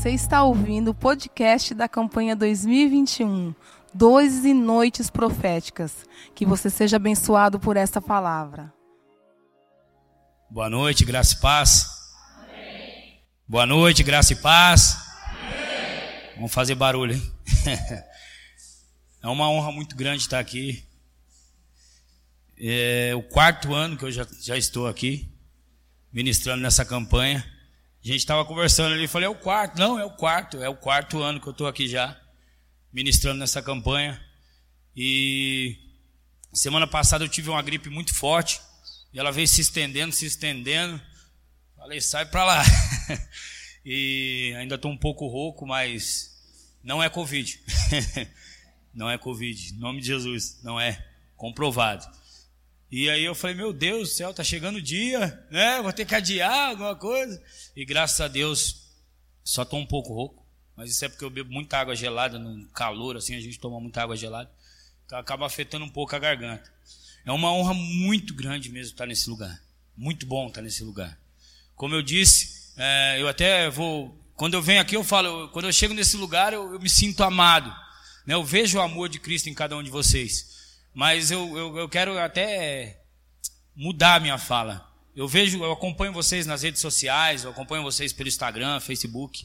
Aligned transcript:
Você 0.00 0.12
está 0.12 0.42
ouvindo 0.42 0.92
o 0.92 0.94
podcast 0.94 1.74
da 1.74 1.86
campanha 1.86 2.34
2021, 2.34 3.54
Dois 3.92 4.46
e 4.46 4.54
Noites 4.54 5.10
Proféticas. 5.10 6.06
Que 6.34 6.46
você 6.46 6.70
seja 6.70 6.96
abençoado 6.96 7.60
por 7.60 7.76
esta 7.76 8.00
palavra. 8.00 8.72
Boa 10.48 10.70
noite, 10.70 11.04
graça 11.04 11.34
e 11.34 11.40
paz. 11.42 11.86
Amém. 12.34 13.20
Boa 13.46 13.66
noite, 13.66 14.02
graça 14.02 14.32
e 14.32 14.36
paz. 14.36 14.96
Amém. 15.22 16.34
Vamos 16.36 16.54
fazer 16.54 16.76
barulho, 16.76 17.16
hein? 17.16 17.32
é 19.22 19.28
uma 19.28 19.50
honra 19.50 19.70
muito 19.70 19.94
grande 19.94 20.22
estar 20.22 20.38
aqui. 20.38 20.82
É 22.58 23.12
o 23.14 23.22
quarto 23.22 23.74
ano 23.74 23.98
que 23.98 24.04
eu 24.06 24.10
já, 24.10 24.26
já 24.40 24.56
estou 24.56 24.86
aqui, 24.86 25.30
ministrando 26.10 26.62
nessa 26.62 26.86
campanha. 26.86 27.44
A 28.02 28.06
gente 28.06 28.20
estava 28.20 28.44
conversando 28.46 28.94
ali, 28.94 29.06
falei, 29.06 29.26
é 29.26 29.30
o 29.30 29.34
quarto. 29.34 29.78
Não, 29.78 29.98
é 29.98 30.04
o 30.04 30.10
quarto, 30.10 30.62
é 30.62 30.68
o 30.68 30.74
quarto 30.74 31.22
ano 31.22 31.38
que 31.38 31.46
eu 31.46 31.52
estou 31.52 31.66
aqui 31.66 31.86
já, 31.86 32.18
ministrando 32.90 33.38
nessa 33.38 33.60
campanha. 33.60 34.18
E 34.96 35.76
semana 36.52 36.86
passada 36.86 37.24
eu 37.24 37.28
tive 37.28 37.50
uma 37.50 37.60
gripe 37.60 37.90
muito 37.90 38.14
forte, 38.14 38.60
e 39.12 39.18
ela 39.18 39.30
veio 39.30 39.46
se 39.46 39.60
estendendo, 39.60 40.14
se 40.14 40.24
estendendo. 40.24 41.00
Falei, 41.76 42.00
sai 42.00 42.24
para 42.24 42.44
lá. 42.44 42.62
e 43.84 44.54
ainda 44.56 44.76
estou 44.76 44.90
um 44.90 44.96
pouco 44.96 45.26
rouco, 45.26 45.66
mas 45.66 46.30
não 46.82 47.02
é 47.02 47.10
Covid. 47.10 47.60
não 48.94 49.10
é 49.10 49.18
Covid, 49.18 49.74
em 49.74 49.78
nome 49.78 50.00
de 50.00 50.06
Jesus, 50.06 50.58
não 50.62 50.80
é. 50.80 51.06
Comprovado. 51.36 52.06
E 52.90 53.08
aí 53.08 53.24
eu 53.24 53.34
falei, 53.34 53.54
meu 53.54 53.72
Deus 53.72 54.08
do 54.08 54.14
céu, 54.14 54.34
tá 54.34 54.42
chegando 54.42 54.76
o 54.76 54.82
dia, 54.82 55.46
né? 55.50 55.80
Vou 55.80 55.92
ter 55.92 56.04
que 56.04 56.14
adiar 56.14 56.70
alguma 56.70 56.96
coisa. 56.96 57.40
E 57.76 57.84
graças 57.84 58.20
a 58.20 58.26
Deus, 58.26 58.88
só 59.44 59.62
estou 59.62 59.78
um 59.78 59.86
pouco 59.86 60.12
rouco. 60.12 60.44
Mas 60.76 60.90
isso 60.90 61.04
é 61.04 61.08
porque 61.08 61.24
eu 61.24 61.30
bebo 61.30 61.52
muita 61.52 61.78
água 61.78 61.94
gelada, 61.94 62.38
no 62.38 62.66
calor, 62.70 63.16
assim, 63.16 63.36
a 63.36 63.40
gente 63.40 63.60
toma 63.60 63.78
muita 63.78 64.02
água 64.02 64.16
gelada. 64.16 64.50
Então 65.06 65.18
acaba 65.18 65.46
afetando 65.46 65.84
um 65.84 65.88
pouco 65.88 66.16
a 66.16 66.18
garganta. 66.18 66.72
É 67.24 67.30
uma 67.30 67.52
honra 67.52 67.74
muito 67.74 68.34
grande 68.34 68.70
mesmo 68.70 68.92
estar 68.92 69.06
nesse 69.06 69.28
lugar. 69.28 69.60
Muito 69.96 70.26
bom 70.26 70.48
estar 70.48 70.62
nesse 70.62 70.82
lugar. 70.82 71.18
Como 71.76 71.94
eu 71.94 72.02
disse, 72.02 72.72
é, 72.76 73.20
eu 73.20 73.28
até 73.28 73.70
vou. 73.70 74.18
Quando 74.34 74.54
eu 74.54 74.62
venho 74.62 74.80
aqui, 74.80 74.96
eu 74.96 75.04
falo, 75.04 75.48
quando 75.50 75.66
eu 75.66 75.72
chego 75.72 75.94
nesse 75.94 76.16
lugar, 76.16 76.52
eu, 76.52 76.72
eu 76.72 76.80
me 76.80 76.88
sinto 76.88 77.22
amado. 77.22 77.70
Né? 78.26 78.34
Eu 78.34 78.42
vejo 78.42 78.78
o 78.78 78.80
amor 78.80 79.08
de 79.08 79.18
Cristo 79.18 79.48
em 79.48 79.54
cada 79.54 79.76
um 79.76 79.82
de 79.82 79.90
vocês. 79.90 80.49
Mas 80.94 81.30
eu, 81.30 81.56
eu, 81.56 81.78
eu 81.78 81.88
quero 81.88 82.18
até 82.18 83.00
mudar 83.74 84.16
a 84.16 84.20
minha 84.20 84.38
fala. 84.38 84.88
Eu 85.14 85.26
vejo, 85.28 85.62
eu 85.62 85.72
acompanho 85.72 86.12
vocês 86.12 86.46
nas 86.46 86.62
redes 86.62 86.80
sociais, 86.80 87.44
eu 87.44 87.50
acompanho 87.50 87.82
vocês 87.82 88.12
pelo 88.12 88.28
Instagram, 88.28 88.80
Facebook, 88.80 89.44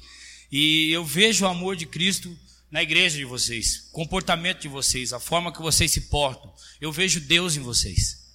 e 0.52 0.92
eu 0.92 1.04
vejo 1.04 1.46
o 1.46 1.48
amor 1.48 1.76
de 1.76 1.86
Cristo 1.86 2.36
na 2.72 2.84
igreja 2.84 3.18
de 3.18 3.26
vocês, 3.26 3.90
comportamento 3.92 4.62
de 4.62 4.68
vocês, 4.68 5.14
a 5.14 5.20
forma 5.20 5.52
que 5.52 5.62
vocês 5.62 5.92
se 5.92 6.02
portam. 6.02 6.54
Eu 6.80 6.92
vejo 6.92 7.20
Deus 7.20 7.56
em 7.56 7.62
vocês. 7.62 8.26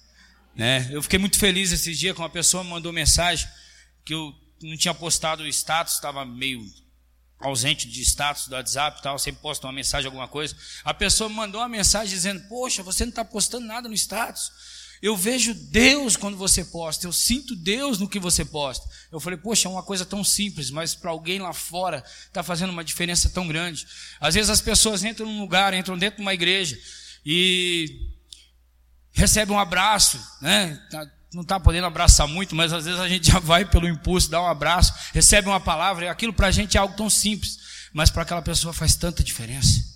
Né? 0.55 0.89
Eu 0.91 1.01
fiquei 1.01 1.19
muito 1.19 1.37
feliz 1.37 1.71
esse 1.71 1.93
dia 1.93 2.13
com 2.13 2.21
uma 2.21 2.29
pessoa 2.29 2.63
me 2.63 2.69
mandou 2.69 2.91
mensagem 2.91 3.47
que 4.03 4.13
eu 4.13 4.33
não 4.61 4.75
tinha 4.75 4.93
postado 4.93 5.43
o 5.43 5.47
status, 5.47 5.95
estava 5.95 6.25
meio 6.25 6.61
ausente 7.41 7.87
de 7.87 8.01
status 8.01 8.47
do 8.47 8.55
WhatsApp 8.55 8.99
e 8.99 9.03
tal, 9.03 9.19
sempre 9.19 9.41
posto 9.41 9.65
uma 9.65 9.73
mensagem, 9.73 10.05
alguma 10.05 10.27
coisa. 10.27 10.55
A 10.83 10.93
pessoa 10.93 11.29
me 11.29 11.35
mandou 11.35 11.59
uma 11.59 11.69
mensagem 11.69 12.13
dizendo: 12.13 12.47
Poxa, 12.47 12.83
você 12.83 13.03
não 13.03 13.09
está 13.09 13.25
postando 13.25 13.65
nada 13.65 13.89
no 13.89 13.95
status. 13.95 14.51
Eu 15.01 15.17
vejo 15.17 15.55
Deus 15.55 16.15
quando 16.15 16.37
você 16.37 16.63
posta, 16.63 17.07
eu 17.07 17.11
sinto 17.11 17.55
Deus 17.55 17.97
no 17.97 18.07
que 18.07 18.19
você 18.19 18.45
posta. 18.45 18.87
Eu 19.11 19.19
falei, 19.19 19.35
poxa, 19.35 19.67
é 19.67 19.71
uma 19.71 19.81
coisa 19.81 20.05
tão 20.05 20.23
simples, 20.23 20.69
mas 20.69 20.93
para 20.93 21.09
alguém 21.09 21.39
lá 21.39 21.51
fora 21.53 22.03
está 22.27 22.43
fazendo 22.43 22.69
uma 22.69 22.83
diferença 22.83 23.27
tão 23.27 23.47
grande. 23.47 23.87
Às 24.19 24.35
vezes 24.35 24.51
as 24.51 24.61
pessoas 24.61 25.03
entram 25.03 25.25
num 25.25 25.41
lugar, 25.41 25.73
entram 25.73 25.97
dentro 25.97 26.17
de 26.17 26.21
uma 26.21 26.35
igreja 26.35 26.79
e 27.25 28.11
recebem 29.11 29.55
um 29.55 29.59
abraço, 29.59 30.23
né? 30.39 30.79
Não 31.33 31.43
está 31.43 31.59
podendo 31.59 31.87
abraçar 31.87 32.27
muito, 32.27 32.55
mas 32.55 32.73
às 32.73 32.83
vezes 32.83 32.99
a 32.99 33.07
gente 33.07 33.27
já 33.31 33.39
vai 33.39 33.63
pelo 33.63 33.87
impulso, 33.87 34.29
dá 34.29 34.41
um 34.41 34.47
abraço, 34.47 34.93
recebe 35.13 35.47
uma 35.47 35.61
palavra, 35.61 36.05
e 36.05 36.07
aquilo 36.09 36.33
para 36.33 36.47
a 36.47 36.51
gente 36.51 36.75
é 36.75 36.79
algo 36.79 36.95
tão 36.95 37.09
simples, 37.09 37.57
mas 37.93 38.09
para 38.09 38.23
aquela 38.23 38.41
pessoa 38.41 38.73
faz 38.73 38.95
tanta 38.95 39.23
diferença. 39.23 39.91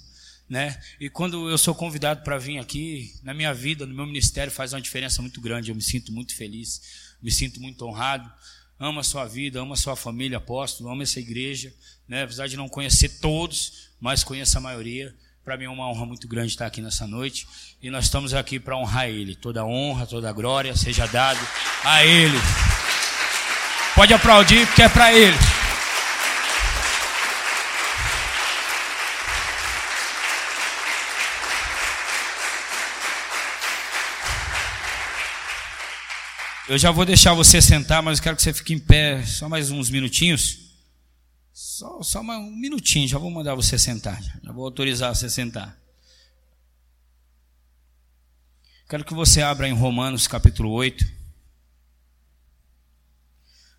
Né? 0.48 0.80
E 1.00 1.10
quando 1.10 1.50
eu 1.50 1.58
sou 1.58 1.74
convidado 1.74 2.24
para 2.24 2.38
vir 2.38 2.60
aqui, 2.60 3.14
na 3.24 3.34
minha 3.34 3.54
vida, 3.54 3.86
no 3.86 3.96
meu 3.96 4.06
ministério, 4.06 4.52
faz 4.52 4.74
uma 4.74 4.82
diferença 4.82 5.22
muito 5.22 5.42
grande. 5.42 5.72
Eu 5.72 5.76
me 5.76 5.82
sinto 5.82 6.12
muito 6.12 6.36
feliz, 6.36 6.82
me 7.22 7.32
sinto 7.32 7.60
muito 7.60 7.84
honrado. 7.86 8.32
Amo 8.80 9.00
a 9.00 9.04
sua 9.04 9.26
vida, 9.26 9.60
amo 9.60 9.74
a 9.74 9.78
sua 9.78 9.96
família, 9.96 10.38
apóstolo, 10.38 10.90
amo 10.90 11.02
essa 11.02 11.20
igreja. 11.20 11.74
Né? 12.08 12.24
Apesar 12.24 12.48
de 12.48 12.56
não 12.56 12.70
conhecer 12.70 13.10
todos, 13.20 13.90
mas 14.00 14.24
conheço 14.24 14.58
a 14.58 14.62
maioria. 14.62 15.16
Para 15.46 15.58
mim 15.58 15.66
é 15.66 15.70
uma 15.70 15.88
honra 15.88 16.08
muito 16.08 16.28
grande 16.28 16.48
estar 16.48 16.66
aqui 16.66 16.82
nessa 16.82 17.06
noite. 17.06 17.48
E 17.80 17.92
nós 17.92 18.06
estamos 18.06 18.34
aqui 18.34 18.60
para 18.60 18.76
honrar 18.76 19.08
Ele. 19.08 19.36
Toda 19.36 19.64
honra, 19.64 20.08
toda 20.08 20.32
glória 20.32 20.76
seja 20.76 21.06
dado 21.06 21.40
a 21.84 22.04
Ele. 22.04 22.36
Pode 23.94 24.12
aplaudir, 24.12 24.66
porque 24.66 24.82
é 24.82 24.90
para 24.90 25.14
Ele. 25.14 25.38
Eu 36.68 36.80
já 36.80 36.90
vou 36.90 37.06
deixar 37.06 37.36
você 37.36 37.62
sentar, 37.62 38.02
mas 38.02 38.18
eu 38.18 38.24
quero 38.24 38.36
que 38.36 38.42
você 38.42 38.52
fique 38.52 38.74
em 38.74 38.80
pé 38.80 39.24
só 39.24 39.48
mais 39.48 39.70
uns 39.70 39.92
minutinhos. 39.92 40.65
Só, 41.58 42.04
só 42.04 42.20
um 42.20 42.52
minutinho, 42.52 43.08
já 43.08 43.18
vou 43.18 43.32
mandar 43.32 43.56
você 43.56 43.80
sentar. 43.80 44.22
Já 44.22 44.52
vou 44.52 44.66
autorizar 44.66 45.16
você 45.16 45.30
sentar. 45.30 45.80
Quero 48.90 49.06
que 49.06 49.14
você 49.14 49.42
abra 49.42 49.66
em 49.66 49.72
Romanos 49.72 50.28
capítulo 50.28 50.70
8, 50.72 51.10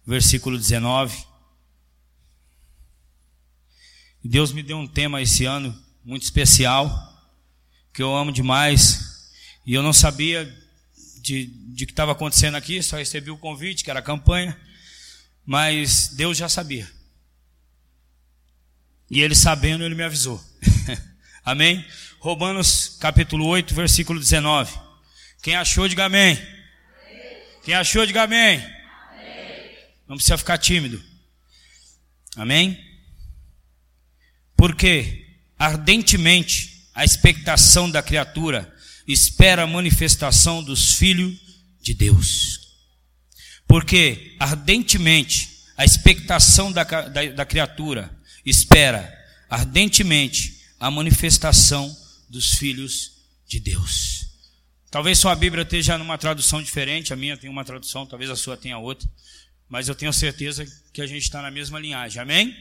versículo 0.07 0.57
19. 0.57 1.23
Deus 4.25 4.53
me 4.53 4.63
deu 4.63 4.79
um 4.79 4.89
tema 4.89 5.21
esse 5.21 5.45
ano 5.45 5.79
muito 6.03 6.23
especial, 6.23 6.91
que 7.93 8.03
eu 8.03 8.17
amo 8.17 8.33
demais, 8.33 9.31
e 9.67 9.75
eu 9.75 9.83
não 9.83 9.93
sabia 9.93 10.47
de, 11.21 11.45
de 11.75 11.85
que 11.85 11.93
estava 11.93 12.13
acontecendo 12.13 12.55
aqui, 12.55 12.83
só 12.83 12.97
recebi 12.97 13.31
o 13.31 13.37
convite, 13.37 13.85
que 13.85 13.91
era 13.91 14.01
a 14.01 14.03
campanha, 14.03 14.59
mas 15.45 16.09
Deus 16.17 16.39
já 16.39 16.49
sabia. 16.49 16.96
E 19.11 19.21
ele 19.21 19.35
sabendo, 19.35 19.85
ele 19.85 19.95
me 19.95 20.03
avisou. 20.03 20.43
amém? 21.45 21.85
Romanos 22.19 22.97
capítulo 23.01 23.47
8, 23.47 23.75
versículo 23.75 24.19
19. 24.19 24.77
Quem 25.43 25.55
achou, 25.55 25.87
diga 25.89 26.07
amém. 26.07 26.37
Quem 27.65 27.75
achou, 27.75 28.05
diga 28.05 28.25
amém. 28.25 28.59
amém. 28.59 29.77
Não 30.09 30.17
precisa 30.17 30.37
ficar 30.37 30.59
tímido. 30.59 31.03
Amém? 32.37 32.79
Porque 34.57 35.27
ardentemente 35.59 36.89
a 36.95 37.05
expectação 37.05 37.91
da 37.91 38.03
criatura 38.03 38.73
espera 39.07 39.63
a 39.63 39.67
manifestação 39.67 40.63
dos 40.63 40.95
filhos 40.95 41.35
de 41.81 41.95
Deus. 41.95 42.61
Porque 43.69 44.35
ardentemente 44.41 45.65
a 45.77 45.85
expectação 45.85 46.73
da, 46.73 46.83
da, 46.83 47.27
da 47.27 47.45
criatura 47.45 48.16
espera 48.47 49.13
ardentemente 49.51 50.65
a 50.79 50.91
manifestação 50.91 51.95
dos 52.29 52.53
filhos 52.53 53.13
de 53.47 53.59
Deus. 53.59 54.27
Talvez 54.91 55.19
sua 55.19 55.35
Bíblia 55.35 55.63
esteja 55.63 55.99
numa 55.99 56.17
tradução 56.17 56.63
diferente, 56.63 57.13
a 57.13 57.17
minha 57.17 57.37
tem 57.37 57.51
uma 57.51 57.65
tradução, 57.65 58.07
talvez 58.07 58.31
a 58.31 58.37
sua 58.37 58.57
tenha 58.57 58.79
outra, 58.79 59.09
mas 59.69 59.89
eu 59.89 59.95
tenho 59.95 60.13
certeza 60.13 60.65
que 60.93 61.03
a 61.03 61.07
gente 61.07 61.23
está 61.23 61.43
na 61.43 61.51
mesma 61.51 61.79
linhagem, 61.79 62.23
amém? 62.23 62.57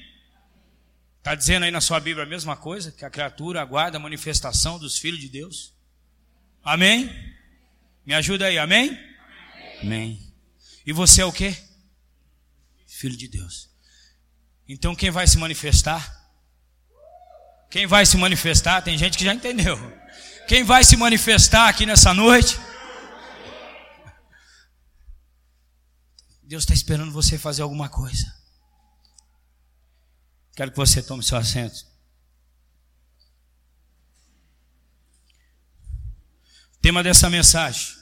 Está 1.20 1.36
dizendo 1.36 1.64
aí 1.64 1.72
na 1.72 1.82
sua 1.82 2.00
Bíblia 2.00 2.26
a 2.26 2.30
mesma 2.30 2.56
coisa? 2.56 2.92
Que 2.92 3.06
a 3.06 3.10
criatura 3.10 3.62
aguarda 3.62 3.98
a 3.98 4.00
manifestação 4.00 4.78
dos 4.78 4.98
filhos 4.98 5.20
de 5.20 5.30
Deus? 5.30 5.74
Amém? 6.64 7.10
Me 8.06 8.14
ajuda 8.14 8.46
aí, 8.46 8.58
amém? 8.58 8.90
Amém. 8.90 9.80
amém. 9.81 10.34
E 10.86 10.94
você 10.94 11.22
é 11.22 11.26
o 11.26 11.31
quê? 11.31 11.56
Filho 12.86 13.18
de 13.18 13.28
Deus. 13.28 13.75
Então 14.68 14.96
quem 14.96 15.12
vai 15.12 15.28
se 15.28 15.38
manifestar? 15.38 16.24
Quem 17.70 17.86
vai 17.86 18.06
se 18.06 18.18
manifestar? 18.18 18.82
Tem 18.82 18.98
gente 18.98 19.18
que 19.18 19.26
já 19.26 19.34
entendeu. 19.34 19.78
Quem 20.48 20.64
vai 20.64 20.84
se 20.84 20.96
manifestar 20.96 21.68
aqui 21.68 21.86
nessa 21.86 22.14
noite? 22.14 22.60
Deus 26.44 26.64
está 26.64 26.74
esperando 26.74 27.12
você 27.12 27.38
fazer 27.38 27.64
alguma 27.64 27.90
coisa. 27.90 28.34
Quero 30.56 30.72
que 30.72 30.78
você 30.78 31.02
tome 31.02 31.24
seu 31.24 31.38
assento. 31.38 31.86
Tema 36.82 37.02
dessa 37.04 37.30
mensagem: 37.30 37.94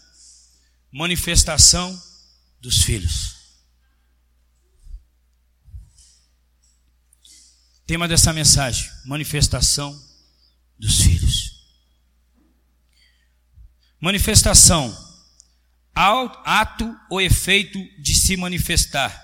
manifestação 0.92 2.00
dos 2.60 2.84
filhos. 2.84 3.43
Tema 7.86 8.08
dessa 8.08 8.32
mensagem: 8.32 8.90
manifestação 9.06 9.94
dos 10.80 11.02
filhos. 11.02 11.54
Manifestação, 14.00 14.96
ato 15.94 16.98
ou 17.10 17.22
efeito 17.22 17.80
de 18.02 18.14
se 18.14 18.36
manifestar. 18.36 19.22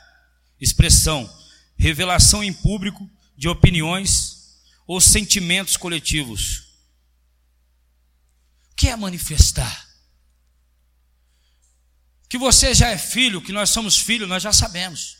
Expressão, 0.60 1.30
revelação 1.78 2.44
em 2.44 2.54
público 2.54 3.10
de 3.36 3.48
opiniões 3.48 4.58
ou 4.86 5.00
sentimentos 5.00 5.78
coletivos. 5.78 6.60
O 8.72 8.76
que 8.76 8.90
é 8.90 8.96
manifestar? 8.96 9.88
Que 12.30 12.38
você 12.38 12.74
já 12.74 12.90
é 12.90 12.98
filho, 12.98 13.42
que 13.42 13.52
nós 13.52 13.70
somos 13.70 13.98
filhos, 13.98 14.30
nós 14.30 14.44
já 14.44 14.54
sabemos. 14.54 15.18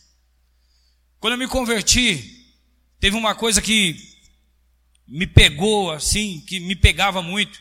Quando 1.20 1.34
eu 1.34 1.40
me 1.40 1.48
converti, 1.48 2.39
Teve 3.00 3.16
uma 3.16 3.34
coisa 3.34 3.62
que 3.62 3.96
me 5.08 5.26
pegou 5.26 5.92
assim, 5.92 6.44
que 6.46 6.60
me 6.60 6.76
pegava 6.76 7.22
muito. 7.22 7.60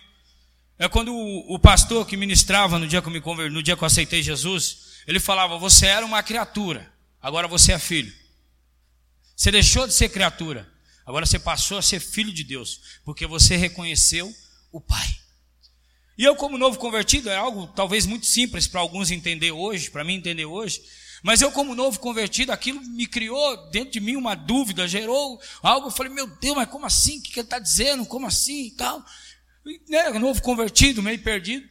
É 0.78 0.88
quando 0.88 1.14
o, 1.14 1.54
o 1.54 1.58
pastor 1.58 2.06
que 2.06 2.16
ministrava 2.16 2.78
no 2.78 2.86
dia 2.86 3.00
que 3.00 3.08
eu 3.08 3.12
me 3.12 3.20
converti, 3.20 3.52
no 3.52 3.62
dia 3.62 3.76
que 3.76 3.82
eu 3.82 3.86
aceitei 3.86 4.22
Jesus, 4.22 5.02
ele 5.06 5.20
falava: 5.20 5.58
"Você 5.58 5.86
era 5.86 6.04
uma 6.04 6.22
criatura, 6.22 6.92
agora 7.20 7.48
você 7.48 7.72
é 7.72 7.78
filho. 7.78 8.12
Você 9.36 9.50
deixou 9.50 9.86
de 9.86 9.94
ser 9.94 10.08
criatura, 10.08 10.68
agora 11.06 11.24
você 11.24 11.38
passou 11.38 11.78
a 11.78 11.82
ser 11.82 12.00
filho 12.00 12.32
de 12.32 12.44
Deus, 12.44 12.80
porque 13.04 13.26
você 13.26 13.56
reconheceu 13.56 14.32
o 14.72 14.80
Pai." 14.80 15.18
E 16.18 16.24
eu, 16.24 16.34
como 16.34 16.58
novo 16.58 16.78
convertido, 16.78 17.30
é 17.30 17.36
algo 17.36 17.68
talvez 17.68 18.04
muito 18.04 18.26
simples 18.26 18.66
para 18.66 18.80
alguns 18.80 19.12
entender 19.12 19.52
hoje, 19.52 19.88
para 19.88 20.02
mim 20.02 20.14
entender 20.14 20.46
hoje. 20.46 20.82
Mas 21.22 21.40
eu, 21.40 21.50
como 21.50 21.74
novo 21.74 21.98
convertido, 21.98 22.52
aquilo 22.52 22.80
me 22.80 23.06
criou 23.06 23.70
dentro 23.70 23.90
de 23.90 24.00
mim 24.00 24.16
uma 24.16 24.34
dúvida, 24.34 24.86
gerou 24.86 25.40
algo. 25.62 25.88
Eu 25.88 25.90
falei, 25.90 26.12
meu 26.12 26.26
Deus, 26.26 26.56
mas 26.56 26.68
como 26.68 26.86
assim? 26.86 27.18
O 27.18 27.22
que 27.22 27.40
ele 27.40 27.46
está 27.46 27.58
dizendo? 27.58 28.06
Como 28.06 28.26
assim? 28.26 28.66
E 28.66 28.70
tal. 28.72 29.04
E, 29.66 29.80
né, 29.90 30.10
novo 30.18 30.40
convertido, 30.42 31.02
meio 31.02 31.18
perdido. 31.18 31.68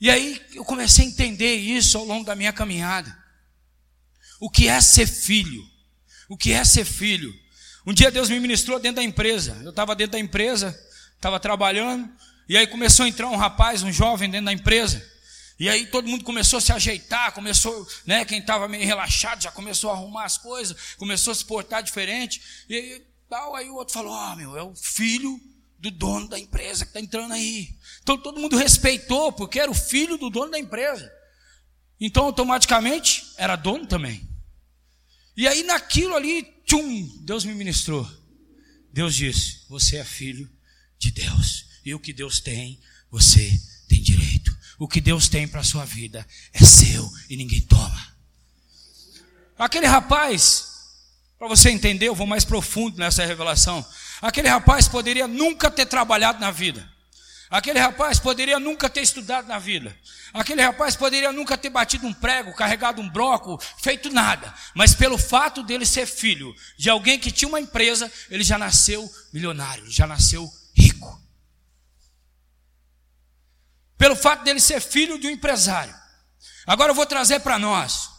E 0.00 0.10
aí 0.10 0.40
eu 0.54 0.64
comecei 0.64 1.04
a 1.04 1.08
entender 1.08 1.54
isso 1.56 1.96
ao 1.96 2.04
longo 2.04 2.24
da 2.24 2.34
minha 2.34 2.52
caminhada. 2.52 3.16
O 4.40 4.50
que 4.50 4.68
é 4.68 4.80
ser 4.80 5.06
filho? 5.06 5.62
O 6.28 6.36
que 6.36 6.52
é 6.52 6.64
ser 6.64 6.84
filho? 6.84 7.32
Um 7.86 7.92
dia 7.92 8.10
Deus 8.10 8.28
me 8.28 8.38
ministrou 8.38 8.78
dentro 8.78 8.96
da 8.96 9.02
empresa. 9.02 9.58
Eu 9.62 9.70
estava 9.70 9.94
dentro 9.94 10.12
da 10.12 10.18
empresa, 10.18 10.76
estava 11.14 11.38
trabalhando, 11.38 12.10
e 12.48 12.56
aí 12.56 12.66
começou 12.66 13.04
a 13.04 13.08
entrar 13.08 13.28
um 13.28 13.36
rapaz, 13.36 13.82
um 13.82 13.92
jovem 13.92 14.28
dentro 14.28 14.46
da 14.46 14.52
empresa. 14.52 15.11
E 15.62 15.68
aí 15.68 15.86
todo 15.86 16.08
mundo 16.08 16.24
começou 16.24 16.56
a 16.56 16.60
se 16.60 16.72
ajeitar, 16.72 17.30
começou, 17.32 17.86
né, 18.04 18.24
quem 18.24 18.40
estava 18.40 18.66
meio 18.66 18.84
relaxado 18.84 19.40
já 19.40 19.52
começou 19.52 19.90
a 19.90 19.92
arrumar 19.92 20.24
as 20.24 20.36
coisas, 20.36 20.76
começou 20.96 21.30
a 21.30 21.34
se 21.36 21.44
portar 21.44 21.84
diferente. 21.84 22.42
E 22.68 22.74
aí, 22.74 23.06
tal, 23.30 23.54
aí 23.54 23.70
o 23.70 23.76
outro 23.76 23.94
falou: 23.94 24.12
"Ó, 24.12 24.32
oh, 24.32 24.34
meu, 24.34 24.56
é 24.56 24.62
o 24.64 24.74
filho 24.74 25.40
do 25.78 25.88
dono 25.88 26.28
da 26.28 26.36
empresa 26.36 26.84
que 26.84 26.90
está 26.90 26.98
entrando 26.98 27.32
aí". 27.34 27.78
Então 28.02 28.18
todo 28.18 28.40
mundo 28.40 28.56
respeitou, 28.56 29.30
porque 29.30 29.60
era 29.60 29.70
o 29.70 29.74
filho 29.74 30.18
do 30.18 30.30
dono 30.30 30.50
da 30.50 30.58
empresa. 30.58 31.08
Então 32.00 32.24
automaticamente 32.24 33.32
era 33.36 33.54
dono 33.54 33.86
também. 33.86 34.28
E 35.36 35.46
aí 35.46 35.62
naquilo 35.62 36.16
ali, 36.16 36.42
tchum, 36.66 37.22
Deus 37.22 37.44
me 37.44 37.54
ministrou. 37.54 38.04
Deus 38.92 39.14
disse: 39.14 39.64
"Você 39.68 39.98
é 39.98 40.04
filho 40.04 40.50
de 40.98 41.12
Deus, 41.12 41.66
e 41.84 41.94
o 41.94 42.00
que 42.00 42.12
Deus 42.12 42.40
tem, 42.40 42.80
você 43.08 43.48
tem 43.86 44.02
direito". 44.02 44.41
O 44.82 44.88
que 44.88 45.00
Deus 45.00 45.28
tem 45.28 45.46
para 45.46 45.60
a 45.60 45.64
sua 45.64 45.84
vida 45.84 46.26
é 46.52 46.58
seu 46.64 47.08
e 47.30 47.36
ninguém 47.36 47.60
toma. 47.60 48.04
Aquele 49.56 49.86
rapaz, 49.86 50.66
para 51.38 51.46
você 51.46 51.70
entender, 51.70 52.08
eu 52.08 52.16
vou 52.16 52.26
mais 52.26 52.44
profundo 52.44 52.98
nessa 52.98 53.24
revelação. 53.24 53.86
Aquele 54.20 54.48
rapaz 54.48 54.88
poderia 54.88 55.28
nunca 55.28 55.70
ter 55.70 55.86
trabalhado 55.86 56.40
na 56.40 56.50
vida. 56.50 56.90
Aquele 57.48 57.78
rapaz 57.78 58.18
poderia 58.18 58.58
nunca 58.58 58.90
ter 58.90 59.02
estudado 59.02 59.46
na 59.46 59.60
vida. 59.60 59.96
Aquele 60.34 60.60
rapaz 60.60 60.96
poderia 60.96 61.30
nunca 61.30 61.56
ter 61.56 61.70
batido 61.70 62.04
um 62.04 62.12
prego, 62.12 62.52
carregado 62.52 63.00
um 63.00 63.08
broco, 63.08 63.62
feito 63.80 64.10
nada. 64.10 64.52
Mas 64.74 64.96
pelo 64.96 65.16
fato 65.16 65.62
dele 65.62 65.86
ser 65.86 66.06
filho 66.06 66.52
de 66.76 66.90
alguém 66.90 67.20
que 67.20 67.30
tinha 67.30 67.48
uma 67.48 67.60
empresa, 67.60 68.10
ele 68.28 68.42
já 68.42 68.58
nasceu 68.58 69.08
milionário, 69.32 69.88
já 69.88 70.08
nasceu 70.08 70.52
pelo 74.02 74.16
fato 74.16 74.42
dele 74.42 74.58
ser 74.58 74.80
filho 74.80 75.16
de 75.16 75.28
um 75.28 75.30
empresário. 75.30 75.94
Agora 76.66 76.90
eu 76.90 76.94
vou 76.94 77.06
trazer 77.06 77.38
para 77.38 77.56
nós. 77.56 78.10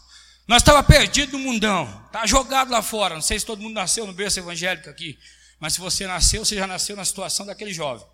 Nós 0.48 0.62
estava 0.62 0.82
perdido 0.82 1.32
no 1.32 1.44
mundão, 1.44 2.08
tá 2.10 2.24
jogado 2.24 2.70
lá 2.70 2.80
fora. 2.80 3.14
Não 3.14 3.20
sei 3.20 3.38
se 3.38 3.44
todo 3.44 3.60
mundo 3.60 3.74
nasceu 3.74 4.06
no 4.06 4.14
berço 4.14 4.40
evangélico 4.40 4.88
aqui, 4.88 5.18
mas 5.60 5.74
se 5.74 5.80
você 5.80 6.06
nasceu, 6.06 6.42
você 6.42 6.56
já 6.56 6.66
nasceu 6.66 6.96
na 6.96 7.04
situação 7.04 7.44
daquele 7.44 7.70
jovem. 7.70 8.06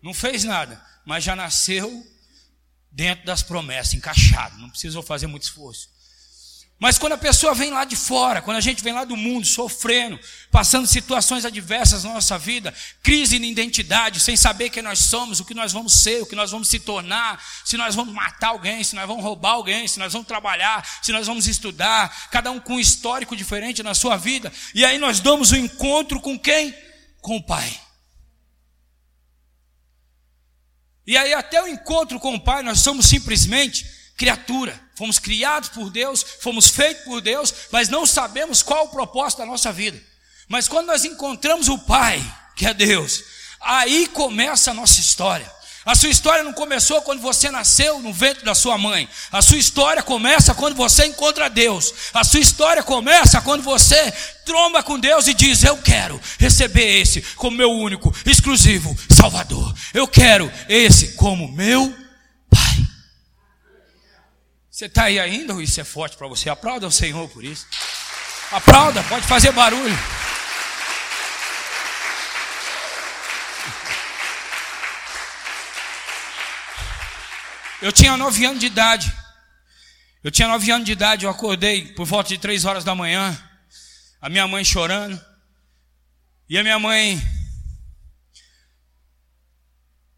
Não 0.00 0.14
fez 0.14 0.44
nada, 0.44 0.80
mas 1.04 1.24
já 1.24 1.34
nasceu 1.34 2.06
dentro 2.88 3.26
das 3.26 3.42
promessas, 3.42 3.94
encaixado. 3.94 4.56
Não 4.58 4.70
precisou 4.70 5.02
fazer 5.02 5.26
muito 5.26 5.42
esforço. 5.42 5.90
Mas 6.80 6.96
quando 6.96 7.14
a 7.14 7.18
pessoa 7.18 7.54
vem 7.54 7.72
lá 7.72 7.84
de 7.84 7.96
fora, 7.96 8.40
quando 8.40 8.56
a 8.56 8.60
gente 8.60 8.84
vem 8.84 8.92
lá 8.92 9.04
do 9.04 9.16
mundo 9.16 9.44
sofrendo, 9.44 10.18
passando 10.48 10.86
situações 10.86 11.44
adversas 11.44 12.04
na 12.04 12.14
nossa 12.14 12.38
vida, 12.38 12.72
crise 13.02 13.36
de 13.36 13.46
identidade, 13.46 14.20
sem 14.20 14.36
saber 14.36 14.70
quem 14.70 14.80
nós 14.80 15.00
somos, 15.00 15.40
o 15.40 15.44
que 15.44 15.54
nós 15.54 15.72
vamos 15.72 15.92
ser, 15.94 16.22
o 16.22 16.26
que 16.26 16.36
nós 16.36 16.52
vamos 16.52 16.68
se 16.68 16.78
tornar, 16.78 17.44
se 17.64 17.76
nós 17.76 17.96
vamos 17.96 18.14
matar 18.14 18.50
alguém, 18.50 18.84
se 18.84 18.94
nós 18.94 19.08
vamos 19.08 19.24
roubar 19.24 19.54
alguém, 19.54 19.88
se 19.88 19.98
nós 19.98 20.12
vamos 20.12 20.28
trabalhar, 20.28 20.86
se 21.02 21.10
nós 21.10 21.26
vamos 21.26 21.48
estudar, 21.48 22.28
cada 22.30 22.48
um 22.52 22.60
com 22.60 22.74
um 22.74 22.80
histórico 22.80 23.34
diferente 23.34 23.82
na 23.82 23.92
sua 23.92 24.16
vida, 24.16 24.52
e 24.72 24.84
aí 24.84 24.98
nós 24.98 25.18
damos 25.18 25.50
o 25.50 25.56
um 25.56 25.58
encontro 25.58 26.20
com 26.20 26.38
quem? 26.38 26.72
Com 27.20 27.38
o 27.38 27.42
Pai. 27.42 27.68
E 31.04 31.16
aí 31.16 31.34
até 31.34 31.60
o 31.60 31.66
encontro 31.66 32.20
com 32.20 32.36
o 32.36 32.40
Pai, 32.40 32.62
nós 32.62 32.78
somos 32.78 33.06
simplesmente 33.06 33.84
criatura. 34.16 34.87
Fomos 34.98 35.20
criados 35.20 35.68
por 35.68 35.90
Deus, 35.90 36.26
fomos 36.40 36.70
feitos 36.70 37.04
por 37.04 37.20
Deus, 37.20 37.54
mas 37.70 37.88
não 37.88 38.04
sabemos 38.04 38.64
qual 38.64 38.86
o 38.86 38.88
propósito 38.88 39.38
da 39.38 39.46
nossa 39.46 39.70
vida. 39.70 39.96
Mas 40.48 40.66
quando 40.66 40.88
nós 40.88 41.04
encontramos 41.04 41.68
o 41.68 41.78
Pai, 41.78 42.20
que 42.56 42.66
é 42.66 42.74
Deus, 42.74 43.22
aí 43.60 44.08
começa 44.08 44.72
a 44.72 44.74
nossa 44.74 44.98
história. 44.98 45.48
A 45.86 45.94
sua 45.94 46.08
história 46.08 46.42
não 46.42 46.52
começou 46.52 47.00
quando 47.02 47.20
você 47.20 47.48
nasceu 47.48 48.00
no 48.00 48.12
ventre 48.12 48.44
da 48.44 48.56
sua 48.56 48.76
mãe. 48.76 49.08
A 49.30 49.40
sua 49.40 49.56
história 49.56 50.02
começa 50.02 50.52
quando 50.52 50.74
você 50.74 51.06
encontra 51.06 51.48
Deus. 51.48 51.94
A 52.12 52.24
sua 52.24 52.40
história 52.40 52.82
começa 52.82 53.40
quando 53.40 53.62
você 53.62 54.12
tromba 54.44 54.82
com 54.82 54.98
Deus 54.98 55.28
e 55.28 55.32
diz: 55.32 55.62
Eu 55.62 55.78
quero 55.78 56.20
receber 56.38 57.00
esse 57.00 57.22
como 57.36 57.56
meu 57.56 57.70
único, 57.70 58.12
exclusivo 58.26 58.98
Salvador. 59.08 59.72
Eu 59.94 60.08
quero 60.08 60.52
esse 60.68 61.12
como 61.12 61.46
meu. 61.52 62.07
Você 64.78 64.86
está 64.86 65.06
aí 65.06 65.18
ainda 65.18 65.54
ou 65.54 65.60
isso 65.60 65.80
é 65.80 65.82
forte 65.82 66.16
para 66.16 66.28
você? 66.28 66.48
Aplauda 66.48 66.86
o 66.86 66.92
Senhor 66.92 67.28
por 67.30 67.42
isso. 67.42 67.66
Aplauda, 68.52 69.02
pode 69.08 69.26
fazer 69.26 69.50
barulho. 69.50 69.92
Eu 77.82 77.90
tinha 77.90 78.16
nove 78.16 78.44
anos 78.44 78.60
de 78.60 78.66
idade. 78.66 79.12
Eu 80.22 80.30
tinha 80.30 80.46
nove 80.46 80.70
anos 80.70 80.86
de 80.86 80.92
idade, 80.92 81.24
eu 81.24 81.30
acordei 81.30 81.92
por 81.94 82.06
volta 82.06 82.28
de 82.28 82.38
três 82.38 82.64
horas 82.64 82.84
da 82.84 82.94
manhã. 82.94 83.36
A 84.20 84.28
minha 84.28 84.46
mãe 84.46 84.64
chorando. 84.64 85.20
E 86.48 86.56
a 86.56 86.62
minha 86.62 86.78
mãe 86.78 87.20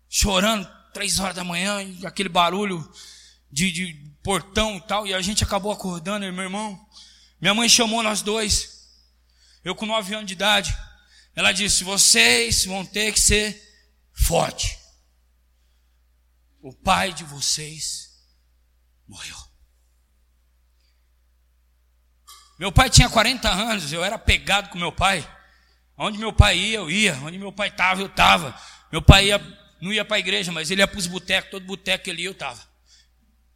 chorando, 0.07 0.71
três 0.93 1.19
horas 1.19 1.35
da 1.35 1.45
manhã, 1.45 1.79
aquele 2.05 2.29
barulho 2.29 2.87
de, 3.51 3.73
de 3.73 4.10
portão 4.23 4.77
e 4.77 4.81
tal, 4.83 5.07
e 5.07 5.15
a 5.15 5.21
gente 5.21 5.45
acabou 5.45 5.73
acordando, 5.73 6.31
meu 6.33 6.45
irmão. 6.45 6.89
Minha 7.41 7.55
mãe 7.55 7.69
chamou 7.69 8.03
nós 8.03 8.23
dois, 8.23 8.89
eu 9.65 9.75
com 9.75 9.87
nove 9.87 10.15
anos 10.15 10.27
de 10.27 10.35
idade. 10.35 10.77
Ela 11.35 11.53
disse: 11.53 11.85
Vocês 11.85 12.65
vão 12.65 12.85
ter 12.85 13.13
que 13.13 13.21
ser 13.21 13.61
forte. 14.13 14.79
O 16.61 16.75
pai 16.75 17.13
de 17.13 17.25
vocês 17.25 18.11
morreu. 19.09 19.37
Meu 22.59 22.71
pai 22.71 22.91
tinha 22.91 23.09
40 23.09 23.49
anos, 23.49 23.91
eu 23.91 24.05
era 24.05 24.19
pegado 24.19 24.69
com 24.69 24.79
meu 24.79 24.93
pai. 24.93 25.27
Onde 25.97 26.19
meu 26.19 26.33
pai 26.33 26.59
ia, 26.59 26.79
eu 26.79 26.91
ia. 26.91 27.15
Onde 27.23 27.39
meu 27.39 27.53
pai 27.53 27.69
estava, 27.69 28.03
eu 28.03 28.07
estava. 28.07 28.55
Meu 28.93 29.01
pai 29.01 29.29
ia, 29.29 29.39
não 29.81 29.91
ia 29.91 30.05
para 30.05 30.17
a 30.17 30.21
igreja, 30.21 30.53
mas 30.53 30.71
ele 30.71 30.83
ia 30.83 30.87
para 30.87 30.99
os 30.99 31.07
botecos, 31.07 31.51
todo 31.51 31.65
boteco 31.65 32.11
ele 32.11 32.23
ia, 32.23 32.29
eu 32.29 32.33
estava 32.33 32.70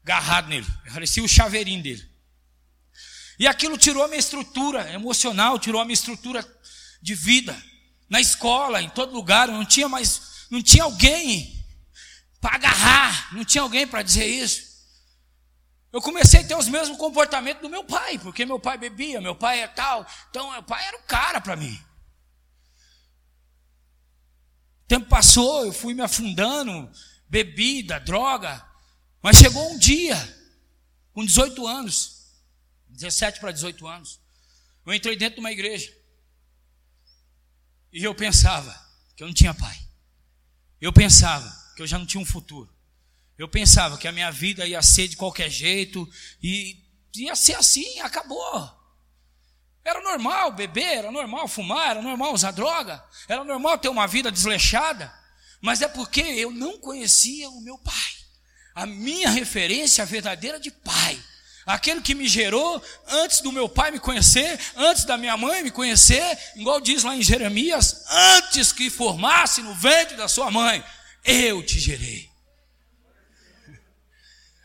agarrado 0.04 0.48
nele. 0.48 0.66
Parecia 0.92 1.22
o 1.22 1.28
chaveirinho 1.28 1.82
dele. 1.82 2.08
E 3.38 3.48
aquilo 3.48 3.76
tirou 3.76 4.04
a 4.04 4.08
minha 4.08 4.20
estrutura 4.20 4.92
emocional, 4.92 5.58
tirou 5.58 5.80
a 5.80 5.84
minha 5.84 5.94
estrutura 5.94 6.46
de 7.02 7.14
vida. 7.14 7.60
Na 8.08 8.20
escola, 8.20 8.80
em 8.80 8.88
todo 8.90 9.14
lugar, 9.14 9.48
não 9.48 9.64
tinha 9.64 9.88
mais, 9.88 10.46
não 10.50 10.62
tinha 10.62 10.84
alguém 10.84 11.64
para 12.40 12.54
agarrar, 12.56 13.34
não 13.34 13.44
tinha 13.44 13.62
alguém 13.62 13.86
para 13.86 14.02
dizer 14.02 14.26
isso. 14.26 14.74
Eu 15.92 16.02
comecei 16.02 16.40
a 16.40 16.44
ter 16.44 16.56
os 16.56 16.68
mesmos 16.68 16.98
comportamentos 16.98 17.62
do 17.62 17.70
meu 17.70 17.84
pai, 17.84 18.18
porque 18.18 18.44
meu 18.44 18.60
pai 18.60 18.76
bebia, 18.76 19.20
meu 19.20 19.34
pai 19.34 19.60
é 19.60 19.68
tal. 19.68 20.06
Então, 20.28 20.50
meu 20.50 20.62
pai 20.62 20.84
era 20.86 20.96
o 20.98 21.02
cara 21.02 21.40
para 21.40 21.56
mim. 21.56 21.80
tempo 24.86 25.08
passou, 25.08 25.64
eu 25.64 25.72
fui 25.72 25.94
me 25.94 26.02
afundando, 26.02 26.90
bebida, 27.28 27.98
droga. 27.98 28.64
Mas 29.24 29.38
chegou 29.38 29.72
um 29.72 29.78
dia, 29.78 30.14
com 31.14 31.24
18 31.24 31.66
anos, 31.66 32.26
17 32.90 33.40
para 33.40 33.52
18 33.52 33.86
anos, 33.86 34.20
eu 34.84 34.92
entrei 34.92 35.16
dentro 35.16 35.36
de 35.36 35.40
uma 35.40 35.50
igreja. 35.50 35.90
E 37.90 38.04
eu 38.04 38.14
pensava 38.14 38.78
que 39.16 39.22
eu 39.22 39.26
não 39.26 39.32
tinha 39.32 39.54
pai. 39.54 39.80
Eu 40.78 40.92
pensava 40.92 41.50
que 41.74 41.80
eu 41.80 41.86
já 41.86 41.98
não 41.98 42.04
tinha 42.04 42.20
um 42.22 42.26
futuro. 42.26 42.70
Eu 43.38 43.48
pensava 43.48 43.96
que 43.96 44.06
a 44.06 44.12
minha 44.12 44.30
vida 44.30 44.66
ia 44.66 44.82
ser 44.82 45.08
de 45.08 45.16
qualquer 45.16 45.48
jeito 45.48 46.06
e 46.42 46.84
ia 47.16 47.34
ser 47.34 47.54
assim, 47.54 48.00
acabou. 48.00 48.70
Era 49.82 50.02
normal 50.02 50.52
beber, 50.52 50.98
era 50.98 51.10
normal 51.10 51.48
fumar, 51.48 51.92
era 51.92 52.02
normal 52.02 52.34
usar 52.34 52.50
droga, 52.50 53.02
era 53.26 53.42
normal 53.42 53.78
ter 53.78 53.88
uma 53.88 54.06
vida 54.06 54.30
desleixada, 54.30 55.10
mas 55.62 55.80
é 55.80 55.88
porque 55.88 56.20
eu 56.20 56.50
não 56.50 56.78
conhecia 56.78 57.48
o 57.48 57.62
meu 57.62 57.78
pai. 57.78 58.23
A 58.74 58.86
minha 58.86 59.30
referência 59.30 60.04
verdadeira 60.04 60.58
de 60.58 60.70
pai, 60.70 61.18
aquele 61.64 62.00
que 62.00 62.14
me 62.14 62.26
gerou 62.26 62.82
antes 63.08 63.40
do 63.40 63.52
meu 63.52 63.68
pai 63.68 63.90
me 63.90 64.00
conhecer, 64.00 64.58
antes 64.76 65.04
da 65.04 65.16
minha 65.16 65.36
mãe 65.36 65.62
me 65.62 65.70
conhecer, 65.70 66.38
igual 66.56 66.80
diz 66.80 67.04
lá 67.04 67.14
em 67.14 67.22
Jeremias, 67.22 68.04
antes 68.10 68.72
que 68.72 68.90
formasse 68.90 69.62
no 69.62 69.74
ventre 69.74 70.16
da 70.16 70.26
sua 70.26 70.50
mãe, 70.50 70.84
eu 71.24 71.62
te 71.64 71.78
gerei. 71.78 72.33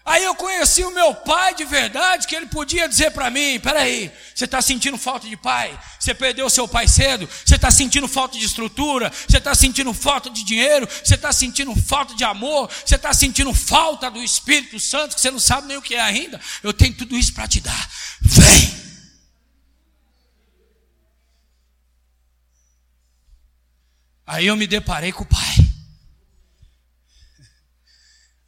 Aí 0.05 0.23
eu 0.23 0.33
conheci 0.33 0.83
o 0.83 0.91
meu 0.91 1.13
pai 1.13 1.53
de 1.53 1.65
verdade, 1.65 2.25
que 2.25 2.35
ele 2.35 2.47
podia 2.47 2.87
dizer 2.87 3.11
para 3.11 3.29
mim: 3.29 3.59
peraí, 3.59 4.11
você 4.33 4.45
está 4.45 4.61
sentindo 4.61 4.97
falta 4.97 5.27
de 5.27 5.37
pai? 5.37 5.77
Você 5.99 6.13
perdeu 6.15 6.49
seu 6.49 6.67
pai 6.67 6.87
cedo? 6.87 7.29
Você 7.45 7.55
está 7.55 7.69
sentindo 7.69 8.07
falta 8.07 8.37
de 8.37 8.43
estrutura? 8.45 9.11
Você 9.27 9.37
está 9.37 9.53
sentindo 9.53 9.93
falta 9.93 10.29
de 10.29 10.43
dinheiro? 10.43 10.87
Você 10.87 11.15
está 11.15 11.31
sentindo 11.31 11.75
falta 11.75 12.15
de 12.15 12.23
amor? 12.23 12.69
Você 12.85 12.95
está 12.95 13.13
sentindo 13.13 13.53
falta 13.53 14.09
do 14.09 14.23
Espírito 14.23 14.79
Santo, 14.79 15.13
que 15.15 15.21
você 15.21 15.29
não 15.29 15.39
sabe 15.39 15.67
nem 15.67 15.77
o 15.77 15.81
que 15.81 15.95
é 15.95 16.01
ainda? 16.01 16.39
Eu 16.63 16.73
tenho 16.73 16.93
tudo 16.93 17.15
isso 17.15 17.33
para 17.33 17.47
te 17.47 17.59
dar. 17.59 17.89
Vem! 18.21 18.79
Aí 24.25 24.45
eu 24.45 24.55
me 24.55 24.67
deparei 24.67 25.11
com 25.11 25.23
o 25.23 25.27
pai. 25.27 25.68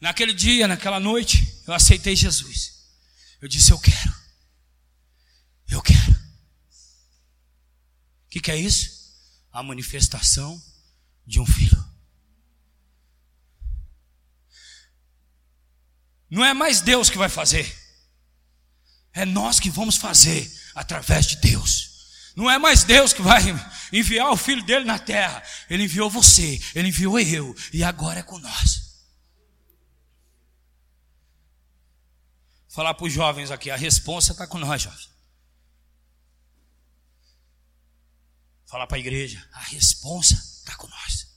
Naquele 0.01 0.33
dia, 0.33 0.67
naquela 0.67 0.99
noite, 0.99 1.61
eu 1.67 1.73
aceitei 1.75 2.15
Jesus. 2.15 2.73
Eu 3.39 3.47
disse: 3.47 3.71
Eu 3.71 3.79
quero. 3.79 4.15
Eu 5.69 5.81
quero. 5.81 6.11
O 6.11 6.15
que, 8.31 8.41
que 8.41 8.51
é 8.51 8.57
isso? 8.57 8.89
A 9.51 9.61
manifestação 9.61 10.61
de 11.25 11.39
um 11.39 11.45
filho. 11.45 11.85
Não 16.29 16.43
é 16.43 16.53
mais 16.53 16.81
Deus 16.81 17.09
que 17.09 17.17
vai 17.17 17.29
fazer, 17.29 17.77
é 19.13 19.25
nós 19.25 19.59
que 19.59 19.69
vamos 19.69 19.97
fazer 19.97 20.51
através 20.73 21.27
de 21.27 21.35
Deus. 21.35 22.31
Não 22.35 22.49
é 22.49 22.57
mais 22.57 22.85
Deus 22.85 23.11
que 23.11 23.21
vai 23.21 23.43
enviar 23.91 24.31
o 24.31 24.37
filho 24.37 24.63
dele 24.63 24.85
na 24.85 24.97
terra, 24.97 25.43
ele 25.69 25.83
enviou 25.83 26.09
você, 26.09 26.59
ele 26.73 26.87
enviou 26.87 27.19
eu, 27.19 27.53
e 27.73 27.83
agora 27.83 28.21
é 28.21 28.23
com 28.23 28.39
nós. 28.39 28.80
Falar 32.71 32.93
para 32.93 33.05
os 33.05 33.13
jovens 33.13 33.51
aqui, 33.51 33.69
a 33.69 33.75
responsa 33.75 34.31
está 34.31 34.47
com 34.47 34.57
nós, 34.57 34.81
jovens. 34.81 35.09
Falar 38.65 38.87
para 38.87 38.97
a 38.97 38.99
igreja, 38.99 39.45
a 39.51 39.59
responsa 39.59 40.33
está 40.33 40.75
com 40.75 40.87
nós. 40.87 41.27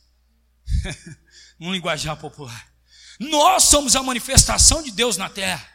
um 1.61 1.73
linguajar 1.73 2.17
popular. 2.17 2.73
Nós 3.19 3.65
somos 3.65 3.97
a 3.97 4.03
manifestação 4.03 4.83
de 4.83 4.93
Deus 4.93 5.17
na 5.17 5.29
terra. 5.29 5.69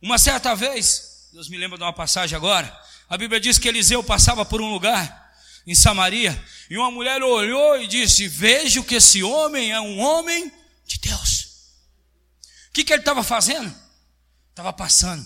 Uma 0.00 0.18
certa 0.18 0.54
vez, 0.54 1.28
Deus 1.32 1.48
me 1.48 1.58
lembra 1.58 1.76
de 1.76 1.84
uma 1.84 1.92
passagem 1.92 2.34
agora, 2.34 2.66
a 3.08 3.18
Bíblia 3.18 3.38
diz 3.38 3.58
que 3.58 3.68
Eliseu 3.68 4.02
passava 4.02 4.44
por 4.44 4.60
um 4.60 4.72
lugar 4.72 5.24
em 5.66 5.74
Samaria, 5.74 6.42
e 6.70 6.78
uma 6.78 6.90
mulher 6.90 7.22
olhou 7.22 7.80
e 7.80 7.86
disse: 7.86 8.28
Vejo 8.28 8.84
que 8.84 8.94
esse 8.94 9.22
homem 9.22 9.72
é 9.72 9.80
um 9.80 9.98
homem 9.98 10.50
de 10.86 10.98
Deus. 10.98 11.44
O 12.68 12.72
que, 12.72 12.84
que 12.84 12.92
ele 12.92 13.02
estava 13.02 13.22
fazendo? 13.22 13.85
Estava 14.56 14.72
passando. 14.72 15.22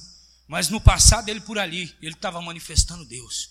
Mas 0.49 0.68
no 0.68 0.80
passado 0.80 1.28
ele 1.28 1.40
por 1.40 1.56
ali, 1.56 1.96
ele 2.02 2.14
estava 2.14 2.42
manifestando 2.42 3.04
Deus. 3.04 3.50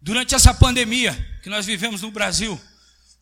Durante 0.00 0.32
essa 0.32 0.54
pandemia 0.54 1.12
que 1.42 1.50
nós 1.50 1.66
vivemos 1.66 2.02
no 2.02 2.12
Brasil, 2.12 2.60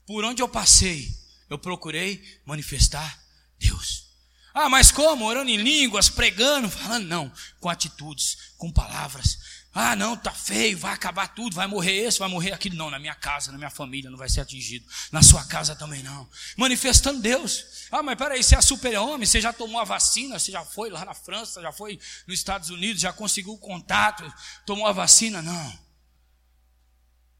por 0.07 0.23
onde 0.23 0.43
eu 0.43 0.49
passei, 0.49 1.11
eu 1.49 1.59
procurei 1.59 2.23
manifestar 2.45 3.19
Deus. 3.59 4.11
Ah, 4.53 4.69
mas 4.69 4.93
como? 4.93 5.25
Orando 5.25 5.51
em 5.51 5.57
línguas, 5.57 6.11
pregando, 6.11 6.69
falando, 6.69 7.07
não, 7.07 7.33
com 7.59 7.71
atitudes, 7.71 8.37
com 8.59 8.71
palavras. 8.71 9.39
Ah, 9.73 9.95
não, 9.95 10.17
tá 10.17 10.33
feio, 10.33 10.77
vai 10.77 10.93
acabar 10.93 11.29
tudo, 11.29 11.55
vai 11.55 11.67
morrer 11.69 11.93
esse, 11.93 12.19
vai 12.19 12.29
morrer 12.29 12.53
aquilo. 12.53 12.75
Não, 12.75 12.91
na 12.91 12.99
minha 12.99 13.15
casa, 13.15 13.53
na 13.53 13.59
minha 13.59 13.71
família 13.71 14.11
não 14.11 14.19
vai 14.19 14.29
ser 14.29 14.41
atingido. 14.41 14.85
Na 15.13 15.23
sua 15.23 15.45
casa 15.45 15.77
também 15.77 16.03
não. 16.03 16.29
Manifestando 16.57 17.21
Deus. 17.21 17.87
Ah, 17.91 18.03
mas 18.03 18.19
peraí, 18.19 18.43
você 18.43 18.57
é 18.57 18.61
super-homem, 18.61 19.27
você 19.27 19.41
já 19.41 19.53
tomou 19.53 19.81
a 19.81 19.85
vacina, 19.85 20.41
você 20.41 20.51
já 20.51 20.65
foi 20.65 20.91
lá 20.91 21.05
na 21.05 21.15
França, 21.15 21.63
já 21.63 21.71
foi 21.71 22.01
nos 22.27 22.39
Estados 22.39 22.71
Unidos, 22.71 23.01
já 23.01 23.13
conseguiu 23.13 23.53
o 23.53 23.59
contato, 23.59 24.25
tomou 24.67 24.89
a 24.89 24.93
vacina? 24.93 25.41
Não. 25.41 25.79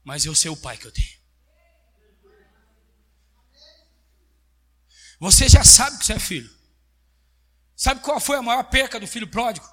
Mas 0.01 0.25
eu 0.25 0.33
sei 0.33 0.49
o 0.49 0.57
pai 0.57 0.77
que 0.77 0.87
eu 0.87 0.91
tenho. 0.91 1.21
Você 5.19 5.49
já 5.49 5.63
sabe 5.65 5.99
que 5.99 6.05
você 6.05 6.13
é 6.13 6.19
filho. 6.19 6.49
Sabe 7.75 8.01
qual 8.01 8.19
foi 8.19 8.37
a 8.37 8.41
maior 8.41 8.63
perca 8.63 8.99
do 8.99 9.05
filho 9.05 9.27
pródigo? 9.27 9.67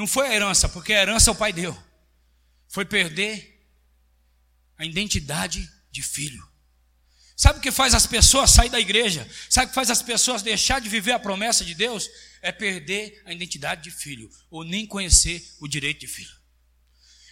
Não 0.00 0.06
foi 0.06 0.28
a 0.28 0.34
herança, 0.34 0.66
porque 0.66 0.94
a 0.94 1.02
herança 1.02 1.30
o 1.30 1.34
pai 1.34 1.52
deu. 1.52 1.76
Foi 2.70 2.86
perder 2.86 3.62
a 4.78 4.86
identidade 4.86 5.70
de 5.90 6.02
filho. 6.02 6.42
Sabe 7.36 7.58
o 7.58 7.62
que 7.62 7.70
faz 7.70 7.92
as 7.92 8.06
pessoas 8.06 8.50
sair 8.50 8.70
da 8.70 8.80
igreja? 8.80 9.30
Sabe 9.50 9.66
o 9.66 9.68
que 9.68 9.74
faz 9.74 9.90
as 9.90 10.00
pessoas 10.00 10.40
deixar 10.40 10.80
de 10.80 10.88
viver 10.88 11.12
a 11.12 11.18
promessa 11.18 11.66
de 11.66 11.74
Deus? 11.74 12.08
É 12.40 12.50
perder 12.50 13.20
a 13.26 13.32
identidade 13.34 13.82
de 13.82 13.90
filho, 13.90 14.30
ou 14.50 14.64
nem 14.64 14.86
conhecer 14.86 15.46
o 15.60 15.68
direito 15.68 16.00
de 16.00 16.06
filho. 16.06 16.34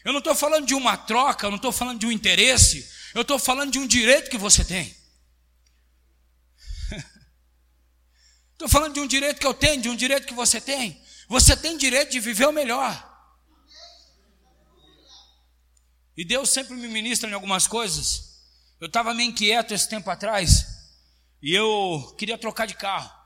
Eu 0.05 0.13
não 0.13 0.19
estou 0.19 0.35
falando 0.35 0.67
de 0.67 0.75
uma 0.75 0.95
troca, 0.95 1.47
eu 1.47 1.51
não 1.51 1.57
estou 1.57 1.73
falando 1.73 1.99
de 1.99 2.05
um 2.05 2.13
interesse, 2.13 2.87
eu 3.15 3.23
estou 3.23 3.39
falando 3.39 3.73
de 3.73 3.79
um 3.79 3.87
direito 3.87 4.29
que 4.29 4.37
você 4.37 4.63
tem. 4.63 4.95
Estou 8.53 8.69
falando 8.69 8.93
de 8.93 9.01
um 9.01 9.07
direito 9.07 9.41
que 9.41 9.47
eu 9.47 9.55
tenho, 9.55 9.81
de 9.81 9.89
um 9.89 9.97
direito 9.97 10.27
que 10.27 10.35
você 10.35 10.61
tem. 10.61 11.01
Você 11.29 11.57
tem 11.57 11.77
direito 11.77 12.11
de 12.11 12.21
viver 12.21 12.47
o 12.47 12.53
melhor. 12.53 13.07
E 16.17 16.25
Deus 16.25 16.51
sempre 16.51 16.75
me 16.75 16.89
ministra 16.89 17.31
em 17.31 17.35
algumas 17.35 17.67
coisas 17.67 18.29
eu 18.81 18.87
estava 18.87 19.13
meio 19.13 19.31
inquieto 19.31 19.75
esse 19.75 19.89
tempo 19.89 20.09
atrás 20.09 20.67
e 21.43 21.53
eu 21.53 22.15
queria 22.17 22.39
trocar 22.39 22.67
de 22.67 22.75
carro. 22.75 23.17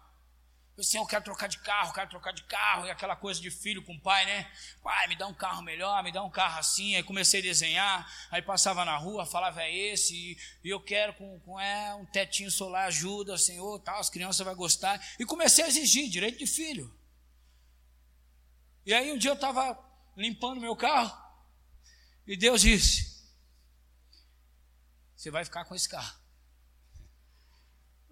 Eu 0.75 0.80
disse, 0.80 0.97
eu 0.97 1.06
quero 1.06 1.23
trocar 1.23 1.49
de 1.49 1.59
carro, 1.59 1.92
quero 1.92 2.09
trocar 2.09 2.32
de 2.32 2.42
carro, 2.44 2.87
e 2.87 2.90
aquela 2.90 3.14
coisa 3.14 3.38
de 3.38 3.50
filho 3.50 3.85
com 3.85 3.99
pai, 3.99 4.25
né? 4.25 4.50
Pai, 4.82 5.06
me 5.06 5.14
dá 5.14 5.26
um 5.26 5.35
carro 5.35 5.61
melhor, 5.61 6.02
me 6.02 6.11
dá 6.11 6.23
um 6.23 6.30
carro 6.30 6.59
assim. 6.59 6.97
Aí 6.97 7.02
comecei 7.02 7.40
a 7.40 7.42
desenhar, 7.42 8.11
aí 8.30 8.40
passava 8.40 8.82
na 8.82 8.97
rua, 8.97 9.26
falava, 9.26 9.62
é 9.62 9.71
esse, 9.71 10.38
e, 10.64 10.68
eu 10.68 10.80
quero 10.80 11.12
com, 11.12 11.38
com 11.40 11.61
é, 11.61 11.94
um 11.94 12.06
tetinho 12.06 12.50
solar, 12.50 12.87
ajuda, 12.87 13.37
Senhor, 13.37 13.78
tal, 13.80 14.00
as 14.00 14.09
crianças 14.09 14.44
vão 14.44 14.56
gostar. 14.56 14.99
E 15.18 15.26
comecei 15.26 15.62
a 15.62 15.68
exigir 15.68 16.09
direito 16.09 16.38
de 16.38 16.47
filho. 16.47 16.90
E 18.85 18.93
aí 18.93 19.12
um 19.12 19.19
dia 19.19 19.31
eu 19.31 19.35
estava 19.35 19.79
limpando 20.17 20.61
meu 20.61 20.77
carro, 20.77 21.17
e 22.27 22.37
Deus 22.37 22.62
disse: 22.62 23.12
você 25.23 25.31
vai 25.31 25.45
ficar 25.45 25.65
com 25.65 25.75
esse 25.75 25.89
carro. 25.89 26.21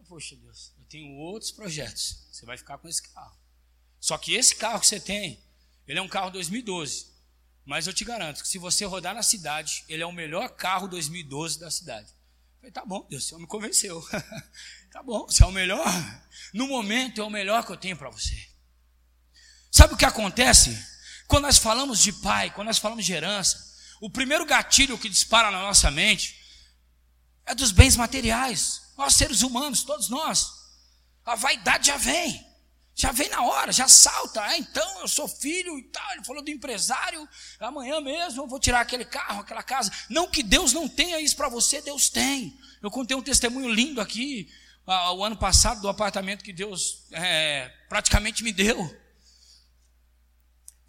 Poxa 0.09 0.35
Deus, 0.37 0.73
eu 0.77 0.85
tenho 0.87 1.17
outros 1.19 1.53
projetos. 1.53 2.27
Você 2.31 2.45
vai 2.45 2.57
ficar 2.57 2.79
com 2.79 2.89
esse 2.89 3.03
carro. 3.03 3.37
Só 4.01 4.19
que 4.19 4.35
esse 4.35 4.57
carro 4.57 4.81
que 4.81 4.87
você 4.87 4.99
tem, 4.99 5.41
ele 5.87 5.99
é 5.99 6.03
um 6.03 6.09
carro 6.09 6.31
2012. 6.31 7.11
Mas 7.65 7.87
eu 7.87 7.93
te 7.93 8.05
garanto 8.05 8.43
que 8.43 8.49
se 8.49 8.59
você 8.59 8.85
rodar 8.85 9.15
na 9.15 9.23
cidade, 9.23 9.85
ele 9.89 10.03
é 10.03 10.07
o 10.07 10.13
melhor 10.13 10.51
carro 10.51 10.89
2012 10.89 11.61
da 11.61 11.71
cidade. 11.71 12.11
Eu 12.11 12.59
falei, 12.59 12.73
tá 12.73 12.85
bom, 12.85 13.07
Deus, 13.09 13.25
o 13.25 13.27
Senhor 13.29 13.41
me 13.41 13.47
convenceu. 13.47 14.01
tá 14.91 15.01
bom, 15.03 15.27
você 15.27 15.45
é 15.45 15.47
o 15.47 15.53
melhor. 15.53 15.87
No 16.53 16.67
momento 16.67 17.21
é 17.21 17.25
o 17.25 17.31
melhor 17.31 17.65
que 17.65 17.71
eu 17.71 17.77
tenho 17.77 17.97
para 17.97 18.11
você. 18.11 18.50
Sabe 19.71 19.95
o 19.95 19.97
que 19.97 20.05
acontece? 20.05 20.77
Quando 21.29 21.45
nós 21.45 21.59
falamos 21.59 22.01
de 22.01 22.13
pai, 22.13 22.51
quando 22.51 22.67
nós 22.67 22.79
falamos 22.79 23.05
de 23.05 23.13
herança, 23.13 23.71
o 24.01 24.11
primeiro 24.11 24.45
gatilho 24.45 24.99
que 24.99 25.09
dispara 25.09 25.51
na 25.51 25.61
nossa 25.61 25.91
mente 25.91 26.37
é 27.47 27.55
dos 27.55 27.71
bens 27.71 27.97
materiais. 27.97 28.83
Nós, 28.97 29.15
seres 29.15 29.43
humanos, 29.43 29.83
todos 29.83 30.09
nós. 30.09 30.51
A 31.25 31.37
vaidade 31.37 31.87
já 31.87 31.97
vem. 31.97 32.47
Já 32.95 33.13
vem 33.13 33.29
na 33.29 33.43
hora, 33.43 33.73
já 33.73 33.89
salta. 33.89 34.43
Ah, 34.43 34.59
então 34.59 35.01
eu 35.01 35.09
sou 35.09 35.29
filho 35.29 35.79
e 35.79 35.85
tal. 35.85 36.13
Ele 36.13 36.25
falou 36.25 36.43
do 36.43 36.51
empresário. 36.51 37.27
Amanhã 37.59 38.01
mesmo 38.01 38.43
eu 38.43 38.47
vou 38.47 38.59
tirar 38.59 38.81
aquele 38.81 39.05
carro, 39.05 39.41
aquela 39.41 39.63
casa. 39.63 39.91
Não 40.09 40.29
que 40.29 40.43
Deus 40.43 40.73
não 40.73 40.89
tenha 40.89 41.21
isso 41.21 41.37
para 41.37 41.49
você, 41.49 41.81
Deus 41.81 42.11
tem. 42.11 42.59
Eu 42.83 42.91
contei 42.91 43.17
um 43.17 43.23
testemunho 43.23 43.73
lindo 43.73 44.01
aqui. 44.01 44.51
o 44.87 45.25
ano 45.25 45.37
passado 45.37 45.81
do 45.81 45.89
apartamento 45.89 46.45
que 46.45 46.53
Deus 46.53 47.07
é, 47.13 47.73
praticamente 47.89 48.43
me 48.43 48.53
deu. 48.53 49.00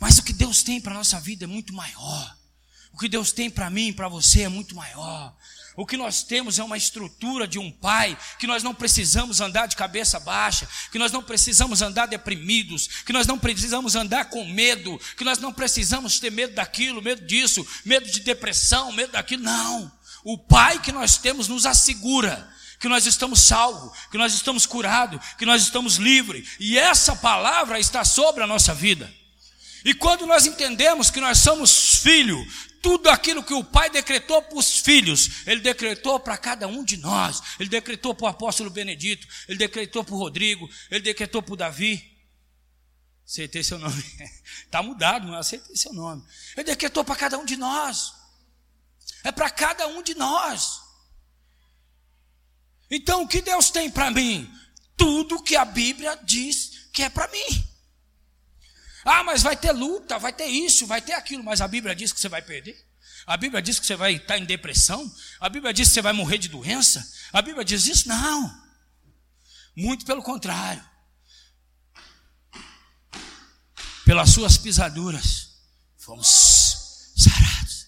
Mas 0.02 0.18
o 0.18 0.24
que 0.24 0.34
Deus 0.34 0.64
tem 0.64 0.82
para 0.82 0.94
a 0.94 0.98
nossa 0.98 1.20
vida 1.20 1.44
é 1.44 1.48
muito 1.48 1.72
maior. 1.76 2.36
O 2.92 2.98
que 2.98 3.08
Deus 3.08 3.32
tem 3.32 3.52
para 3.52 3.70
mim 3.70 3.90
e 3.90 3.94
para 3.94 4.10
você 4.10 4.42
é 4.42 4.50
muito 4.50 4.76
maior. 4.76 5.32
O 5.78 5.86
que 5.86 5.96
nós 5.96 6.24
temos 6.24 6.58
é 6.58 6.64
uma 6.64 6.76
estrutura 6.76 7.48
de 7.48 7.60
um 7.60 7.72
pai, 7.72 8.18
que 8.40 8.48
nós 8.48 8.64
não 8.64 8.74
precisamos 8.74 9.40
andar 9.40 9.68
de 9.68 9.76
cabeça 9.76 10.20
baixa, 10.20 10.68
que 10.92 10.98
nós 10.98 11.12
não 11.12 11.22
precisamos 11.22 11.84
andar 11.84 12.08
deprimidos, 12.08 12.88
que 13.06 13.14
nós 13.14 13.28
não 13.28 13.38
precisamos 13.38 13.96
andar 13.96 14.26
com 14.26 14.44
medo, 14.44 15.00
que 15.16 15.24
nós 15.24 15.38
não 15.38 15.54
precisamos 15.54 16.20
ter 16.20 16.32
medo 16.32 16.56
daquilo, 16.56 17.00
medo 17.00 17.24
disso, 17.26 17.66
medo 17.86 18.10
de 18.10 18.22
depressão, 18.22 18.92
medo 18.92 19.12
daquilo. 19.12 19.44
Não. 19.44 19.92
O 20.24 20.36
pai 20.36 20.82
que 20.82 20.92
nós 20.92 21.20
temos 21.20 21.48
nos 21.48 21.68
assegura 21.68 22.52
que 22.80 22.90
nós 22.90 23.06
estamos 23.06 23.42
salvos, 23.42 23.96
que 24.10 24.18
nós 24.18 24.34
estamos 24.34 24.66
curados, 24.66 25.24
que 25.38 25.46
nós 25.46 25.62
estamos 25.62 25.98
livres, 25.98 26.56
e 26.60 26.76
essa 26.76 27.16
palavra 27.16 27.80
está 27.80 28.04
sobre 28.04 28.44
a 28.44 28.48
nossa 28.48 28.74
vida. 28.74 29.21
E 29.84 29.94
quando 29.94 30.26
nós 30.26 30.46
entendemos 30.46 31.10
que 31.10 31.20
nós 31.20 31.40
somos 31.40 31.96
filhos, 31.98 32.72
tudo 32.82 33.10
aquilo 33.10 33.44
que 33.44 33.54
o 33.54 33.64
Pai 33.64 33.90
decretou 33.90 34.42
para 34.42 34.58
os 34.58 34.80
filhos, 34.80 35.46
Ele 35.46 35.62
decretou 35.62 36.20
para 36.20 36.38
cada 36.38 36.68
um 36.68 36.84
de 36.84 36.98
nós. 36.98 37.42
Ele 37.60 37.70
decretou 37.70 38.14
para 38.14 38.26
o 38.26 38.30
apóstolo 38.30 38.70
Benedito, 38.70 39.28
Ele 39.48 39.58
decretou 39.58 40.04
para 40.04 40.16
o 40.16 40.18
Rodrigo, 40.18 40.70
Ele 40.90 41.02
decretou 41.02 41.42
para 41.42 41.54
o 41.54 41.58
Davi. 41.58 42.12
Aceitei 43.26 43.64
seu 43.64 43.80
nome. 43.80 44.04
Está 44.66 44.82
mudado, 44.84 45.28
mas 45.28 45.48
aceitei 45.48 45.76
seu 45.76 45.94
nome. 45.94 46.24
Ele 46.56 46.66
decretou 46.66 47.04
para 47.04 47.16
cada 47.16 47.38
um 47.38 47.46
de 47.46 47.56
nós. 47.56 48.14
É 49.24 49.32
para 49.32 49.50
cada 49.50 49.88
um 49.88 50.02
de 50.02 50.16
nós. 50.16 50.82
Então, 52.90 53.24
o 53.24 53.28
que 53.28 53.42
Deus 53.42 53.70
tem 53.70 53.90
para 53.90 54.12
mim? 54.12 54.52
Tudo 54.98 55.42
que 55.42 55.56
a 55.56 55.64
Bíblia 55.64 56.20
diz 56.24 56.90
que 56.92 57.04
é 57.04 57.10
para 57.10 57.28
mim. 57.30 57.71
Ah, 59.04 59.24
mas 59.24 59.42
vai 59.42 59.56
ter 59.56 59.72
luta, 59.72 60.20
vai 60.20 60.32
ter 60.32 60.46
isso, 60.46 60.86
vai 60.86 61.02
ter 61.02 61.14
aquilo, 61.14 61.44
mas 61.44 61.62
a 61.62 61.68
Bíblia 61.68 61.96
diz 61.96 62.14
que 62.14 62.20
você 62.20 62.30
vai 62.30 62.42
perder. 62.42 62.78
A 63.26 63.38
Bíblia 63.38 63.62
diz 63.62 63.80
que 63.80 63.86
você 63.86 63.96
vai 63.96 64.14
estar 64.14 64.38
em 64.38 64.46
depressão. 64.46 65.12
A 65.40 65.50
Bíblia 65.50 65.74
diz 65.74 65.88
que 65.88 65.94
você 65.94 66.02
vai 66.02 66.14
morrer 66.14 66.38
de 66.38 66.50
doença. 66.50 67.08
A 67.32 67.42
Bíblia 67.42 67.64
diz 67.64 67.86
isso? 67.86 68.08
Não. 68.08 68.62
Muito 69.76 70.06
pelo 70.06 70.22
contrário. 70.22 70.84
Pelas 74.06 74.32
suas 74.32 74.58
pisaduras, 74.58 75.52
fomos 75.98 76.28
sarados. 77.16 77.88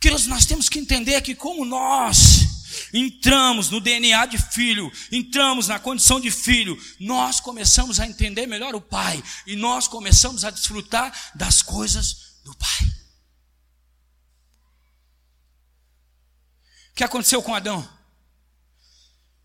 Queridos, 0.00 0.26
nós 0.26 0.46
temos 0.46 0.68
que 0.68 0.78
entender 0.78 1.20
que, 1.20 1.34
como 1.34 1.64
nós 1.64 2.49
entramos 2.92 3.70
no 3.70 3.80
DNA 3.80 4.26
de 4.26 4.38
filho, 4.38 4.90
entramos 5.10 5.68
na 5.68 5.78
condição 5.78 6.20
de 6.20 6.30
filho, 6.30 6.78
nós 6.98 7.40
começamos 7.40 8.00
a 8.00 8.06
entender 8.06 8.46
melhor 8.46 8.74
o 8.74 8.80
Pai 8.80 9.22
e 9.46 9.56
nós 9.56 9.88
começamos 9.88 10.44
a 10.44 10.50
desfrutar 10.50 11.32
das 11.34 11.62
coisas 11.62 12.40
do 12.44 12.56
Pai. 12.56 12.86
O 16.90 16.94
que 16.94 17.04
aconteceu 17.04 17.42
com 17.42 17.54
Adão? 17.54 17.88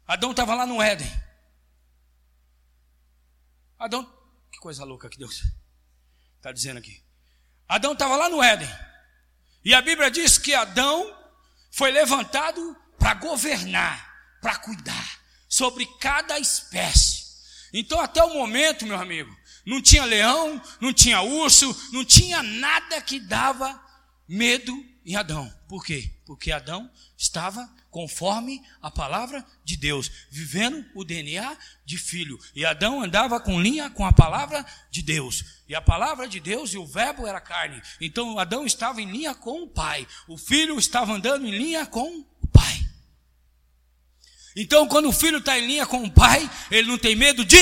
Adão 0.08 0.32
estava 0.32 0.54
lá 0.54 0.66
no 0.66 0.82
Éden. 0.82 1.12
Adão, 3.78 4.06
que 4.52 4.60
coisa 4.60 4.84
louca 4.84 5.10
que 5.10 5.18
Deus 5.18 5.44
está 6.38 6.52
dizendo 6.52 6.78
aqui. 6.78 7.04
Adão 7.68 7.94
estava 7.94 8.16
lá 8.16 8.30
no 8.30 8.42
Éden. 8.42 8.70
E 9.64 9.74
a 9.74 9.82
Bíblia 9.82 10.12
diz 10.12 10.38
que 10.38 10.54
Adão 10.54 11.12
foi 11.72 11.92
levantado 11.92 12.76
para 13.06 13.14
governar, 13.14 14.40
para 14.42 14.56
cuidar 14.56 15.20
sobre 15.48 15.86
cada 16.00 16.40
espécie. 16.40 17.24
Então, 17.72 18.00
até 18.00 18.24
o 18.24 18.34
momento, 18.34 18.84
meu 18.84 19.00
amigo, 19.00 19.32
não 19.64 19.80
tinha 19.80 20.04
leão, 20.04 20.60
não 20.82 20.92
tinha 20.92 21.22
urso, 21.22 21.92
não 21.94 22.04
tinha 22.04 22.42
nada 22.42 23.00
que 23.00 23.20
dava 23.20 23.80
medo 24.28 24.74
em 25.06 25.16
Adão. 25.16 25.54
Por 25.68 25.86
quê? 25.86 26.10
Porque 26.26 26.52
Adão 26.52 26.90
estava 27.16 27.70
conforme 27.92 28.62
a 28.82 28.92
palavra 28.92 29.46
de 29.64 29.78
Deus, 29.78 30.12
vivendo 30.30 30.84
o 30.94 31.06
DNA 31.06 31.56
de 31.86 31.98
filho. 31.98 32.38
E 32.56 32.66
Adão 32.66 33.02
andava 33.02 33.40
com 33.40 33.62
linha 33.62 33.90
com 33.90 34.06
a 34.06 34.12
palavra 34.12 34.66
de 34.92 35.02
Deus. 35.02 35.46
E 35.70 35.74
a 35.74 35.82
palavra 35.82 36.28
de 36.28 36.40
Deus 36.40 36.74
e 36.74 36.78
o 36.78 36.86
verbo 36.86 37.26
era 37.26 37.40
carne. 37.40 37.82
Então 38.02 38.38
Adão 38.38 38.66
estava 38.66 39.02
em 39.02 39.10
linha 39.10 39.34
com 39.34 39.64
o 39.64 39.70
pai. 39.70 40.08
O 40.28 40.38
filho 40.38 40.78
estava 40.78 41.14
andando 41.14 41.46
em 41.46 41.52
linha 41.52 41.86
com. 41.86 42.26
Então, 44.56 44.88
quando 44.88 45.10
o 45.10 45.12
filho 45.12 45.40
está 45.40 45.58
em 45.60 45.68
linha 45.68 45.86
com 45.86 46.04
o 46.04 46.12
pai, 46.12 46.50
ele 46.72 46.88
não 46.88 46.98
tem 46.98 47.16
medo 47.16 47.44
de? 47.44 47.58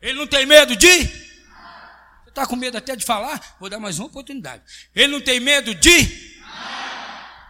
Ele 0.00 0.18
não 0.18 0.26
tem 0.26 0.44
medo 0.44 0.74
de? 0.74 1.06
Você 1.06 2.28
está 2.28 2.46
com 2.46 2.56
medo 2.56 2.76
até 2.76 2.96
de 2.96 3.04
falar? 3.04 3.56
Vou 3.60 3.70
dar 3.70 3.78
mais 3.78 3.98
uma 3.98 4.08
oportunidade. 4.08 4.62
Ele 4.94 5.12
não 5.12 5.20
tem 5.20 5.38
medo 5.38 5.74
de? 5.74 6.36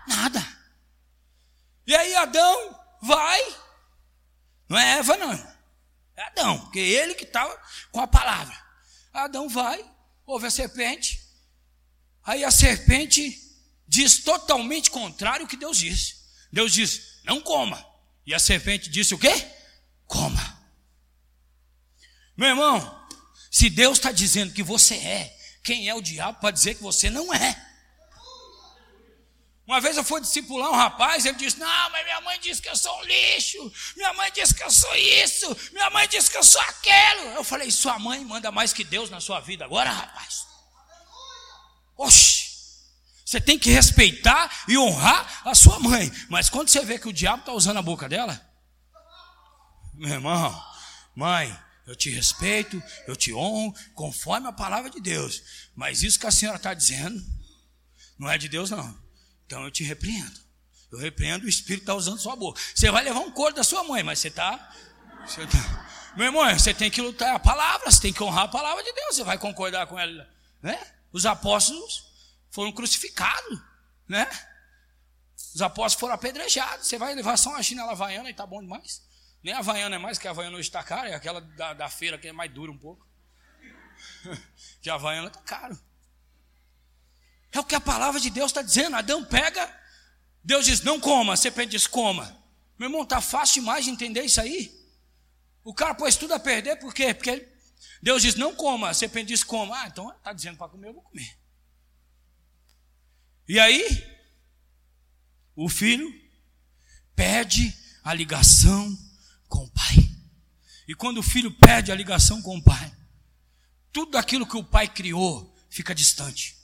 Nada. 0.06 0.46
E 1.87 1.94
aí 1.94 2.14
Adão 2.16 2.80
vai. 3.02 3.56
Não 4.68 4.78
é 4.78 4.98
Eva, 4.98 5.16
não. 5.16 5.32
É 6.16 6.22
Adão, 6.22 6.59
porque 6.61 6.78
ele 6.78 7.14
que 7.14 7.24
estava 7.24 7.56
com 7.90 8.00
a 8.00 8.06
palavra. 8.06 8.56
Adão 9.12 9.48
vai, 9.48 9.82
ouve 10.26 10.46
a 10.46 10.50
serpente. 10.50 11.22
Aí 12.24 12.44
a 12.44 12.50
serpente 12.50 13.40
diz 13.88 14.18
totalmente 14.18 14.90
contrário 14.90 15.44
ao 15.44 15.48
que 15.48 15.56
Deus 15.56 15.78
disse. 15.78 16.16
Deus 16.52 16.72
diz: 16.72 17.15
não 17.26 17.40
coma. 17.40 17.84
E 18.24 18.32
a 18.32 18.38
serpente 18.38 18.88
disse 18.88 19.14
o 19.14 19.18
quê? 19.18 19.32
Coma. 20.06 20.56
Meu 22.36 22.48
irmão, 22.50 23.06
se 23.50 23.68
Deus 23.68 23.98
está 23.98 24.12
dizendo 24.12 24.54
que 24.54 24.62
você 24.62 24.94
é, 24.94 25.36
quem 25.64 25.88
é 25.88 25.94
o 25.94 26.00
diabo 26.00 26.40
para 26.40 26.52
dizer 26.52 26.76
que 26.76 26.82
você 26.82 27.10
não 27.10 27.34
é? 27.34 27.62
Uma 29.66 29.80
vez 29.80 29.96
eu 29.96 30.04
fui 30.04 30.20
discipular 30.20 30.70
um 30.70 30.76
rapaz, 30.76 31.26
ele 31.26 31.36
disse: 31.36 31.58
Não, 31.58 31.90
mas 31.90 32.04
minha 32.04 32.20
mãe 32.20 32.38
disse 32.38 32.62
que 32.62 32.68
eu 32.68 32.76
sou 32.76 32.96
um 33.00 33.02
lixo, 33.02 33.72
minha 33.96 34.12
mãe 34.12 34.30
disse 34.30 34.54
que 34.54 34.62
eu 34.62 34.70
sou 34.70 34.94
isso, 34.94 35.56
minha 35.72 35.90
mãe 35.90 36.06
disse 36.06 36.30
que 36.30 36.36
eu 36.36 36.44
sou 36.44 36.60
aquilo. 36.60 37.30
Eu 37.34 37.42
falei: 37.42 37.68
Sua 37.72 37.98
mãe 37.98 38.24
manda 38.24 38.52
mais 38.52 38.72
que 38.72 38.84
Deus 38.84 39.10
na 39.10 39.20
sua 39.20 39.40
vida 39.40 39.64
agora, 39.64 39.90
rapaz. 39.90 40.46
Oxi. 41.96 42.36
Você 43.26 43.40
tem 43.40 43.58
que 43.58 43.70
respeitar 43.70 44.64
e 44.68 44.78
honrar 44.78 45.42
a 45.44 45.52
sua 45.52 45.80
mãe. 45.80 46.12
Mas 46.28 46.48
quando 46.48 46.68
você 46.68 46.84
vê 46.84 46.96
que 46.96 47.08
o 47.08 47.12
diabo 47.12 47.40
está 47.40 47.52
usando 47.52 47.78
a 47.78 47.82
boca 47.82 48.08
dela, 48.08 48.40
meu 49.94 50.10
irmão, 50.10 50.64
mãe, 51.12 51.58
eu 51.88 51.96
te 51.96 52.08
respeito, 52.08 52.80
eu 53.04 53.16
te 53.16 53.34
honro, 53.34 53.74
conforme 53.94 54.46
a 54.46 54.52
palavra 54.52 54.88
de 54.88 55.00
Deus. 55.00 55.42
Mas 55.74 56.04
isso 56.04 56.20
que 56.20 56.26
a 56.28 56.30
senhora 56.30 56.56
está 56.56 56.72
dizendo, 56.72 57.20
não 58.16 58.30
é 58.30 58.38
de 58.38 58.48
Deus, 58.48 58.70
não. 58.70 58.96
Então 59.44 59.64
eu 59.64 59.72
te 59.72 59.82
repreendo. 59.82 60.40
Eu 60.92 61.00
repreendo 61.00 61.46
o 61.46 61.48
espírito 61.48 61.82
está 61.82 61.94
usando 61.94 62.20
sua 62.20 62.36
boca. 62.36 62.60
Você 62.72 62.92
vai 62.92 63.02
levar 63.02 63.18
um 63.18 63.32
couro 63.32 63.56
da 63.56 63.64
sua 63.64 63.82
mãe, 63.82 64.04
mas 64.04 64.20
você 64.20 64.28
está. 64.28 64.72
Você 65.26 65.44
tá, 65.48 66.14
meu 66.16 66.26
irmão, 66.26 66.48
você 66.56 66.72
tem 66.72 66.92
que 66.92 67.02
lutar 67.02 67.34
a 67.34 67.40
palavra, 67.40 67.90
você 67.90 68.00
tem 68.00 68.12
que 68.12 68.22
honrar 68.22 68.44
a 68.44 68.48
palavra 68.48 68.84
de 68.84 68.92
Deus. 68.92 69.16
Você 69.16 69.24
vai 69.24 69.36
concordar 69.36 69.88
com 69.88 69.98
ela, 69.98 70.28
né? 70.62 70.80
Os 71.12 71.26
apóstolos 71.26 72.06
foram 72.57 72.73
crucificados, 72.73 73.61
né? 74.09 74.27
Os 75.55 75.61
apóstolos 75.61 76.01
foram 76.01 76.14
apedrejados. 76.14 76.87
Você 76.87 76.97
vai 76.97 77.14
levar 77.14 77.37
só 77.37 77.51
uma 77.51 77.62
chinela 77.62 77.92
havaiana 77.92 78.31
e 78.31 78.35
tá 78.35 78.47
bom 78.47 78.62
demais. 78.62 79.07
Nem 79.42 79.53
a 79.53 79.59
havaiana 79.59 79.97
é 79.97 79.99
mais, 79.99 80.16
que 80.16 80.27
a 80.27 80.31
havaiana 80.31 80.57
hoje 80.57 80.66
está 80.66 80.83
cara, 80.83 81.11
é 81.11 81.14
aquela 81.14 81.42
da, 81.42 81.75
da 81.75 81.90
feira 81.90 82.16
que 82.16 82.27
é 82.27 82.33
mais 82.33 82.51
dura 82.51 82.73
um 82.73 82.79
pouco. 82.79 83.07
que 84.81 84.88
a 84.88 84.95
havaiana 84.95 85.29
está 85.29 85.40
caro. 85.42 85.79
É 87.53 87.61
o 87.61 87.64
que 87.64 87.75
a 87.75 87.81
palavra 87.81 88.19
de 88.19 88.31
Deus 88.31 88.51
está 88.51 88.62
dizendo. 88.62 88.97
Adão 88.97 89.23
pega, 89.23 89.71
Deus 90.42 90.64
diz, 90.64 90.81
não 90.81 90.99
coma, 90.99 91.35
a 91.35 91.37
serpente 91.37 91.73
diz, 91.73 91.87
coma. 91.87 92.42
Meu 92.79 92.88
irmão, 92.88 93.03
está 93.03 93.21
fácil 93.21 93.61
demais 93.61 93.85
de 93.85 93.90
entender 93.90 94.23
isso 94.23 94.40
aí. 94.40 94.75
O 95.62 95.75
cara 95.75 95.95
pôs 95.95 96.16
tudo 96.16 96.33
a 96.33 96.40
perder, 96.40 96.77
por 96.77 96.95
quê? 96.95 97.12
Porque 97.12 97.53
Deus 98.01 98.23
diz, 98.23 98.35
não 98.35 98.55
coma, 98.55 98.88
a 98.88 98.95
serpente 98.95 99.27
diz, 99.27 99.45
coma. 99.45 99.79
Ah, 99.79 99.88
então 99.88 100.11
está 100.11 100.33
dizendo 100.33 100.57
para 100.57 100.71
comer, 100.71 100.88
eu 100.88 100.95
vou 100.95 101.03
comer. 101.03 101.45
E 103.48 103.61
aí, 103.61 104.04
o 105.54 105.68
filho 105.68 106.12
perde 107.14 107.74
a 108.02 108.12
ligação 108.12 108.96
com 109.48 109.64
o 109.64 109.70
pai. 109.70 110.11
E 110.88 110.94
quando 110.94 111.18
o 111.18 111.22
filho 111.22 111.50
perde 111.50 111.90
a 111.90 111.94
ligação 111.94 112.42
com 112.42 112.56
o 112.56 112.62
pai, 112.62 112.92
tudo 113.92 114.18
aquilo 114.18 114.46
que 114.46 114.56
o 114.56 114.64
pai 114.64 114.88
criou 114.88 115.54
fica 115.70 115.94
distante. 115.94 116.56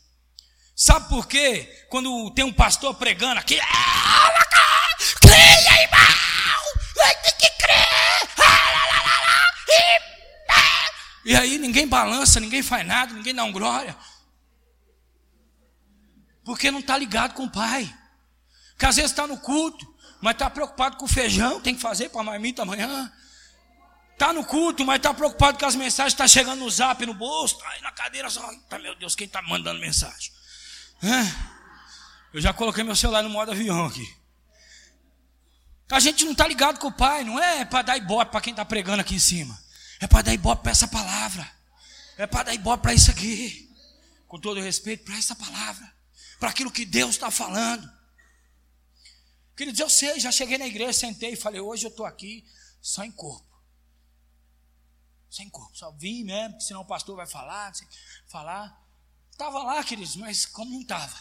Sabe 0.74 1.08
por 1.08 1.26
quê? 1.26 1.86
Quando 1.88 2.30
tem 2.32 2.44
um 2.44 2.52
pastor 2.52 2.94
pregando 2.94 3.38
aqui, 3.40 3.58
ah, 3.60 4.30
irmão, 5.82 7.22
tem 7.22 7.34
que 7.38 7.50
crer, 7.50 7.92
e 11.24 11.36
aí 11.36 11.58
ninguém 11.58 11.86
balança, 11.86 12.40
ninguém 12.40 12.62
faz 12.62 12.84
nada, 12.86 13.14
ninguém 13.14 13.34
dá 13.34 13.44
um 13.44 13.52
glória. 13.52 13.96
Porque 16.44 16.70
não 16.70 16.80
está 16.80 16.96
ligado 16.96 17.34
com 17.34 17.44
o 17.44 17.50
pai. 17.50 17.92
Que 18.78 18.86
às 18.86 18.96
vezes 18.96 19.10
está 19.10 19.26
no 19.26 19.38
culto, 19.38 19.86
mas 20.20 20.32
está 20.32 20.48
preocupado 20.50 20.96
com 20.96 21.04
o 21.04 21.08
feijão, 21.08 21.60
tem 21.60 21.74
que 21.74 21.80
fazer 21.80 22.08
para 22.08 22.20
a 22.20 22.24
marmita 22.24 22.62
amanhã. 22.62 23.12
Está 24.12 24.32
no 24.32 24.44
culto, 24.44 24.84
mas 24.84 24.96
está 24.96 25.12
preocupado 25.12 25.58
com 25.58 25.66
as 25.66 25.74
mensagens, 25.74 26.12
está 26.12 26.28
chegando 26.28 26.60
no 26.60 26.70
zap 26.70 27.04
no 27.04 27.14
bolso, 27.14 27.56
está 27.56 27.68
aí 27.70 27.80
na 27.80 27.92
cadeira 27.92 28.30
só. 28.30 28.40
Tá, 28.68 28.78
meu 28.78 28.94
Deus, 28.96 29.14
quem 29.14 29.26
está 29.26 29.42
mandando 29.42 29.80
mensagem? 29.80 30.32
Eu 32.32 32.40
já 32.40 32.52
coloquei 32.52 32.84
meu 32.84 32.94
celular 32.94 33.22
no 33.22 33.30
modo 33.30 33.50
avião 33.50 33.86
aqui. 33.86 34.22
A 35.90 36.00
gente 36.00 36.24
não 36.24 36.32
está 36.32 36.46
ligado 36.46 36.78
com 36.78 36.86
o 36.86 36.92
Pai, 36.92 37.22
não 37.22 37.38
é 37.38 37.64
para 37.64 37.82
dar 37.82 37.96
ibope 37.98 38.30
para 38.30 38.40
quem 38.40 38.52
está 38.52 38.64
pregando 38.64 39.00
aqui 39.02 39.16
em 39.16 39.18
cima. 39.18 39.60
É 40.00 40.06
para 40.06 40.22
dar 40.22 40.32
ibope 40.32 40.62
para 40.62 40.72
essa 40.72 40.88
palavra. 40.88 41.48
É 42.16 42.26
para 42.26 42.44
dar 42.44 42.54
ibope 42.54 42.82
para 42.82 42.94
isso 42.94 43.10
aqui. 43.10 43.70
Com 44.26 44.38
todo 44.40 44.60
respeito, 44.60 45.04
para 45.04 45.16
essa 45.16 45.36
palavra. 45.36 45.92
Para 46.42 46.50
aquilo 46.50 46.72
que 46.72 46.84
Deus 46.84 47.10
está 47.10 47.30
falando. 47.30 47.88
Queridos, 49.56 49.78
eu 49.78 49.88
sei, 49.88 50.18
já 50.18 50.32
cheguei 50.32 50.58
na 50.58 50.66
igreja, 50.66 50.92
sentei 50.92 51.34
e 51.34 51.36
falei, 51.36 51.60
hoje 51.60 51.86
eu 51.86 51.88
estou 51.88 52.04
aqui 52.04 52.44
só 52.80 53.04
em 53.04 53.12
corpo. 53.12 53.62
Sem 55.30 55.48
corpo, 55.48 55.70
só 55.78 55.92
vim 55.92 56.24
mesmo, 56.24 56.54
porque 56.54 56.64
senão 56.64 56.80
o 56.80 56.84
pastor 56.84 57.14
vai 57.14 57.28
falar, 57.28 57.72
falar. 58.26 58.76
Estava 59.30 59.62
lá, 59.62 59.84
queridos, 59.84 60.16
mas 60.16 60.44
como 60.44 60.72
não 60.72 60.80
estava? 60.80 61.16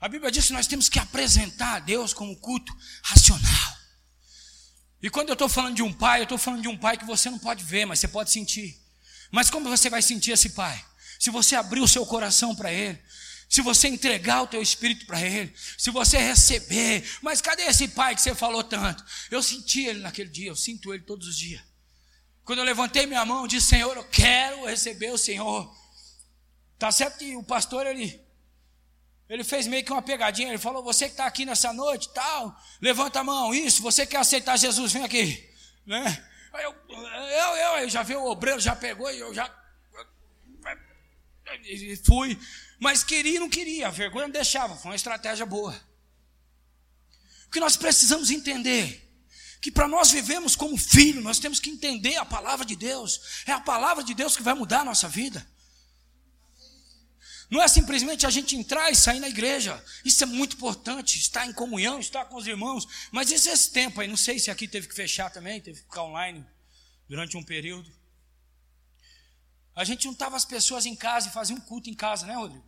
A 0.00 0.08
Bíblia 0.08 0.30
diz 0.30 0.46
que 0.46 0.54
nós 0.54 0.66
temos 0.66 0.88
que 0.88 0.98
apresentar 0.98 1.74
a 1.74 1.80
Deus 1.80 2.14
como 2.14 2.34
culto 2.40 2.74
racional. 3.02 3.76
E 5.02 5.10
quando 5.10 5.28
eu 5.28 5.34
estou 5.34 5.46
falando 5.46 5.76
de 5.76 5.82
um 5.82 5.92
pai, 5.92 6.20
eu 6.20 6.24
estou 6.24 6.38
falando 6.38 6.62
de 6.62 6.68
um 6.68 6.78
pai 6.78 6.96
que 6.96 7.04
você 7.04 7.28
não 7.28 7.38
pode 7.38 7.62
ver, 7.62 7.84
mas 7.84 8.00
você 8.00 8.08
pode 8.08 8.30
sentir. 8.30 8.82
Mas 9.30 9.50
como 9.50 9.68
você 9.68 9.90
vai 9.90 10.00
sentir 10.00 10.30
esse 10.30 10.48
pai? 10.48 10.82
Se 11.20 11.28
você 11.28 11.54
abrir 11.54 11.80
o 11.80 11.88
seu 11.88 12.06
coração 12.06 12.56
para 12.56 12.72
ele, 12.72 12.98
se 13.48 13.60
você 13.60 13.88
entregar 13.88 14.42
o 14.42 14.46
teu 14.46 14.60
espírito 14.60 15.06
para 15.06 15.20
ele, 15.20 15.54
se 15.78 15.90
você 15.90 16.18
receber, 16.18 17.08
mas 17.22 17.40
cadê 17.40 17.62
esse 17.64 17.88
pai 17.88 18.14
que 18.14 18.22
você 18.22 18.34
falou 18.34 18.64
tanto? 18.64 19.04
Eu 19.30 19.42
senti 19.42 19.84
ele 19.84 20.00
naquele 20.00 20.30
dia, 20.30 20.48
eu 20.48 20.56
sinto 20.56 20.92
ele 20.92 21.02
todos 21.02 21.28
os 21.28 21.36
dias. 21.36 21.62
Quando 22.44 22.58
eu 22.58 22.64
levantei 22.64 23.06
minha 23.06 23.24
mão, 23.24 23.46
disse: 23.46 23.68
Senhor, 23.68 23.96
eu 23.96 24.04
quero 24.04 24.66
receber 24.66 25.10
o 25.10 25.18
Senhor. 25.18 25.74
Tá 26.78 26.92
certo 26.92 27.18
que 27.18 27.36
o 27.36 27.42
pastor 27.42 27.86
ele 27.86 28.22
ele 29.28 29.42
fez 29.42 29.66
meio 29.66 29.84
que 29.84 29.92
uma 29.92 30.02
pegadinha. 30.02 30.48
Ele 30.48 30.58
falou: 30.58 30.82
Você 30.82 31.06
que 31.06 31.12
está 31.12 31.26
aqui 31.26 31.44
nessa 31.44 31.72
noite, 31.72 32.12
tal, 32.12 32.54
levanta 32.80 33.20
a 33.20 33.24
mão. 33.24 33.54
Isso, 33.54 33.82
você 33.82 34.06
quer 34.06 34.18
aceitar 34.18 34.56
Jesus? 34.58 34.92
Vem 34.92 35.04
aqui, 35.04 35.50
né? 35.86 36.30
Eu, 36.52 36.74
eu, 36.88 37.56
eu, 37.56 37.76
eu 37.78 37.88
já 37.88 38.02
vi 38.02 38.14
o 38.14 38.26
obreiro, 38.26 38.60
já 38.60 38.76
pegou 38.76 39.10
e 39.10 39.18
eu 39.18 39.34
já 39.34 39.52
fui, 42.04 42.38
mas 42.78 43.04
queria 43.04 43.36
e 43.36 43.38
não 43.38 43.48
queria. 43.48 43.88
A 43.88 43.90
vergonha 43.90 44.26
não 44.26 44.32
deixava. 44.32 44.76
Foi 44.76 44.90
uma 44.90 44.96
estratégia 44.96 45.46
boa. 45.46 45.74
O 47.46 47.50
que 47.50 47.60
nós 47.60 47.76
precisamos 47.76 48.30
entender 48.30 49.00
que 49.60 49.70
para 49.70 49.88
nós 49.88 50.10
vivemos 50.10 50.54
como 50.54 50.76
filho, 50.76 51.22
nós 51.22 51.38
temos 51.38 51.58
que 51.58 51.70
entender 51.70 52.16
a 52.16 52.24
palavra 52.24 52.66
de 52.66 52.76
Deus. 52.76 53.42
É 53.46 53.52
a 53.52 53.60
palavra 53.60 54.04
de 54.04 54.12
Deus 54.12 54.36
que 54.36 54.42
vai 54.42 54.52
mudar 54.52 54.80
a 54.80 54.84
nossa 54.84 55.08
vida. 55.08 55.46
Não 57.50 57.62
é 57.62 57.68
simplesmente 57.68 58.26
a 58.26 58.30
gente 58.30 58.56
entrar 58.56 58.90
e 58.90 58.96
sair 58.96 59.20
na 59.20 59.28
igreja. 59.28 59.82
Isso 60.04 60.22
é 60.22 60.26
muito 60.26 60.56
importante, 60.56 61.18
estar 61.18 61.46
em 61.46 61.52
comunhão, 61.52 61.98
estar 62.00 62.24
com 62.26 62.36
os 62.36 62.46
irmãos. 62.46 62.86
Mas 63.10 63.30
esse, 63.30 63.48
esse 63.48 63.70
tempo 63.70 64.00
aí, 64.00 64.08
não 64.08 64.16
sei 64.16 64.38
se 64.38 64.50
aqui 64.50 64.66
teve 64.66 64.88
que 64.88 64.94
fechar 64.94 65.30
também, 65.30 65.60
teve 65.60 65.78
que 65.78 65.84
ficar 65.84 66.02
online 66.02 66.44
durante 67.08 67.36
um 67.36 67.42
período. 67.42 67.90
A 69.74 69.82
gente 69.84 70.04
juntava 70.04 70.36
as 70.36 70.44
pessoas 70.44 70.86
em 70.86 70.94
casa 70.94 71.28
e 71.28 71.32
fazia 71.32 71.56
um 71.56 71.60
culto 71.60 71.90
em 71.90 71.94
casa, 71.94 72.26
né, 72.26 72.34
Rodrigo? 72.34 72.64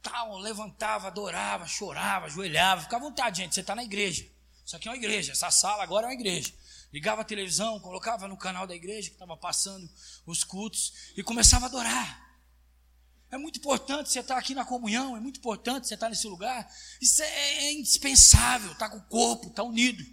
Tal, 0.00 0.38
levantava, 0.38 1.08
adorava, 1.08 1.66
chorava, 1.66 2.26
ajoelhava. 2.26 2.82
Fica 2.82 2.96
à 2.96 3.00
vontade, 3.00 3.38
gente, 3.42 3.54
você 3.54 3.60
está 3.60 3.74
na 3.74 3.82
igreja. 3.82 4.26
Isso 4.64 4.76
aqui 4.76 4.88
é 4.88 4.90
uma 4.90 4.96
igreja, 4.96 5.32
essa 5.32 5.50
sala 5.50 5.82
agora 5.82 6.06
é 6.06 6.08
uma 6.08 6.14
igreja. 6.14 6.52
Ligava 6.92 7.22
a 7.22 7.24
televisão, 7.24 7.80
colocava 7.80 8.28
no 8.28 8.36
canal 8.36 8.66
da 8.66 8.74
igreja 8.74 9.08
que 9.08 9.16
estava 9.16 9.36
passando 9.36 9.88
os 10.24 10.44
cultos 10.44 11.12
e 11.16 11.22
começava 11.22 11.66
a 11.66 11.68
adorar. 11.68 12.26
É 13.30 13.36
muito 13.36 13.58
importante 13.58 14.10
você 14.10 14.20
estar 14.20 14.38
aqui 14.38 14.54
na 14.54 14.64
comunhão, 14.64 15.16
é 15.16 15.20
muito 15.20 15.38
importante 15.38 15.88
você 15.88 15.94
estar 15.94 16.08
nesse 16.08 16.28
lugar. 16.28 16.68
Isso 17.00 17.22
é, 17.22 17.66
é 17.66 17.72
indispensável, 17.72 18.72
estar 18.72 18.88
tá 18.88 18.90
com 18.90 18.98
o 18.98 19.08
corpo, 19.08 19.48
estar 19.48 19.62
tá 19.62 19.68
unido. 19.68 20.04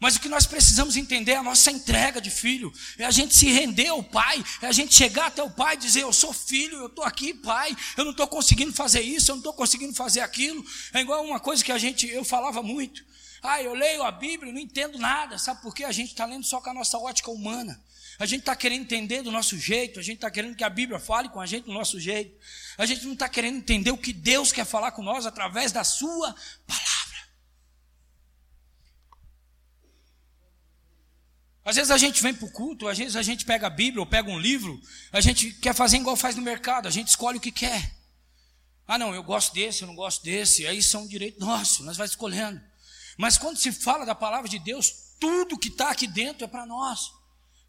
Mas 0.00 0.14
o 0.14 0.20
que 0.20 0.28
nós 0.28 0.46
precisamos 0.46 0.96
entender 0.96 1.32
é 1.32 1.36
a 1.36 1.42
nossa 1.42 1.70
entrega 1.72 2.20
de 2.20 2.30
filho, 2.30 2.72
é 2.96 3.04
a 3.04 3.10
gente 3.10 3.34
se 3.34 3.50
render 3.50 3.88
ao 3.88 4.02
Pai, 4.02 4.44
é 4.62 4.66
a 4.66 4.72
gente 4.72 4.94
chegar 4.94 5.26
até 5.26 5.42
o 5.42 5.50
Pai 5.50 5.74
e 5.74 5.78
dizer: 5.78 6.02
Eu 6.02 6.12
sou 6.12 6.32
filho, 6.32 6.76
eu 6.78 6.86
estou 6.86 7.04
aqui, 7.04 7.34
Pai, 7.34 7.76
eu 7.96 8.04
não 8.04 8.12
estou 8.12 8.28
conseguindo 8.28 8.72
fazer 8.72 9.00
isso, 9.00 9.30
eu 9.30 9.34
não 9.34 9.40
estou 9.40 9.52
conseguindo 9.52 9.92
fazer 9.94 10.20
aquilo. 10.20 10.64
É 10.92 11.00
igual 11.00 11.24
uma 11.24 11.40
coisa 11.40 11.64
que 11.64 11.72
a 11.72 11.78
gente, 11.78 12.06
eu 12.08 12.24
falava 12.24 12.62
muito. 12.62 13.04
Ah, 13.42 13.62
eu 13.62 13.74
leio 13.74 14.02
a 14.02 14.10
Bíblia, 14.10 14.52
não 14.52 14.60
entendo 14.60 14.98
nada. 14.98 15.38
Sabe 15.38 15.62
por 15.62 15.74
quê? 15.74 15.84
A 15.84 15.92
gente 15.92 16.10
está 16.10 16.24
lendo 16.24 16.44
só 16.44 16.60
com 16.60 16.70
a 16.70 16.74
nossa 16.74 16.98
ótica 16.98 17.30
humana. 17.30 17.80
A 18.18 18.26
gente 18.26 18.40
está 18.40 18.56
querendo 18.56 18.82
entender 18.82 19.22
do 19.22 19.30
nosso 19.30 19.56
jeito, 19.56 20.00
a 20.00 20.02
gente 20.02 20.16
está 20.16 20.30
querendo 20.30 20.56
que 20.56 20.64
a 20.64 20.70
Bíblia 20.70 20.98
fale 20.98 21.28
com 21.28 21.40
a 21.40 21.46
gente 21.46 21.66
do 21.66 21.72
nosso 21.72 22.00
jeito. 22.00 22.36
A 22.76 22.84
gente 22.84 23.04
não 23.04 23.12
está 23.12 23.28
querendo 23.28 23.58
entender 23.58 23.92
o 23.92 23.98
que 23.98 24.12
Deus 24.12 24.50
quer 24.50 24.64
falar 24.64 24.90
com 24.90 25.02
nós 25.02 25.24
através 25.24 25.70
da 25.70 25.84
Sua 25.84 26.34
palavra. 26.66 27.07
Às 31.68 31.76
vezes 31.76 31.90
a 31.90 31.98
gente 31.98 32.22
vem 32.22 32.32
para 32.32 32.46
o 32.46 32.50
culto, 32.50 32.88
às 32.88 32.96
vezes 32.96 33.14
a 33.14 33.20
gente 33.20 33.44
pega 33.44 33.66
a 33.66 33.70
Bíblia 33.70 34.00
ou 34.00 34.06
pega 34.06 34.30
um 34.30 34.38
livro, 34.38 34.80
a 35.12 35.20
gente 35.20 35.52
quer 35.52 35.74
fazer 35.74 35.98
igual 35.98 36.16
faz 36.16 36.34
no 36.34 36.40
mercado, 36.40 36.88
a 36.88 36.90
gente 36.90 37.08
escolhe 37.08 37.36
o 37.36 37.40
que 37.42 37.52
quer. 37.52 37.94
Ah, 38.86 38.96
não, 38.96 39.14
eu 39.14 39.22
gosto 39.22 39.52
desse, 39.52 39.82
eu 39.82 39.86
não 39.86 39.94
gosto 39.94 40.24
desse, 40.24 40.66
aí 40.66 40.82
são 40.82 41.02
um 41.02 41.06
direito 41.06 41.38
nosso, 41.38 41.84
nós 41.84 41.98
vamos 41.98 42.12
escolhendo. 42.12 42.58
Mas 43.18 43.36
quando 43.36 43.58
se 43.58 43.70
fala 43.70 44.06
da 44.06 44.14
palavra 44.14 44.48
de 44.48 44.58
Deus, 44.58 44.94
tudo 45.20 45.58
que 45.58 45.68
está 45.68 45.90
aqui 45.90 46.06
dentro 46.06 46.42
é 46.42 46.48
para 46.48 46.64
nós. 46.64 47.10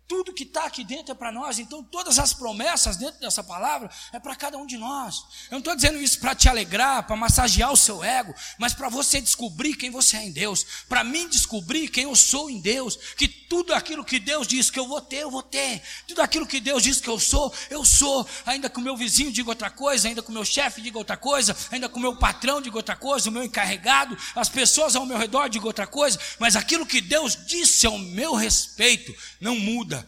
Tudo 0.07 0.33
que 0.33 0.43
está 0.43 0.63
aqui 0.63 0.85
dentro 0.85 1.11
é 1.11 1.15
para 1.15 1.33
nós, 1.33 1.59
então 1.59 1.83
todas 1.83 2.19
as 2.19 2.33
promessas 2.33 2.95
dentro 2.95 3.19
dessa 3.19 3.43
palavra 3.43 3.91
é 4.13 4.19
para 4.19 4.33
cada 4.33 4.57
um 4.57 4.65
de 4.65 4.77
nós. 4.77 5.17
Eu 5.51 5.51
não 5.51 5.59
estou 5.59 5.75
dizendo 5.75 5.99
isso 5.99 6.21
para 6.21 6.33
te 6.33 6.47
alegrar, 6.47 7.05
para 7.05 7.17
massagear 7.17 7.73
o 7.73 7.77
seu 7.77 8.01
ego, 8.01 8.33
mas 8.57 8.73
para 8.73 8.87
você 8.87 9.19
descobrir 9.19 9.75
quem 9.75 9.91
você 9.91 10.15
é 10.15 10.23
em 10.23 10.31
Deus, 10.31 10.65
para 10.87 11.03
mim 11.03 11.27
descobrir 11.27 11.89
quem 11.89 12.05
eu 12.05 12.15
sou 12.15 12.49
em 12.49 12.61
Deus, 12.61 12.95
que 13.17 13.38
tudo 13.49 13.73
aquilo 13.73 14.05
que 14.05 14.19
Deus 14.19 14.47
diz 14.47 14.69
que 14.69 14.79
eu 14.79 14.87
vou 14.87 15.01
ter, 15.01 15.23
eu 15.23 15.31
vou 15.31 15.43
ter, 15.43 15.81
tudo 16.07 16.21
aquilo 16.21 16.45
que 16.45 16.59
Deus 16.59 16.83
diz 16.83 17.01
que 17.01 17.09
eu 17.09 17.19
sou, 17.19 17.53
eu 17.69 17.83
sou, 17.83 18.25
ainda 18.45 18.69
que 18.69 18.77
o 18.77 18.81
meu 18.81 18.95
vizinho 18.95 19.31
diga 19.31 19.49
outra 19.49 19.69
coisa, 19.69 20.07
ainda 20.07 20.21
que 20.21 20.29
o 20.29 20.33
meu 20.33 20.45
chefe 20.45 20.81
diga 20.81 20.97
outra 20.97 21.17
coisa, 21.17 21.57
ainda 21.71 21.89
que 21.89 21.97
o 21.97 21.99
meu 21.99 22.15
patrão 22.15 22.61
diga 22.61 22.77
outra 22.77 22.95
coisa, 22.95 23.29
o 23.29 23.33
meu 23.33 23.43
encarregado, 23.43 24.15
as 24.35 24.47
pessoas 24.47 24.95
ao 24.95 25.05
meu 25.05 25.17
redor 25.17 25.49
digam 25.49 25.67
outra 25.67 25.87
coisa, 25.87 26.19
mas 26.37 26.55
aquilo 26.55 26.85
que 26.85 27.01
Deus 27.01 27.35
disse 27.47 27.87
ao 27.87 27.97
meu 27.97 28.35
respeito 28.35 29.13
não 29.41 29.55
muda 29.55 30.07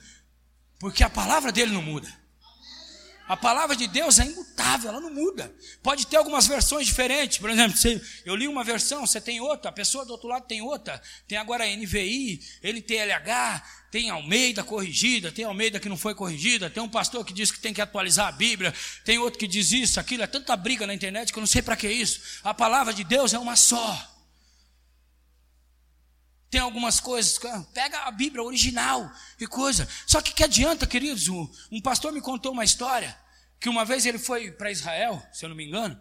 porque 0.82 1.04
a 1.04 1.10
palavra 1.10 1.52
dele 1.52 1.72
não 1.72 1.82
muda. 1.84 2.21
A 3.32 3.38
palavra 3.38 3.78
de 3.78 3.88
Deus 3.88 4.20
é 4.20 4.26
imutável, 4.26 4.90
ela 4.90 5.00
não 5.00 5.10
muda. 5.10 5.56
Pode 5.82 6.06
ter 6.06 6.18
algumas 6.18 6.48
versões 6.48 6.86
diferentes. 6.86 7.38
Por 7.38 7.50
exemplo, 7.50 7.80
eu 8.26 8.36
li 8.36 8.46
uma 8.46 8.62
versão, 8.62 9.08
você 9.08 9.22
tem 9.22 9.40
outra, 9.40 9.70
a 9.70 9.74
pessoa 9.74 10.04
do 10.04 10.12
outro 10.12 10.28
lado 10.28 10.46
tem 10.48 10.62
outra. 10.62 11.02
Tem 11.30 11.38
agora 11.38 11.66
NVI, 11.66 12.42
NTLH, 12.62 13.64
tem 13.90 14.10
Almeida 14.10 14.66
corrigida, 14.66 15.32
tem 15.32 15.46
Almeida 15.46 15.80
que 15.80 15.88
não 15.88 15.96
foi 15.96 16.14
corrigida, 16.14 16.70
tem 16.70 16.84
um 16.84 16.90
pastor 16.90 17.24
que 17.24 17.32
diz 17.32 17.50
que 17.50 17.62
tem 17.62 17.74
que 17.74 17.80
atualizar 17.80 18.28
a 18.28 18.34
Bíblia, 18.34 18.74
tem 19.06 19.18
outro 19.18 19.40
que 19.40 19.48
diz 19.48 19.72
isso, 19.72 19.98
aquilo. 19.98 20.24
É 20.24 20.28
tanta 20.28 20.54
briga 20.58 20.86
na 20.86 20.94
internet 20.94 21.32
que 21.32 21.40
eu 21.40 21.42
não 21.42 21.48
sei 21.48 21.62
para 21.62 21.78
que 21.78 21.88
isso. 21.88 22.20
A 22.44 22.54
palavra 22.54 22.94
de 22.94 23.06
Deus 23.06 23.34
é 23.34 23.40
uma 23.40 23.56
só. 23.56 24.11
Tem 26.52 26.60
algumas 26.60 27.00
coisas, 27.00 27.40
pega 27.74 28.00
a 28.02 28.12
Bíblia 28.12 28.44
original 28.44 29.10
e 29.40 29.48
coisa. 29.48 29.88
Só 30.06 30.22
que 30.22 30.34
que 30.34 30.44
adianta, 30.44 30.86
queridos? 30.86 31.30
Um 31.30 31.82
pastor 31.82 32.12
me 32.12 32.20
contou 32.20 32.52
uma 32.52 32.66
história 32.66 33.18
que 33.58 33.70
uma 33.70 33.86
vez 33.86 34.06
ele 34.06 34.20
foi 34.20 34.52
para 34.52 34.70
Israel, 34.70 35.26
se 35.32 35.46
eu 35.46 35.50
não 35.50 35.56
me 35.56 35.66
engano, 35.66 35.98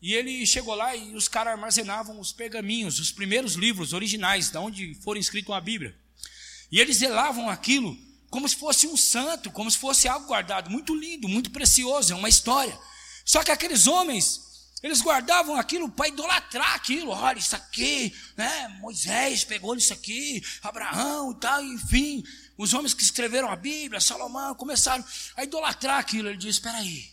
e 0.00 0.14
ele 0.14 0.46
chegou 0.46 0.74
lá 0.76 0.94
e 0.94 1.16
os 1.16 1.26
caras 1.26 1.54
armazenavam 1.54 2.20
os 2.20 2.32
pergaminhos, 2.32 3.00
os 3.00 3.10
primeiros 3.10 3.54
livros 3.54 3.92
originais, 3.92 4.50
da 4.50 4.60
onde 4.60 4.94
foram 5.02 5.20
escritos 5.20 5.52
a 5.52 5.60
Bíblia. 5.60 5.96
E 6.70 6.78
eles 6.78 6.98
zelavam 6.98 7.50
aquilo 7.50 7.96
como 8.30 8.48
se 8.48 8.54
fosse 8.54 8.86
um 8.86 8.96
santo, 8.96 9.50
como 9.50 9.70
se 9.70 9.78
fosse 9.78 10.06
algo 10.06 10.26
guardado, 10.26 10.70
muito 10.70 10.94
lindo, 10.94 11.28
muito 11.28 11.50
precioso, 11.50 12.12
é 12.12 12.16
uma 12.16 12.28
história. 12.28 12.78
Só 13.24 13.42
que 13.42 13.50
aqueles 13.50 13.88
homens 13.88 14.51
eles 14.82 15.00
guardavam 15.00 15.54
aquilo 15.54 15.88
para 15.88 16.08
idolatrar 16.08 16.74
aquilo. 16.74 17.10
Olha, 17.10 17.38
isso 17.38 17.54
aqui, 17.54 18.12
né? 18.36 18.68
Moisés 18.80 19.44
pegou 19.44 19.76
isso 19.76 19.92
aqui, 19.92 20.42
Abraão 20.60 21.30
e 21.30 21.34
tal, 21.36 21.64
enfim. 21.64 22.24
Os 22.58 22.74
homens 22.74 22.92
que 22.92 23.02
escreveram 23.02 23.48
a 23.48 23.54
Bíblia, 23.54 24.00
Salomão, 24.00 24.54
começaram 24.56 25.04
a 25.36 25.44
idolatrar 25.44 26.00
aquilo. 26.00 26.28
Ele 26.28 26.36
disse: 26.36 26.58
Espera 26.58 26.78
aí, 26.78 27.12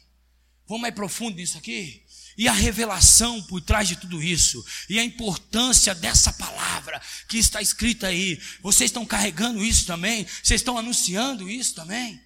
vamos 0.68 0.82
mais 0.82 0.96
profundo 0.96 1.36
nisso 1.36 1.60
aqui. 1.60 2.04
E 2.36 2.48
a 2.48 2.54
revelação 2.54 3.44
por 3.44 3.62
trás 3.62 3.88
de 3.88 3.98
tudo 3.98 4.24
isso, 4.24 4.66
e 4.90 4.98
a 4.98 5.04
importância 5.04 5.94
dessa 5.94 6.32
palavra 6.34 7.00
que 7.28 7.38
está 7.38 7.62
escrita 7.62 8.08
aí. 8.08 8.42
Vocês 8.62 8.90
estão 8.90 9.06
carregando 9.06 9.64
isso 9.64 9.86
também? 9.86 10.26
Vocês 10.26 10.62
estão 10.62 10.78
anunciando 10.78 11.50
isso 11.50 11.76
também? 11.76 12.20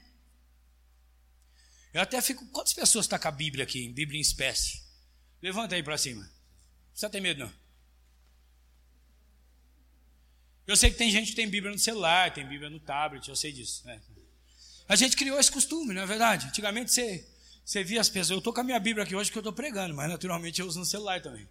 Eu 1.93 2.01
até 2.01 2.21
fico. 2.21 2.45
Quantas 2.47 2.73
pessoas 2.73 3.05
estão 3.05 3.19
com 3.19 3.27
a 3.27 3.31
Bíblia 3.31 3.63
aqui, 3.63 3.89
Bíblia 3.89 4.19
em 4.19 4.21
espécie? 4.21 4.82
Levanta 5.43 5.75
aí 5.75 5.83
para 5.83 5.97
cima. 5.97 6.25
Não 7.01 7.09
tem 7.09 7.19
medo, 7.19 7.43
não. 7.43 7.53
Eu 10.65 10.77
sei 10.77 10.89
que 10.89 10.97
tem 10.97 11.11
gente 11.11 11.31
que 11.31 11.35
tem 11.35 11.49
Bíblia 11.49 11.73
no 11.73 11.77
celular, 11.77 12.33
tem 12.33 12.47
Bíblia 12.47 12.69
no 12.69 12.79
tablet, 12.79 13.27
eu 13.27 13.35
sei 13.35 13.51
disso. 13.51 13.85
Né? 13.85 13.99
A 14.87 14.95
gente 14.95 15.17
criou 15.17 15.37
esse 15.37 15.51
costume, 15.51 15.93
não 15.93 16.03
é 16.03 16.05
verdade? 16.05 16.47
Antigamente 16.47 16.93
você, 16.93 17.27
você 17.65 17.83
via 17.83 17.99
as 17.99 18.07
pessoas. 18.07 18.29
Eu 18.29 18.37
estou 18.37 18.53
com 18.53 18.61
a 18.61 18.63
minha 18.63 18.79
Bíblia 18.79 19.03
aqui 19.03 19.13
hoje 19.17 19.29
que 19.29 19.37
eu 19.37 19.41
estou 19.41 19.51
pregando, 19.51 19.93
mas 19.93 20.09
naturalmente 20.09 20.61
eu 20.61 20.65
uso 20.65 20.79
no 20.79 20.85
celular 20.85 21.21
também. 21.21 21.45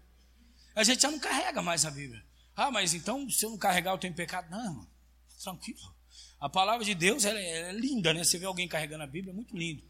A 0.75 0.83
gente 0.83 1.03
já 1.03 1.11
não 1.11 1.21
carrega 1.21 1.61
mais 1.61 1.85
a 1.85 1.91
Bíblia. 1.91 2.25
Ah, 2.57 2.71
mas 2.71 2.95
então 2.95 3.29
se 3.29 3.45
eu 3.45 3.51
não 3.51 3.59
carregar 3.59 3.93
eu 3.93 3.99
tenho 3.99 4.15
pecado? 4.15 4.51
Não, 4.51 4.89
tranquilo. 5.39 5.95
A 6.41 6.49
palavra 6.49 6.83
de 6.83 6.95
Deus 6.95 7.27
ela 7.27 7.39
é, 7.39 7.59
ela 7.59 7.69
é 7.69 7.73
linda, 7.73 8.15
né? 8.15 8.25
Você 8.25 8.39
vê 8.39 8.47
alguém 8.47 8.67
carregando 8.67 9.05
a 9.05 9.07
Bíblia, 9.07 9.33
é 9.33 9.35
muito 9.35 9.55
lindo. 9.55 9.83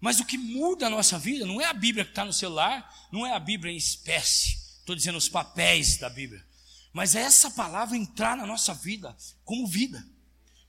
Mas 0.00 0.20
o 0.20 0.24
que 0.24 0.36
muda 0.36 0.86
a 0.86 0.90
nossa 0.90 1.18
vida 1.18 1.46
não 1.46 1.60
é 1.60 1.64
a 1.64 1.72
Bíblia 1.72 2.04
que 2.04 2.10
está 2.10 2.24
no 2.24 2.32
celular, 2.32 3.08
não 3.10 3.26
é 3.26 3.32
a 3.32 3.38
Bíblia 3.38 3.72
em 3.72 3.76
espécie. 3.76 4.58
Estou 4.78 4.94
dizendo 4.94 5.18
os 5.18 5.28
papéis 5.28 5.98
da 5.98 6.08
Bíblia. 6.08 6.44
Mas 6.92 7.14
é 7.14 7.20
essa 7.20 7.50
palavra 7.50 7.96
entrar 7.96 8.36
na 8.36 8.46
nossa 8.46 8.72
vida 8.72 9.16
como 9.44 9.66
vida. 9.66 10.06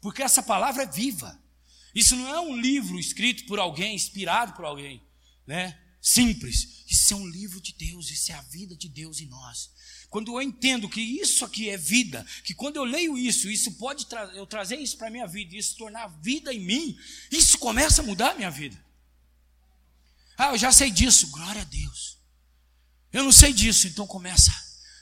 Porque 0.02 0.24
essa 0.24 0.42
palavra 0.42 0.84
é 0.84 0.88
viva. 0.88 1.40
Isso 1.94 2.16
não 2.16 2.28
é 2.28 2.40
um 2.40 2.56
livro 2.56 3.00
escrito 3.00 3.46
por 3.46 3.60
alguém, 3.60 3.96
inspirado 3.96 4.54
por 4.54 4.66
alguém, 4.66 5.02
né? 5.46 5.78
Simples. 6.02 6.84
Isso 6.88 7.14
é 7.14 7.18
um 7.18 7.28
livro 7.28 7.60
de 7.60 7.74
Deus, 7.74 8.10
isso 8.10 8.32
é 8.32 8.36
a 8.36 8.42
vida 8.42 8.76
de 8.76 8.88
Deus 8.88 9.20
em 9.20 9.28
nós. 9.28 9.72
Quando 10.10 10.32
eu 10.34 10.42
entendo 10.42 10.88
que 10.88 11.02
isso 11.02 11.44
aqui 11.44 11.70
é 11.70 11.78
vida, 11.78 12.26
que 12.44 12.54
quando 12.54 12.78
eu 12.78 12.84
leio 12.84 13.18
isso, 13.18 13.50
isso 13.50 13.74
pode 13.74 14.06
tra 14.06 14.24
eu 14.36 14.46
trazer 14.46 14.78
isso 14.78 14.98
para 14.98 15.08
a 15.08 15.12
minha 15.12 15.28
vida, 15.28 15.56
isso 15.56 15.76
tornar 15.76 16.08
vida 16.22 16.54
em 16.54 16.60
mim, 16.60 16.98
isso 17.32 17.58
começa 17.58 18.02
a 18.02 18.06
mudar 18.06 18.32
a 18.32 18.36
minha 18.36 18.52
vida. 18.52 18.82
Ah, 20.38 20.52
eu 20.52 20.58
já 20.58 20.72
sei 20.72 20.92
disso, 20.92 21.28
glória 21.32 21.62
a 21.62 21.66
Deus. 21.66 22.20
Eu 23.12 23.24
não 23.24 23.32
sei 23.32 23.52
disso, 23.52 23.88
então 23.88 24.06
começa 24.06 24.52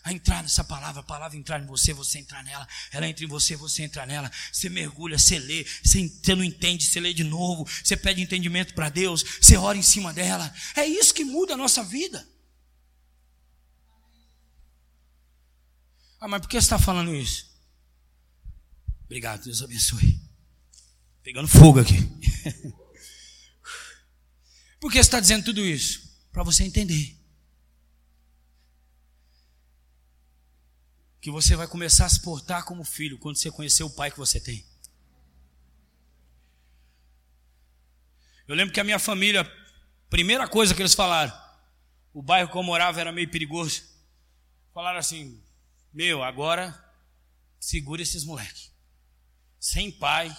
a 0.03 0.13
entrar 0.13 0.43
nessa 0.43 0.63
palavra, 0.63 1.01
a 1.01 1.03
palavra 1.03 1.35
entrar 1.35 1.59
em 1.61 1.65
você, 1.65 1.91
você 1.91 2.19
entrar 2.19 2.43
nela, 2.43 2.65
ela 2.91 3.07
entra 3.07 3.25
em 3.25 3.27
você, 3.27 3.55
você 3.55 3.83
entra 3.83 4.05
nela, 4.05 4.31
você 4.53 4.69
mergulha, 4.69 5.17
você 5.17 5.39
lê, 5.39 5.65
você, 5.83 6.07
você 6.07 6.35
não 6.35 6.43
entende, 6.43 6.85
você 6.85 6.99
lê 6.99 7.11
de 7.11 7.23
novo, 7.23 7.67
você 7.83 7.97
pede 7.97 8.21
entendimento 8.21 8.73
para 8.75 8.87
Deus, 8.87 9.23
você 9.41 9.57
ora 9.57 9.77
em 9.77 9.81
cima 9.81 10.13
dela. 10.13 10.53
É 10.75 10.85
isso 10.85 11.13
que 11.13 11.25
muda 11.25 11.55
a 11.55 11.57
nossa 11.57 11.83
vida. 11.83 12.25
Ah, 16.21 16.27
mas 16.27 16.39
por 16.41 16.49
que 16.49 16.55
você 16.55 16.65
está 16.65 16.79
falando 16.79 17.13
isso? 17.13 17.49
Obrigado, 19.05 19.43
Deus 19.43 19.61
abençoe. 19.61 20.21
Pegando 21.23 21.47
fogo 21.47 21.79
aqui. 21.79 21.97
Por 24.85 24.91
que 24.91 24.99
está 24.99 25.19
dizendo 25.19 25.45
tudo 25.45 25.65
isso? 25.65 26.15
Para 26.31 26.43
você 26.43 26.63
entender. 26.63 27.17
Que 31.19 31.31
você 31.31 31.55
vai 31.55 31.67
começar 31.67 32.05
a 32.05 32.09
se 32.09 32.21
portar 32.21 32.63
como 32.65 32.83
filho 32.83 33.17
quando 33.17 33.35
você 33.35 33.49
conhecer 33.49 33.81
o 33.81 33.89
pai 33.89 34.11
que 34.11 34.19
você 34.19 34.39
tem. 34.39 34.63
Eu 38.47 38.53
lembro 38.53 38.75
que 38.75 38.79
a 38.79 38.83
minha 38.83 38.99
família, 38.99 39.43
primeira 40.07 40.47
coisa 40.47 40.75
que 40.75 40.83
eles 40.83 40.93
falaram, 40.93 41.35
o 42.13 42.21
bairro 42.21 42.51
que 42.51 42.55
eu 42.55 42.61
morava 42.61 43.01
era 43.01 43.11
meio 43.11 43.31
perigoso. 43.31 43.81
Falaram 44.71 44.99
assim: 44.99 45.43
Meu, 45.91 46.21
agora 46.21 46.79
segura 47.59 48.03
esses 48.03 48.23
moleques. 48.23 48.71
Sem 49.59 49.91
pai. 49.91 50.29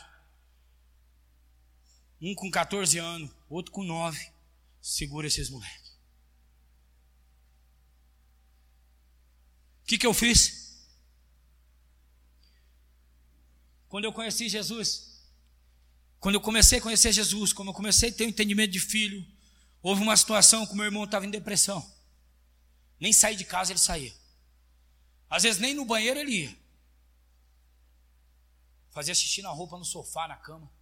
Um 2.21 2.33
com 2.33 2.49
14 2.49 2.97
anos, 2.99 3.29
outro 3.51 3.73
com 3.73 3.83
9 3.83 4.36
segura 4.87 5.27
esses 5.27 5.51
moleques. 5.51 5.91
O 9.83 9.87
que, 9.87 9.99
que 9.99 10.07
eu 10.07 10.15
fiz? 10.15 10.87
Quando 13.89 14.05
eu 14.05 14.13
conheci 14.13 14.49
Jesus, 14.49 15.25
quando 16.21 16.37
eu 16.37 16.41
comecei 16.41 16.79
a 16.79 16.83
conhecer 16.83 17.13
Jesus, 17.13 17.53
quando 17.53 17.69
eu 17.69 17.75
comecei 17.75 18.11
a 18.11 18.13
ter 18.13 18.27
um 18.27 18.29
entendimento 18.29 18.71
de 18.71 18.81
filho, 18.81 19.27
houve 19.83 20.03
uma 20.03 20.17
situação 20.17 20.65
que 20.65 20.75
meu 20.75 20.85
irmão 20.85 21.05
estava 21.05 21.27
em 21.27 21.31
depressão. 21.31 21.85
Nem 23.01 23.13
sair 23.13 23.35
de 23.35 23.45
casa 23.45 23.73
ele 23.73 23.81
saía. 23.81 24.15
Às 25.29 25.43
vezes 25.43 25.61
nem 25.61 25.75
no 25.75 25.85
banheiro 25.85 26.21
ele 26.21 26.43
ia. 26.43 26.59
Fazia 28.91 29.15
xixi 29.15 29.43
na 29.43 29.51
roupa, 29.51 29.77
no 29.79 29.85
sofá, 29.85 30.29
na 30.29 30.37
cama. 30.37 30.73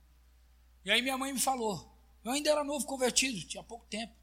E 0.84 0.90
aí 0.90 1.00
minha 1.00 1.16
mãe 1.16 1.32
me 1.32 1.40
falou: 1.40 1.93
eu 2.24 2.32
ainda 2.32 2.50
era 2.50 2.64
novo 2.64 2.86
convertido, 2.86 3.46
tinha 3.46 3.62
pouco 3.62 3.86
tempo. 3.86 4.14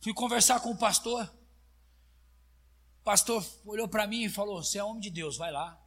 Fui 0.00 0.12
conversar 0.12 0.60
com 0.60 0.70
o 0.70 0.76
pastor. 0.76 1.24
O 3.00 3.04
pastor 3.04 3.44
olhou 3.64 3.86
para 3.86 4.06
mim 4.06 4.22
e 4.24 4.30
falou: 4.30 4.62
Você 4.62 4.78
é 4.78 4.84
homem 4.84 5.00
de 5.00 5.10
Deus, 5.10 5.36
vai 5.36 5.52
lá 5.52 5.80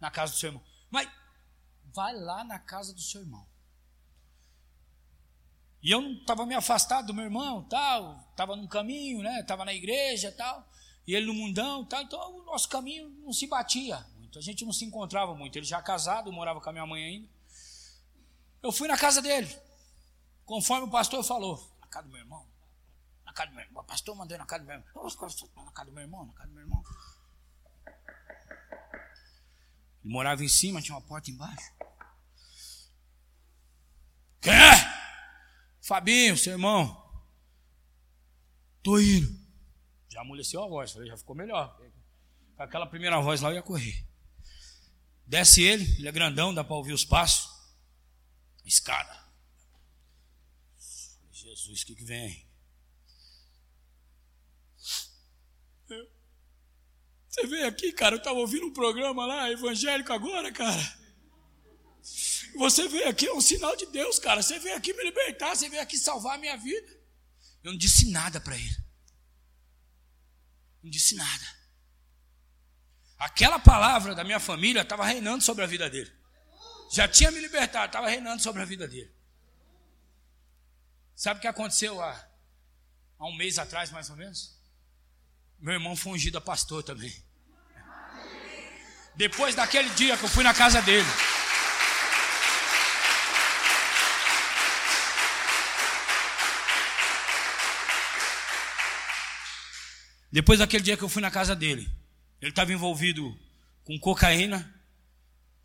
na 0.00 0.10
casa 0.10 0.32
do 0.32 0.38
seu 0.38 0.48
irmão. 0.48 0.64
Mas 0.90 1.08
vai 1.94 2.14
lá 2.14 2.44
na 2.44 2.58
casa 2.58 2.92
do 2.92 3.00
seu 3.00 3.20
irmão. 3.20 3.46
E 5.80 5.92
eu 5.92 6.12
estava 6.14 6.44
me 6.44 6.54
afastado 6.54 7.06
do 7.06 7.14
meu 7.14 7.24
irmão, 7.24 7.62
tal, 7.68 8.28
estava 8.30 8.56
no 8.56 8.68
caminho, 8.68 9.22
né? 9.22 9.40
Estava 9.40 9.64
na 9.64 9.72
igreja, 9.72 10.32
tal, 10.32 10.68
e 11.06 11.14
ele 11.14 11.26
no 11.26 11.34
mundão, 11.34 11.84
tal. 11.84 12.02
Então 12.02 12.36
o 12.38 12.44
nosso 12.44 12.68
caminho 12.68 13.08
não 13.20 13.32
se 13.32 13.46
batia 13.46 14.04
muito. 14.16 14.38
A 14.38 14.42
gente 14.42 14.64
não 14.64 14.72
se 14.72 14.84
encontrava 14.84 15.34
muito. 15.34 15.56
Ele 15.56 15.64
já 15.64 15.80
casado, 15.80 16.32
morava 16.32 16.60
com 16.60 16.68
a 16.68 16.72
minha 16.72 16.86
mãe 16.86 17.04
ainda. 17.04 17.28
Eu 18.62 18.70
fui 18.70 18.88
na 18.88 18.96
casa 18.96 19.22
dele. 19.22 19.48
Conforme 20.48 20.86
o 20.86 20.90
pastor 20.90 21.22
falou, 21.22 21.76
na 21.78 21.86
casa 21.88 22.06
do 22.06 22.10
meu 22.10 22.22
irmão, 22.22 22.48
na 23.22 23.34
casa 23.34 23.50
do 23.50 23.54
meu 23.54 23.64
irmão, 23.66 23.82
o 23.82 23.86
pastor 23.86 24.16
mandou 24.16 24.38
na 24.38 24.46
casa 24.46 24.64
do 24.64 24.66
meu 24.66 24.76
irmão, 24.76 24.94
na 25.66 25.72
casa 25.72 25.90
do 25.90 25.92
meu 25.92 26.02
irmão, 26.02 26.26
na 26.26 26.32
casa 26.32 26.48
do 26.48 26.54
meu 26.54 26.62
irmão. 26.62 26.82
Ele 30.02 30.10
morava 30.10 30.42
em 30.42 30.48
cima, 30.48 30.80
tinha 30.80 30.94
uma 30.94 31.02
porta 31.02 31.30
embaixo. 31.30 31.70
Quem 34.40 34.54
é? 34.54 34.74
Fabinho, 35.82 36.38
seu 36.38 36.52
irmão. 36.52 36.96
Tô 38.82 38.98
indo. 38.98 39.28
Já 40.08 40.22
amoleceu 40.22 40.64
a 40.64 40.66
voz, 40.66 40.92
já 40.92 41.16
ficou 41.18 41.36
melhor. 41.36 41.78
Com 42.56 42.62
aquela 42.62 42.86
primeira 42.86 43.20
voz 43.20 43.42
lá 43.42 43.50
eu 43.50 43.56
ia 43.56 43.62
correr. 43.62 44.02
Desce 45.26 45.62
ele, 45.62 45.84
ele 45.98 46.08
é 46.08 46.12
grandão, 46.12 46.54
dá 46.54 46.64
para 46.64 46.74
ouvir 46.74 46.94
os 46.94 47.04
passos. 47.04 47.50
Escada. 48.64 49.27
Jesus, 51.58 51.82
que 51.82 51.92
vem? 52.04 52.46
Você 57.28 57.46
veio 57.48 57.66
aqui, 57.66 57.92
cara, 57.92 58.14
eu 58.14 58.18
estava 58.18 58.38
ouvindo 58.38 58.66
um 58.66 58.72
programa 58.72 59.26
lá, 59.26 59.50
evangélico 59.50 60.12
agora, 60.12 60.52
cara. 60.52 60.98
Você 62.56 62.86
veio 62.88 63.08
aqui, 63.08 63.26
é 63.26 63.34
um 63.34 63.40
sinal 63.40 63.74
de 63.76 63.86
Deus, 63.86 64.20
cara. 64.20 64.40
Você 64.40 64.58
veio 64.60 64.76
aqui 64.76 64.92
me 64.92 65.02
libertar, 65.02 65.56
você 65.56 65.68
veio 65.68 65.82
aqui 65.82 65.98
salvar 65.98 66.36
a 66.36 66.38
minha 66.38 66.56
vida. 66.56 66.88
Eu 67.64 67.72
não 67.72 67.78
disse 67.78 68.08
nada 68.10 68.40
para 68.40 68.56
ele. 68.56 68.76
Não 70.80 70.90
disse 70.90 71.16
nada. 71.16 71.58
Aquela 73.18 73.58
palavra 73.58 74.14
da 74.14 74.22
minha 74.22 74.38
família 74.38 74.82
estava 74.82 75.04
reinando 75.04 75.42
sobre 75.42 75.64
a 75.64 75.66
vida 75.66 75.90
dele. 75.90 76.12
Já 76.92 77.08
tinha 77.08 77.32
me 77.32 77.40
libertado, 77.40 77.86
estava 77.86 78.08
reinando 78.08 78.40
sobre 78.40 78.62
a 78.62 78.64
vida 78.64 78.86
dele. 78.86 79.17
Sabe 81.18 81.38
o 81.38 81.40
que 81.40 81.48
aconteceu 81.48 82.00
há, 82.00 82.12
há 83.18 83.26
um 83.26 83.34
mês 83.34 83.58
atrás, 83.58 83.90
mais 83.90 84.08
ou 84.08 84.14
menos? 84.14 84.56
Meu 85.58 85.74
irmão 85.74 85.96
foi 85.96 86.12
ungido 86.12 86.38
a 86.38 86.40
pastor 86.40 86.80
também. 86.84 87.12
Depois 89.16 89.56
daquele 89.56 89.90
dia 89.96 90.16
que 90.16 90.22
eu 90.22 90.28
fui 90.28 90.44
na 90.44 90.54
casa 90.54 90.80
dele. 90.80 91.08
Depois 100.30 100.60
daquele 100.60 100.84
dia 100.84 100.96
que 100.96 101.02
eu 101.02 101.08
fui 101.08 101.20
na 101.20 101.32
casa 101.32 101.56
dele, 101.56 101.90
ele 102.40 102.52
estava 102.52 102.72
envolvido 102.72 103.36
com 103.82 103.98
cocaína, 103.98 104.72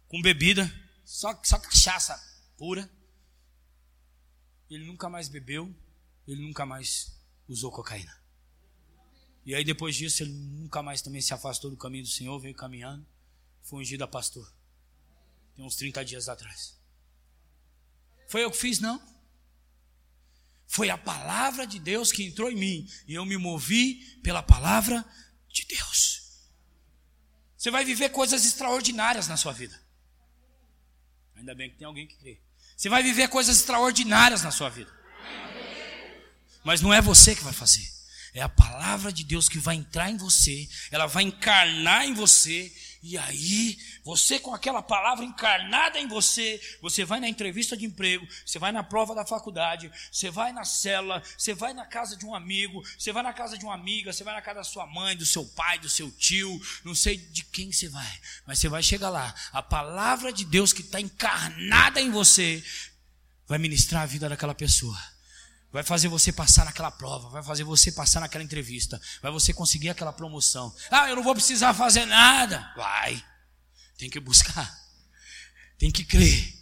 com 0.07 0.19
bebida, 0.19 0.67
só, 1.05 1.39
só 1.43 1.59
cachaça 1.59 2.19
pura. 2.57 2.89
Ele 4.69 4.85
nunca 4.85 5.09
mais 5.09 5.27
bebeu, 5.27 5.73
ele 6.27 6.41
nunca 6.41 6.65
mais 6.65 7.17
usou 7.47 7.71
cocaína. 7.71 8.17
E 9.45 9.53
aí 9.53 9.63
depois 9.63 9.95
disso 9.95 10.23
ele 10.23 10.31
nunca 10.31 10.81
mais 10.81 11.01
também 11.01 11.21
se 11.21 11.33
afastou 11.33 11.69
do 11.69 11.77
caminho 11.77 12.03
do 12.03 12.09
Senhor, 12.09 12.39
veio 12.39 12.55
caminhando, 12.55 13.05
foi 13.61 13.81
ungido 13.81 14.03
a 14.03 14.07
pastor. 14.07 14.51
Tem 15.55 15.63
uns 15.63 15.75
30 15.75 16.03
dias 16.05 16.29
atrás. 16.29 16.79
Foi 18.27 18.43
eu 18.43 18.49
que 18.51 18.57
fiz, 18.57 18.79
não. 18.79 19.01
Foi 20.65 20.89
a 20.89 20.97
palavra 20.97 21.67
de 21.67 21.77
Deus 21.77 22.11
que 22.11 22.23
entrou 22.23 22.49
em 22.49 22.55
mim. 22.55 22.89
E 23.07 23.13
eu 23.13 23.25
me 23.25 23.37
movi 23.37 24.19
pela 24.23 24.41
palavra 24.41 25.05
de 25.47 25.65
Deus. 25.65 26.49
Você 27.55 27.69
vai 27.69 27.85
viver 27.85 28.09
coisas 28.09 28.43
extraordinárias 28.43 29.27
na 29.27 29.37
sua 29.37 29.53
vida. 29.53 29.79
Ainda 31.35 31.53
bem 31.53 31.69
que 31.69 31.77
tem 31.77 31.85
alguém 31.85 32.07
que 32.07 32.17
crê. 32.17 32.41
Você 32.75 32.89
vai 32.89 33.03
viver 33.03 33.27
coisas 33.29 33.57
extraordinárias 33.57 34.43
na 34.43 34.51
sua 34.51 34.69
vida. 34.69 34.91
Mas 36.63 36.81
não 36.81 36.93
é 36.93 37.01
você 37.01 37.35
que 37.35 37.43
vai 37.43 37.53
fazer. 37.53 37.87
É 38.33 38.41
a 38.41 38.49
palavra 38.49 39.11
de 39.11 39.23
Deus 39.23 39.47
que 39.47 39.59
vai 39.59 39.75
entrar 39.75 40.09
em 40.09 40.17
você, 40.17 40.67
ela 40.91 41.05
vai 41.05 41.23
encarnar 41.23 42.05
em 42.05 42.13
você 42.13 42.73
E 43.05 43.17
aí, 43.17 43.77
você 44.01 44.39
com 44.39 44.55
aquela 44.55 44.81
palavra 44.81 45.25
encarnada 45.25 45.99
em 45.99 46.07
você, 46.07 46.61
você 46.81 47.03
vai 47.03 47.19
na 47.19 47.27
entrevista 47.27 47.75
de 47.75 47.83
emprego, 47.83 48.25
você 48.45 48.57
vai 48.57 48.71
na 48.71 48.81
prova 48.81 49.13
da 49.13 49.25
faculdade, 49.25 49.91
você 50.09 50.31
vai 50.31 50.53
na 50.53 50.63
cela, 50.63 51.21
você 51.37 51.53
vai 51.53 51.73
na 51.73 51.85
casa 51.85 52.15
de 52.15 52.25
um 52.25 52.33
amigo, 52.33 52.81
você 52.97 53.11
vai 53.11 53.21
na 53.21 53.33
casa 53.33 53.57
de 53.57 53.65
uma 53.65 53.73
amiga, 53.73 54.13
você 54.13 54.23
vai 54.23 54.33
na 54.33 54.41
casa 54.41 54.59
da 54.59 54.63
sua 54.63 54.87
mãe, 54.87 55.17
do 55.17 55.25
seu 55.25 55.45
pai, 55.45 55.79
do 55.79 55.89
seu 55.89 56.09
tio, 56.11 56.61
não 56.85 56.95
sei 56.95 57.17
de 57.17 57.43
quem 57.43 57.73
você 57.73 57.89
vai, 57.89 58.19
mas 58.47 58.59
você 58.59 58.69
vai 58.69 58.81
chegar 58.81 59.09
lá. 59.09 59.35
A 59.51 59.61
palavra 59.61 60.31
de 60.31 60.45
Deus 60.45 60.71
que 60.71 60.81
está 60.81 61.01
encarnada 61.01 61.99
em 61.99 62.09
você 62.09 62.63
vai 63.45 63.57
ministrar 63.57 64.03
a 64.03 64.05
vida 64.05 64.29
daquela 64.29 64.55
pessoa 64.55 65.12
vai 65.73 65.81
fazer 65.83 66.07
você 66.07 66.31
passar 66.31 66.65
naquela 66.65 66.91
prova, 66.91 67.29
vai 67.29 67.41
fazer 67.41 67.63
você 67.63 67.91
passar 67.91 68.19
naquela 68.19 68.43
entrevista, 68.43 69.01
vai 69.23 69.31
você 69.31 69.51
conseguir 69.51 69.89
aquela 69.89 70.13
promoção. 70.13 70.73
Ah, 70.91 71.09
eu 71.09 71.15
não 71.15 71.23
vou 71.23 71.33
precisar 71.33 71.73
fazer 71.73 72.05
nada. 72.05 72.71
Vai. 72.77 73.25
Tem 73.97 74.07
que 74.07 74.19
buscar. 74.19 74.71
Tem 75.79 75.91
que 75.91 76.05
crer. 76.05 76.53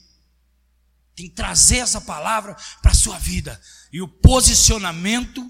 Tem 1.13 1.28
que 1.28 1.36
trazer 1.36 1.80
essa 1.80 2.00
palavra 2.00 2.56
para 2.82 2.91
a 2.91 2.95
sua 2.95 3.19
vida. 3.19 3.62
E 3.91 4.02
o 4.02 4.08
posicionamento 4.08 5.45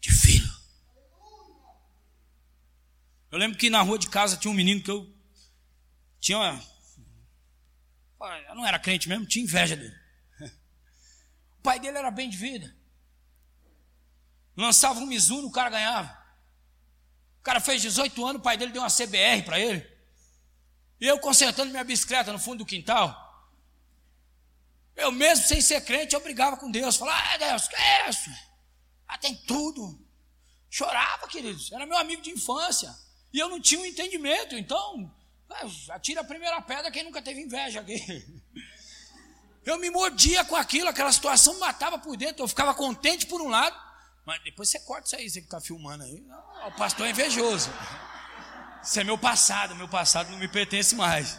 de 0.00 0.12
filho. 0.12 0.62
Eu 3.32 3.38
lembro 3.38 3.58
que 3.58 3.68
na 3.68 3.82
rua 3.82 3.98
de 3.98 4.08
casa 4.08 4.36
tinha 4.36 4.50
um 4.50 4.54
menino 4.54 4.80
que 4.80 4.90
eu 4.92 5.12
tinha. 6.20 6.38
Uma... 6.38 6.62
Eu 8.48 8.54
não 8.54 8.64
era 8.64 8.78
crente 8.78 9.08
mesmo, 9.08 9.26
tinha 9.26 9.44
inveja 9.44 9.74
dele. 9.74 9.96
O 11.58 11.62
pai 11.62 11.80
dele 11.80 11.98
era 11.98 12.10
bem 12.10 12.30
de 12.30 12.36
vida. 12.36 12.81
Lançava 14.62 15.00
um 15.00 15.06
Mizuno, 15.06 15.48
o 15.48 15.52
cara 15.52 15.70
ganhava. 15.70 16.22
O 17.40 17.42
cara 17.42 17.60
fez 17.60 17.82
18 17.82 18.24
anos, 18.24 18.40
o 18.40 18.42
pai 18.42 18.56
dele 18.56 18.70
deu 18.70 18.80
uma 18.80 18.88
CBR 18.88 19.42
para 19.42 19.58
ele. 19.58 19.84
E 21.00 21.06
eu 21.06 21.18
consertando 21.18 21.72
minha 21.72 21.82
bicicleta 21.82 22.32
no 22.32 22.38
fundo 22.38 22.58
do 22.58 22.66
quintal. 22.66 23.18
Eu 24.94 25.10
mesmo, 25.10 25.44
sem 25.46 25.60
ser 25.60 25.80
crente, 25.84 26.14
eu 26.14 26.20
brigava 26.20 26.56
com 26.56 26.70
Deus. 26.70 26.96
Falava, 26.96 27.34
ah, 27.34 27.36
Deus, 27.38 27.66
que 27.66 27.74
é 27.74 28.08
isso? 28.08 28.30
Ah, 29.08 29.18
tem 29.18 29.34
tudo. 29.34 30.00
Chorava, 30.70 31.26
queridos. 31.26 31.72
Era 31.72 31.84
meu 31.84 31.98
amigo 31.98 32.22
de 32.22 32.30
infância. 32.30 32.94
E 33.32 33.40
eu 33.40 33.48
não 33.48 33.60
tinha 33.60 33.80
um 33.80 33.84
entendimento. 33.84 34.54
Então, 34.54 35.12
ah, 35.50 35.66
atira 35.90 36.20
a 36.20 36.24
primeira 36.24 36.62
pedra 36.62 36.88
quem 36.92 37.02
nunca 37.02 37.20
teve 37.20 37.40
inveja 37.40 37.80
aqui. 37.80 37.98
Eu 39.64 39.78
me 39.78 39.90
mordia 39.90 40.44
com 40.44 40.56
aquilo, 40.56 40.88
aquela 40.88 41.12
situação 41.12 41.54
me 41.54 41.60
matava 41.60 41.96
por 41.96 42.16
dentro. 42.16 42.42
Eu 42.42 42.48
ficava 42.48 42.74
contente 42.74 43.26
por 43.26 43.40
um 43.40 43.48
lado, 43.48 43.76
mas 44.24 44.42
depois 44.42 44.68
você 44.68 44.78
corta 44.80 45.06
isso 45.06 45.16
aí, 45.16 45.30
você 45.30 45.40
que 45.40 45.46
está 45.46 45.60
filmando 45.60 46.04
aí. 46.04 46.24
o 46.66 46.72
pastor 46.72 47.06
é 47.06 47.10
invejoso. 47.10 47.70
Isso 48.82 48.98
é 48.98 49.04
meu 49.04 49.18
passado, 49.18 49.74
meu 49.76 49.88
passado 49.88 50.30
não 50.30 50.38
me 50.38 50.48
pertence 50.48 50.94
mais. 50.94 51.38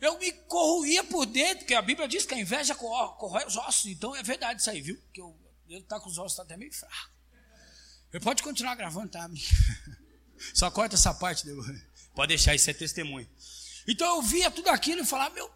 Eu 0.00 0.18
me 0.18 0.30
corroía 0.32 1.02
por 1.04 1.26
dentro, 1.26 1.58
porque 1.58 1.74
a 1.74 1.82
Bíblia 1.82 2.06
diz 2.06 2.26
que 2.26 2.34
a 2.34 2.38
inveja 2.38 2.74
corrói 2.74 3.46
os 3.46 3.56
ossos. 3.56 3.86
Então 3.86 4.14
é 4.14 4.22
verdade 4.22 4.60
isso 4.60 4.70
aí, 4.70 4.80
viu? 4.80 5.00
Que 5.12 5.20
eu, 5.20 5.36
ele 5.68 5.80
está 5.80 5.98
com 5.98 6.08
os 6.08 6.18
ossos 6.18 6.36
tá 6.36 6.42
até 6.42 6.56
meio 6.56 6.72
fraco. 6.72 7.10
Ele 8.12 8.22
pode 8.22 8.42
continuar 8.42 8.74
gravando, 8.74 9.08
tá? 9.08 9.28
Só 10.54 10.70
corta 10.70 10.94
essa 10.96 11.14
parte. 11.14 11.44
Pode 12.14 12.28
deixar 12.28 12.54
isso 12.54 12.70
é 12.70 12.74
testemunho. 12.74 13.28
Então 13.88 14.16
eu 14.16 14.22
via 14.22 14.50
tudo 14.50 14.68
aquilo 14.68 15.02
e 15.02 15.06
falava, 15.06 15.34
meu 15.34 15.50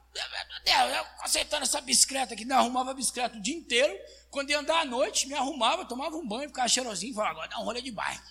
Deus, 0.65 0.97
eu 0.97 1.05
consertando 1.21 1.65
essa 1.65 1.81
bicicleta 1.81 2.35
aqui, 2.35 2.45
não 2.45 2.59
arrumava 2.59 2.93
a 2.93 2.95
bicicleta 2.95 3.37
o 3.37 3.43
dia 3.43 3.55
inteiro. 3.55 3.93
Quando 4.31 4.51
ia 4.51 4.61
andar 4.61 4.81
à 4.81 4.85
noite, 4.85 5.27
me 5.27 5.35
arrumava, 5.35 5.85
tomava 5.85 6.17
um 6.17 6.27
banho, 6.27 6.49
ficava 6.49 6.69
cheirosinho, 6.69 7.15
falava, 7.15 7.33
agora 7.33 7.49
dá 7.49 7.59
um 7.59 7.65
rolê 7.65 7.83
de 7.83 7.91
bike. 7.91 8.31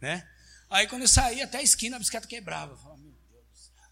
Né? 0.00 0.28
Aí 0.68 0.86
quando 0.86 1.02
eu 1.02 1.08
saía 1.08 1.44
até 1.44 1.58
a 1.58 1.62
esquina, 1.62 1.96
a 1.96 1.98
bicicleta 1.98 2.26
quebrava. 2.26 2.72
Eu 2.72 2.78
falava, 2.78 3.00
meu 3.00 3.12
Deus 3.30 3.46
do 3.48 3.56
céu. 3.56 3.84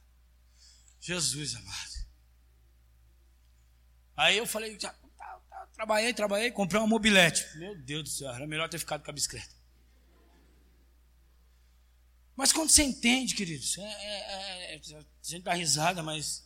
Jesus 1.00 1.54
amado. 1.56 1.90
Aí 4.16 4.36
eu 4.36 4.46
falei, 4.46 4.78
já, 4.78 4.92
tá, 5.16 5.40
tá, 5.48 5.66
trabalhei, 5.72 6.12
trabalhei, 6.12 6.50
comprei 6.50 6.78
uma 6.78 6.86
mobilete. 6.86 7.46
Meu 7.56 7.74
Deus 7.74 8.04
do 8.04 8.10
céu, 8.10 8.30
era 8.30 8.46
melhor 8.46 8.68
ter 8.68 8.78
ficado 8.78 9.02
com 9.02 9.10
a 9.10 9.14
bicicleta. 9.14 9.60
Mas 12.36 12.52
quando 12.52 12.70
você 12.70 12.82
entende, 12.82 13.34
queridos, 13.34 13.76
é, 13.78 13.82
é, 13.82 14.74
é, 14.74 14.76
a 14.76 15.02
gente 15.22 15.42
dá 15.42 15.54
risada, 15.54 16.02
mas 16.02 16.42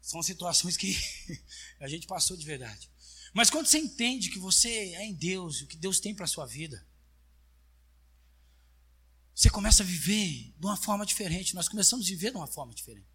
são 0.00 0.22
situações 0.22 0.76
que 0.76 0.96
a 1.80 1.88
gente 1.88 2.06
passou 2.06 2.36
de 2.36 2.44
verdade. 2.44 2.90
Mas 3.32 3.50
quando 3.50 3.66
você 3.66 3.78
entende 3.78 4.30
que 4.30 4.38
você 4.38 4.68
é 4.68 5.04
em 5.04 5.14
Deus, 5.14 5.60
o 5.60 5.66
que 5.66 5.76
Deus 5.76 6.00
tem 6.00 6.14
para 6.14 6.24
a 6.24 6.28
sua 6.28 6.46
vida, 6.46 6.86
você 9.34 9.50
começa 9.50 9.82
a 9.82 9.86
viver 9.86 10.52
de 10.58 10.66
uma 10.66 10.76
forma 10.76 11.06
diferente. 11.06 11.54
Nós 11.54 11.68
começamos 11.68 12.04
a 12.06 12.08
viver 12.08 12.32
de 12.32 12.36
uma 12.36 12.46
forma 12.46 12.74
diferente. 12.74 13.06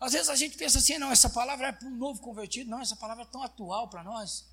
Às 0.00 0.14
vezes 0.14 0.28
a 0.28 0.34
gente 0.34 0.56
pensa 0.56 0.78
assim, 0.78 0.98
não, 0.98 1.12
essa 1.12 1.28
palavra 1.28 1.68
é 1.68 1.72
para 1.72 1.86
um 1.86 1.96
novo 1.96 2.20
convertido, 2.20 2.70
não, 2.70 2.80
essa 2.80 2.96
palavra 2.96 3.22
é 3.24 3.26
tão 3.26 3.42
atual 3.42 3.88
para 3.88 4.02
nós. 4.02 4.48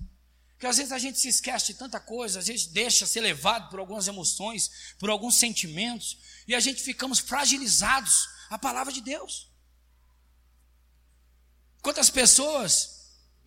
Que 0.58 0.66
às 0.66 0.76
vezes 0.76 0.92
a 0.92 0.98
gente 0.98 1.18
se 1.18 1.28
esquece 1.28 1.72
de 1.72 1.74
tanta 1.74 1.98
coisa, 1.98 2.38
às 2.38 2.46
vezes 2.48 2.66
deixa 2.66 3.06
ser 3.06 3.20
levado 3.20 3.70
por 3.70 3.80
algumas 3.80 4.06
emoções, 4.06 4.94
por 4.98 5.08
alguns 5.08 5.36
sentimentos, 5.36 6.18
e 6.46 6.54
a 6.54 6.60
gente 6.60 6.82
ficamos 6.82 7.18
fragilizados 7.18 8.28
à 8.50 8.58
palavra 8.58 8.92
de 8.92 9.00
Deus. 9.00 9.50
Quantas 11.80 12.10
pessoas 12.10 12.97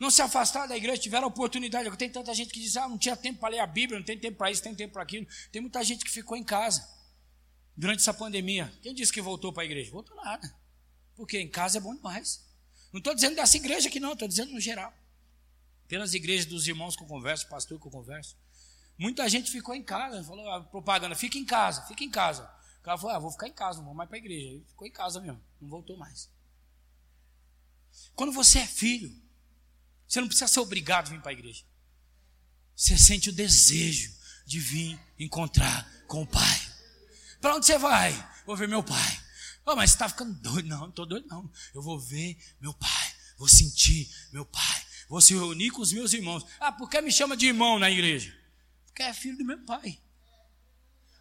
não 0.02 0.10
se 0.10 0.20
afastaram 0.20 0.68
da 0.68 0.76
igreja, 0.76 1.00
tiveram 1.00 1.28
oportunidade. 1.28 1.96
Tem 1.96 2.10
tanta 2.10 2.34
gente 2.34 2.52
que 2.52 2.60
diz: 2.60 2.76
ah, 2.76 2.90
não 2.90 2.98
tinha 2.98 3.16
tempo 3.16 3.40
para 3.40 3.50
ler 3.50 3.60
a 3.60 3.68
Bíblia, 3.68 4.00
não 4.00 4.06
tem 4.06 4.18
tempo 4.18 4.36
para 4.36 4.50
isso, 4.50 4.64
tem 4.64 4.74
tempo 4.74 4.94
para 4.94 5.04
aquilo. 5.04 5.28
Tem 5.52 5.62
muita 5.62 5.84
gente 5.84 6.04
que 6.04 6.10
ficou 6.10 6.36
em 6.36 6.44
casa 6.44 6.84
durante 7.78 8.00
essa 8.00 8.12
pandemia. 8.12 8.74
Quem 8.82 8.96
disse 8.96 9.14
que 9.14 9.22
voltou 9.22 9.54
para 9.54 9.62
a 9.62 9.66
igreja? 9.68 9.92
Voltou 9.92 10.16
nada. 10.16 10.52
Porque 11.16 11.40
em 11.40 11.48
casa 11.48 11.78
é 11.78 11.82
bom 11.82 11.94
demais. 11.94 12.44
Não 12.92 12.98
estou 12.98 13.14
dizendo 13.14 13.36
dessa 13.36 13.56
igreja 13.56 13.90
aqui, 13.90 14.00
não, 14.00 14.14
estou 14.14 14.28
dizendo 14.28 14.52
no 14.52 14.60
geral. 14.60 14.92
Pelas 15.88 16.16
igrejas 16.16 16.48
dos 16.48 16.68
irmãos 16.68 16.96
que 16.96 17.04
eu 17.04 17.08
converso, 17.08 17.48
pastor 17.48 17.80
que 17.80 17.86
eu 17.86 17.92
converso. 17.92 18.36
Muita 18.98 19.30
gente 19.30 19.52
ficou 19.52 19.76
em 19.76 19.84
casa, 19.84 20.24
falou 20.24 20.50
a 20.50 20.58
ah, 20.58 20.62
propaganda, 20.62 21.14
fica 21.14 21.38
em 21.38 21.46
casa, 21.46 21.84
fica 21.84 22.04
em 22.04 22.10
casa. 22.10 22.52
O 22.80 22.82
cara 22.82 22.98
falou, 22.98 23.16
ah, 23.16 23.20
vou 23.20 23.32
ficar 23.32 23.48
em 23.48 23.54
casa, 23.54 23.78
não 23.78 23.86
vou 23.86 23.94
mais 23.94 24.10
para 24.10 24.18
a 24.18 24.20
igreja. 24.20 24.48
Ele 24.48 24.66
ficou 24.68 24.88
em 24.88 24.92
casa 24.92 25.22
mesmo, 25.22 25.40
não 25.62 25.70
voltou 25.70 25.96
mais. 25.96 26.28
Quando 28.16 28.32
você 28.32 28.58
é 28.58 28.66
filho, 28.66 29.16
você 30.12 30.20
não 30.20 30.28
precisa 30.28 30.48
ser 30.50 30.60
obrigado 30.60 31.08
a 31.08 31.12
vir 31.12 31.22
para 31.22 31.32
a 31.32 31.34
igreja. 31.34 31.64
Você 32.76 32.98
sente 32.98 33.30
o 33.30 33.34
desejo 33.34 34.14
de 34.46 34.60
vir 34.60 35.00
encontrar 35.18 35.90
com 36.06 36.24
o 36.24 36.28
Pai. 36.28 36.72
Para 37.40 37.56
onde 37.56 37.66
você 37.66 37.78
vai? 37.78 38.12
Vou 38.46 38.58
ver 38.58 38.68
meu 38.68 38.84
pai. 38.84 39.24
Oh, 39.66 39.74
mas 39.74 39.92
você 39.92 39.96
está 39.96 40.10
ficando 40.10 40.34
doido? 40.34 40.68
Não, 40.68 40.82
não 40.82 40.90
estou 40.90 41.06
doido, 41.06 41.28
não. 41.30 41.50
Eu 41.74 41.82
vou 41.82 41.98
ver 41.98 42.38
meu 42.60 42.74
pai. 42.74 43.16
Vou 43.38 43.48
sentir 43.48 44.14
meu 44.34 44.46
pai. 44.46 44.86
Vou 45.08 45.22
se 45.22 45.34
reunir 45.34 45.72
com 45.72 45.82
os 45.82 45.94
meus 45.94 46.12
irmãos. 46.12 46.46
Ah, 46.60 46.74
por 46.74 46.90
que 46.90 47.00
me 47.00 47.12
chama 47.12 47.38
de 47.38 47.48
irmão 47.48 47.80
na 47.80 47.90
igreja? 47.90 48.38
Porque 48.88 49.04
é 49.04 49.14
filho 49.14 49.38
do 49.38 49.46
meu 49.46 49.64
pai. 49.64 49.98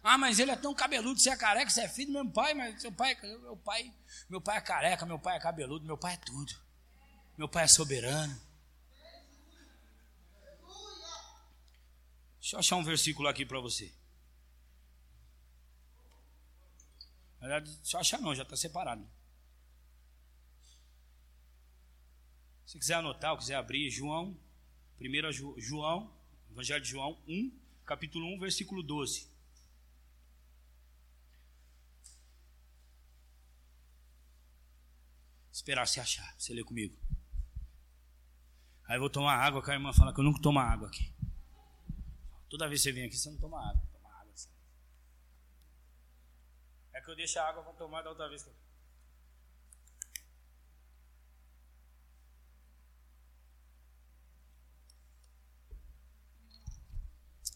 Ah, 0.03 0.17
mas 0.17 0.37
ele 0.37 0.51
é 0.51 0.55
tão 0.57 0.73
cabeludo, 0.73 1.17
você 1.17 1.29
é 1.29 1.37
careca, 1.37 1.69
você 1.69 1.81
é 1.81 1.87
filho 1.87 2.07
do 2.07 2.23
meu 2.23 2.29
pai, 2.29 2.53
mas 2.53 2.81
seu 2.81 2.91
pai, 2.91 3.17
meu 3.21 3.55
pai, 3.55 3.93
meu 4.29 4.41
pai 4.41 4.57
é 4.57 4.61
careca, 4.61 5.05
meu 5.05 5.17
pai 5.17 5.37
é 5.37 5.39
cabeludo, 5.39 5.85
meu 5.85 5.97
pai 5.97 6.15
é 6.15 6.17
tudo. 6.17 6.53
Meu 7.37 7.47
pai 7.47 7.63
é 7.63 7.67
soberano. 7.67 8.50
Deixa 12.41 12.55
eu 12.55 12.59
achar 12.59 12.75
um 12.75 12.83
versículo 12.83 13.27
aqui 13.27 13.45
para 13.45 13.59
você. 13.59 13.93
Na 17.39 17.47
verdade, 17.47 17.75
deixa 17.77 17.97
eu 17.97 18.01
achar 18.01 18.19
não, 18.19 18.33
já 18.33 18.41
está 18.41 18.57
separado. 18.57 19.07
Se 22.65 22.79
quiser 22.79 22.95
anotar, 22.95 23.31
ou 23.31 23.37
quiser 23.37 23.55
abrir, 23.55 23.91
João, 23.91 24.39
1 24.99 25.61
João, 25.61 26.11
Evangelho 26.49 26.81
de 26.81 26.89
João 26.89 27.21
1, 27.27 27.59
capítulo 27.85 28.25
1, 28.35 28.39
versículo 28.39 28.81
12. 28.81 29.29
Esperar 35.51 35.85
você 35.85 35.99
achar, 35.99 36.35
você 36.39 36.53
lê 36.53 36.63
comigo. 36.63 36.97
Aí 38.87 38.95
eu 38.95 38.99
vou 38.99 39.09
tomar 39.09 39.35
água, 39.35 39.63
que 39.63 39.69
a 39.69 39.73
irmã 39.75 39.93
fala 39.93 40.13
que 40.13 40.19
eu 40.19 40.23
nunca 40.23 40.41
tomo 40.41 40.59
água 40.59 40.87
aqui. 40.87 41.13
Toda 42.51 42.67
vez 42.67 42.81
que 42.81 42.89
você 42.89 42.91
vem 42.91 43.05
aqui, 43.05 43.17
você 43.17 43.29
não 43.29 43.37
toma 43.37 43.57
água. 43.57 43.81
Toma 43.93 44.13
água 44.13 44.33
assim. 44.33 44.49
É 46.91 46.99
que 46.99 47.09
eu 47.09 47.15
deixo 47.15 47.39
a 47.39 47.47
água 47.47 47.63
para 47.63 47.71
tomar 47.75 48.01
da 48.01 48.09
outra 48.09 48.27
vez. 48.27 48.45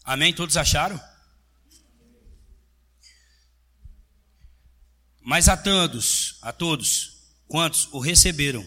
Amém? 0.02 0.34
Todos 0.34 0.56
acharam? 0.56 0.98
Mas 5.20 5.50
a 5.50 5.58
todos, 5.58 6.38
a 6.40 6.54
todos, 6.54 7.34
quantos 7.46 7.92
o 7.92 7.98
receberam, 7.98 8.64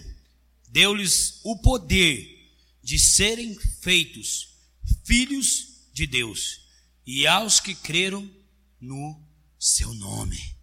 deu-lhes 0.67 1.43
o 1.43 1.59
poder 1.59 2.53
de 2.83 2.99
serem 2.99 3.57
feitos 3.81 4.59
filhos 5.03 5.68
de 5.68 5.68
Deus 6.07 6.61
e 7.05 7.25
aos 7.25 7.59
que 7.59 7.73
creram 7.73 8.29
no 8.79 9.19
seu 9.59 9.93
nome. 9.93 10.57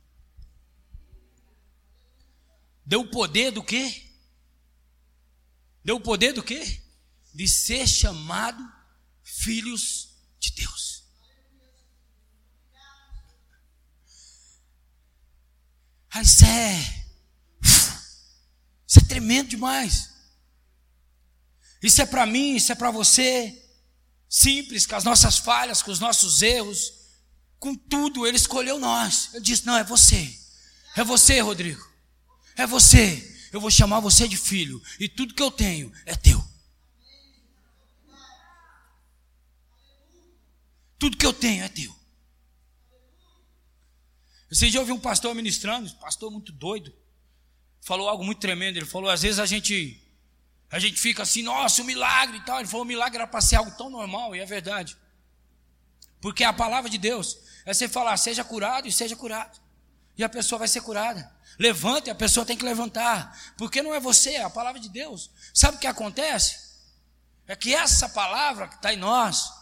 Deu 2.84 3.00
o 3.00 3.10
poder 3.10 3.50
do 3.50 3.62
quê? 3.62 4.04
Deu 5.84 5.96
o 5.96 6.00
poder 6.00 6.32
do 6.32 6.42
quê? 6.42 6.82
De 7.34 7.48
ser 7.48 7.86
chamado 7.86 8.62
filhos 9.22 10.16
de 10.38 10.52
Deus. 10.52 11.04
Ah, 16.10 16.22
isso 16.22 16.44
é. 16.44 17.06
Isso 18.86 19.00
é 19.00 19.08
tremendo 19.08 19.48
demais. 19.48 20.14
Isso 21.82 22.00
é 22.00 22.06
para 22.06 22.24
mim, 22.24 22.54
isso 22.54 22.72
é 22.72 22.74
para 22.74 22.90
você. 22.90 23.65
Simples, 24.28 24.86
com 24.86 24.96
as 24.96 25.04
nossas 25.04 25.38
falhas, 25.38 25.82
com 25.82 25.90
os 25.90 26.00
nossos 26.00 26.42
erros, 26.42 26.92
com 27.58 27.74
tudo, 27.74 28.26
Ele 28.26 28.36
escolheu 28.36 28.78
nós. 28.78 29.30
Ele 29.34 29.42
disse: 29.42 29.66
Não, 29.66 29.76
é 29.76 29.84
você. 29.84 30.36
É 30.96 31.04
você, 31.04 31.40
Rodrigo. 31.40 31.84
É 32.56 32.66
você. 32.66 33.34
Eu 33.52 33.60
vou 33.60 33.70
chamar 33.70 34.00
você 34.00 34.26
de 34.26 34.36
filho. 34.36 34.82
E 34.98 35.08
tudo 35.08 35.34
que 35.34 35.42
eu 35.42 35.50
tenho 35.50 35.92
é 36.04 36.14
teu. 36.14 36.44
Tudo 40.98 41.16
que 41.16 41.26
eu 41.26 41.32
tenho 41.32 41.64
é 41.64 41.68
teu. 41.68 41.94
Esse 44.50 44.70
dia 44.70 44.78
eu 44.78 44.82
ouvi 44.82 44.92
um 44.92 45.00
pastor 45.00 45.34
ministrando, 45.34 45.92
pastor 45.96 46.30
muito 46.30 46.52
doido. 46.52 46.94
Falou 47.80 48.08
algo 48.08 48.24
muito 48.24 48.40
tremendo. 48.40 48.76
Ele 48.76 48.86
falou: 48.86 49.10
às 49.10 49.22
vezes 49.22 49.38
a 49.38 49.46
gente 49.46 50.02
a 50.70 50.78
gente 50.78 51.00
fica 51.00 51.22
assim, 51.22 51.42
nossa, 51.42 51.82
um 51.82 51.84
milagre 51.84 52.38
e 52.38 52.44
tal. 52.44 52.58
Ele 52.58 52.68
falou: 52.68 52.84
o 52.84 52.88
milagre 52.88 53.18
era 53.18 53.26
para 53.26 53.40
ser 53.40 53.56
algo 53.56 53.70
tão 53.72 53.88
normal, 53.88 54.34
e 54.34 54.40
é 54.40 54.46
verdade. 54.46 54.96
Porque 56.20 56.42
a 56.42 56.52
palavra 56.52 56.90
de 56.90 56.98
Deus 56.98 57.38
é 57.64 57.72
você 57.72 57.88
falar, 57.88 58.16
seja 58.16 58.42
curado 58.42 58.88
e 58.88 58.92
seja 58.92 59.14
curado. 59.14 59.60
E 60.16 60.24
a 60.24 60.28
pessoa 60.28 60.58
vai 60.58 60.68
ser 60.68 60.80
curada. 60.80 61.30
Levante, 61.58 62.10
a 62.10 62.14
pessoa 62.14 62.44
tem 62.44 62.56
que 62.56 62.64
levantar. 62.64 63.54
Porque 63.56 63.82
não 63.82 63.94
é 63.94 64.00
você, 64.00 64.30
é 64.30 64.42
a 64.42 64.50
palavra 64.50 64.80
de 64.80 64.88
Deus. 64.88 65.30
Sabe 65.54 65.76
o 65.76 65.80
que 65.80 65.86
acontece? 65.86 66.66
É 67.46 67.54
que 67.54 67.74
essa 67.74 68.08
palavra 68.08 68.66
que 68.66 68.76
está 68.76 68.92
em 68.92 68.96
nós, 68.96 69.52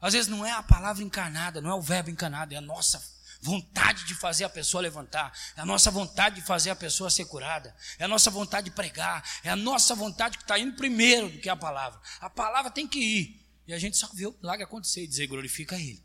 às 0.00 0.12
vezes 0.12 0.28
não 0.28 0.44
é 0.44 0.52
a 0.52 0.62
palavra 0.62 1.02
encarnada, 1.02 1.60
não 1.60 1.70
é 1.70 1.74
o 1.74 1.82
verbo 1.82 2.10
encarnado, 2.10 2.54
é 2.54 2.56
a 2.58 2.60
nossa 2.60 3.13
vontade 3.44 4.06
de 4.06 4.14
fazer 4.14 4.44
a 4.44 4.48
pessoa 4.48 4.80
levantar, 4.80 5.30
é 5.54 5.60
a 5.60 5.66
nossa 5.66 5.90
vontade 5.90 6.36
de 6.36 6.42
fazer 6.42 6.70
a 6.70 6.76
pessoa 6.76 7.10
ser 7.10 7.26
curada, 7.26 7.76
é 7.98 8.04
a 8.04 8.08
nossa 8.08 8.30
vontade 8.30 8.70
de 8.70 8.74
pregar, 8.74 9.22
é 9.44 9.50
a 9.50 9.56
nossa 9.56 9.94
vontade 9.94 10.38
que 10.38 10.44
está 10.44 10.58
indo 10.58 10.74
primeiro 10.76 11.28
do 11.28 11.38
que 11.38 11.50
a 11.50 11.54
palavra. 11.54 12.00
A 12.20 12.30
palavra 12.30 12.70
tem 12.70 12.88
que 12.88 12.98
ir. 12.98 13.44
E 13.66 13.74
a 13.74 13.78
gente 13.78 13.98
só 13.98 14.08
vê 14.14 14.26
o 14.26 14.32
milagre 14.40 14.64
acontecer 14.64 15.04
e 15.04 15.06
dizer 15.06 15.26
glorifica 15.26 15.76
Ele. 15.76 16.02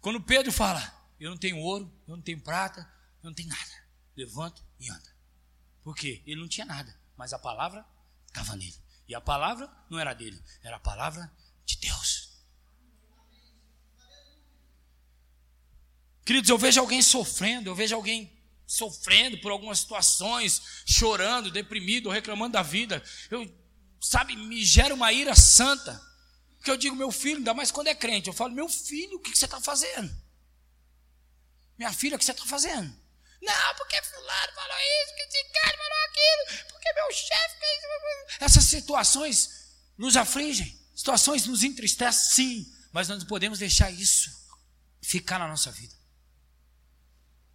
Quando 0.00 0.22
Pedro 0.22 0.50
fala, 0.50 0.82
eu 1.20 1.30
não 1.30 1.36
tenho 1.36 1.58
ouro, 1.58 1.92
eu 2.08 2.16
não 2.16 2.22
tenho 2.22 2.40
prata, 2.40 2.80
eu 3.22 3.28
não 3.28 3.34
tenho 3.34 3.50
nada, 3.50 3.86
levanta 4.16 4.62
e 4.80 4.90
anda. 4.90 5.16
Por 5.84 5.94
quê? 5.94 6.22
Ele 6.26 6.40
não 6.40 6.48
tinha 6.48 6.64
nada, 6.64 6.98
mas 7.14 7.34
a 7.34 7.38
palavra 7.38 7.84
estava 8.26 8.56
nele. 8.56 8.76
E 9.06 9.14
a 9.14 9.20
palavra 9.20 9.70
não 9.90 9.98
era 9.98 10.14
dele, 10.14 10.42
era 10.62 10.76
a 10.76 10.80
palavra 10.80 11.30
de 11.66 11.76
Deus. 11.76 12.21
Queridos, 16.24 16.48
eu 16.48 16.58
vejo 16.58 16.80
alguém 16.80 17.02
sofrendo, 17.02 17.68
eu 17.68 17.74
vejo 17.74 17.94
alguém 17.94 18.32
sofrendo 18.66 19.38
por 19.38 19.50
algumas 19.50 19.80
situações, 19.80 20.62
chorando, 20.86 21.50
deprimido, 21.50 22.08
reclamando 22.08 22.52
da 22.52 22.62
vida. 22.62 23.02
Eu, 23.30 23.52
sabe, 24.00 24.36
me 24.36 24.64
gera 24.64 24.94
uma 24.94 25.12
ira 25.12 25.34
santa. 25.34 26.00
Porque 26.56 26.70
eu 26.70 26.76
digo, 26.76 26.94
meu 26.94 27.10
filho, 27.10 27.38
ainda 27.38 27.52
mais 27.52 27.70
quando 27.70 27.88
é 27.88 27.94
crente, 27.94 28.28
eu 28.28 28.32
falo, 28.32 28.54
meu 28.54 28.68
filho, 28.68 29.16
o 29.16 29.20
que 29.20 29.36
você 29.36 29.46
está 29.46 29.60
fazendo? 29.60 30.10
Minha 31.76 31.92
filha, 31.92 32.14
o 32.14 32.18
que 32.18 32.24
você 32.24 32.30
está 32.30 32.46
fazendo? 32.46 32.96
Não, 33.42 33.74
porque 33.76 34.00
fulano 34.02 34.52
falou 34.54 34.76
isso, 35.02 35.14
que 35.16 35.22
esse 35.22 35.44
cara 35.52 35.76
falou 35.76 35.98
aquilo, 36.04 36.70
porque 36.70 36.92
meu 36.92 37.12
chefe 37.12 37.58
fez. 37.58 38.40
Essas 38.40 38.64
situações 38.64 39.50
nos 39.98 40.16
afligem, 40.16 40.78
situações 40.94 41.44
nos 41.46 41.64
entristecem, 41.64 42.62
sim, 42.62 42.72
mas 42.92 43.08
nós 43.08 43.18
não 43.18 43.26
podemos 43.26 43.58
deixar 43.58 43.90
isso 43.90 44.30
ficar 45.02 45.40
na 45.40 45.48
nossa 45.48 45.72
vida. 45.72 46.01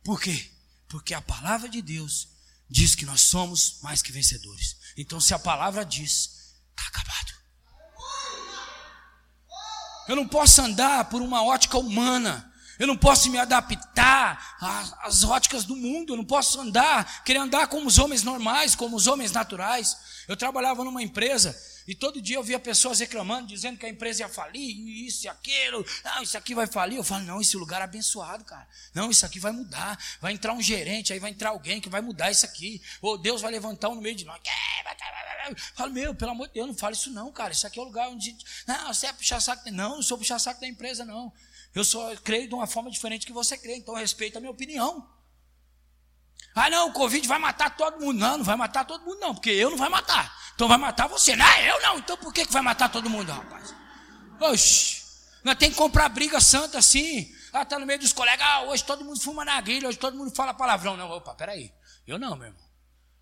Por 0.08 0.22
quê? 0.22 0.50
Porque 0.88 1.14
a 1.14 1.22
palavra 1.22 1.68
de 1.68 1.82
Deus 1.82 2.30
diz 2.70 2.96
que 2.96 3.06
nós 3.06 3.20
somos 3.20 3.80
mais 3.82 4.02
que 4.02 4.10
vencedores. 4.10 4.78
Então, 4.96 5.20
se 5.20 5.34
a 5.34 5.40
palavra 5.40 5.84
diz, 5.84 6.56
está 6.70 6.88
acabado. 6.88 7.34
Eu 10.08 10.16
não 10.16 10.26
posso 10.26 10.62
andar 10.62 11.10
por 11.10 11.22
uma 11.22 11.44
ótica 11.44 11.78
humana. 11.78 12.50
Eu 12.80 12.88
não 12.88 12.96
posso 12.96 13.30
me 13.30 13.38
adaptar 13.38 14.56
às 15.04 15.26
óticas 15.26 15.66
do 15.66 15.76
mundo. 15.76 16.14
Eu 16.14 16.18
não 16.18 16.24
posso 16.24 16.62
andar, 16.62 17.26
querer 17.26 17.40
andar 17.40 17.68
como 17.68 17.86
os 17.86 18.00
homens 18.00 18.24
normais, 18.24 18.76
como 18.76 18.96
os 18.96 19.08
homens 19.08 19.34
naturais. 19.34 19.98
Eu 20.26 20.38
trabalhava 20.38 20.86
numa 20.86 21.04
empresa 21.04 21.54
e 21.88 21.96
todo 21.96 22.22
dia 22.22 22.36
eu 22.36 22.44
via 22.44 22.60
pessoas 22.60 23.00
reclamando, 23.00 23.48
dizendo 23.48 23.78
que 23.78 23.86
a 23.86 23.90
empresa 23.90 24.24
ia 24.24 24.30
falir, 24.30 24.78
isso 25.06 25.26
e 25.26 25.30
aquilo, 25.30 25.86
ah, 26.04 26.22
isso 26.22 26.38
aqui 26.38 26.54
vai 26.54 26.68
falir. 26.68 26.98
Eu 26.98 27.04
falo, 27.04 27.24
não, 27.24 27.40
esse 27.40 27.56
lugar 27.56 27.82
é 27.82 27.86
abençoado, 27.86 28.44
cara. 28.44 28.68
Não, 28.94 29.10
isso 29.10 29.26
aqui 29.26 29.40
vai 29.40 29.52
mudar. 29.52 29.98
Vai 30.20 30.34
entrar 30.34 30.54
um 30.54 30.62
gerente, 30.62 31.14
aí 31.14 31.20
vai 31.20 31.32
entrar 31.32 31.52
alguém 31.52 31.80
que 31.80 31.90
vai 31.90 32.02
mudar 32.02 32.30
isso 32.30 32.46
aqui. 32.46 32.82
Ou 33.02 33.18
Deus 33.18 33.42
vai 33.42 33.52
levantar 33.52 33.90
um 33.90 33.96
no 33.96 34.02
meio 34.02 34.16
de 34.16 34.26
nós. 34.26 34.40
Eu 35.50 35.56
falo, 35.76 35.94
meu, 35.94 36.14
pelo 36.14 36.32
amor 36.32 36.48
de 36.48 36.56
Deus, 36.56 36.68
não 36.68 36.76
fala 36.76 36.94
isso 36.94 37.10
não, 37.10 37.32
cara. 37.32 37.54
Isso 37.54 37.66
aqui 37.66 37.80
é 37.80 37.82
o 37.82 37.86
lugar 37.86 38.10
onde. 38.10 38.36
Não, 38.68 38.94
você 38.94 39.08
é 39.08 39.14
puxar 39.14 39.40
saco. 39.40 39.72
Não, 39.72 39.96
não 39.96 40.04
sou 40.04 40.18
puxar 40.18 40.40
saco 40.40 40.60
da 40.60 40.68
empresa, 40.68 41.06
não. 41.06 41.32
Eu 41.74 41.86
só 41.86 42.16
creio 42.18 42.48
de 42.48 42.54
uma 42.54 42.68
forma 42.68 42.90
diferente 42.90 43.26
que 43.26 43.32
você 43.32 43.58
crê, 43.58 43.78
então 43.78 43.96
respeita 43.96 44.40
a 44.40 44.42
minha 44.42 44.52
opinião. 44.52 45.08
Ah, 46.58 46.72
não, 46.72 46.90
o 46.90 46.92
Covid 46.92 47.28
vai 47.28 47.38
matar 47.38 47.78
todo 47.78 48.00
mundo. 48.00 48.18
Não, 48.18 48.38
não 48.40 48.44
vai 48.44 48.56
matar 48.56 48.84
todo 48.84 49.06
mundo, 49.06 49.20
não, 49.20 49.36
porque 49.36 49.52
eu 49.52 49.70
não 49.70 49.78
vai 49.78 49.90
matar. 49.90 50.36
Então 50.56 50.68
vai 50.68 50.78
matar 50.78 51.08
você. 51.08 51.36
Não, 51.36 51.58
eu 51.60 51.80
não. 51.82 52.00
Então 52.00 52.18
por 52.18 52.34
que, 52.34 52.46
que 52.46 52.52
vai 52.52 52.64
matar 52.64 52.90
todo 52.90 53.08
mundo, 53.10 53.32
rapaz? 53.32 53.76
Oxi, 54.40 55.04
nós 55.44 55.56
temos 55.56 55.76
que 55.76 55.82
comprar 55.82 56.10
briga 56.10 56.42
santa 56.42 56.80
assim. 56.80 57.32
Ah, 57.54 57.64
tá 57.64 57.78
no 57.78 57.86
meio 57.86 58.00
dos 58.00 58.12
colegas. 58.12 58.46
Ah, 58.46 58.64
hoje 58.64 58.84
todo 58.84 59.06
mundo 59.06 59.20
fuma 59.22 59.46
narguilha, 59.46 59.88
hoje 59.88 60.00
todo 60.00 60.18
mundo 60.18 60.36
fala 60.36 60.52
palavrão. 60.54 60.98
Não, 60.98 61.10
opa, 61.12 61.36
peraí. 61.36 61.72
Eu 62.08 62.18
não, 62.18 62.36
meu 62.36 62.48
irmão. 62.48 62.68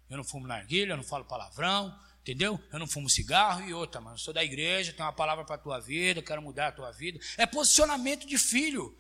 Eu 0.10 0.18
não 0.18 0.24
fumo 0.24 0.48
narguilha, 0.48 0.94
eu 0.94 0.98
não 0.98 1.04
falo 1.04 1.26
palavrão, 1.26 1.94
entendeu? 2.22 2.58
Eu 2.72 2.80
não 2.80 2.88
fumo 2.88 3.10
cigarro 3.10 3.68
e 3.68 3.74
outra, 3.74 4.00
mano. 4.00 4.16
Eu 4.16 4.20
sou 4.20 4.34
da 4.34 4.44
igreja, 4.44 4.94
tenho 4.94 5.06
uma 5.06 5.14
palavra 5.14 5.44
para 5.44 5.56
a 5.56 5.60
tua 5.60 5.80
vida, 5.80 6.22
quero 6.22 6.42
mudar 6.42 6.68
a 6.68 6.72
tua 6.72 6.92
vida. 6.92 7.20
É 7.38 7.46
posicionamento 7.46 8.26
de 8.26 8.38
filho. 8.38 8.98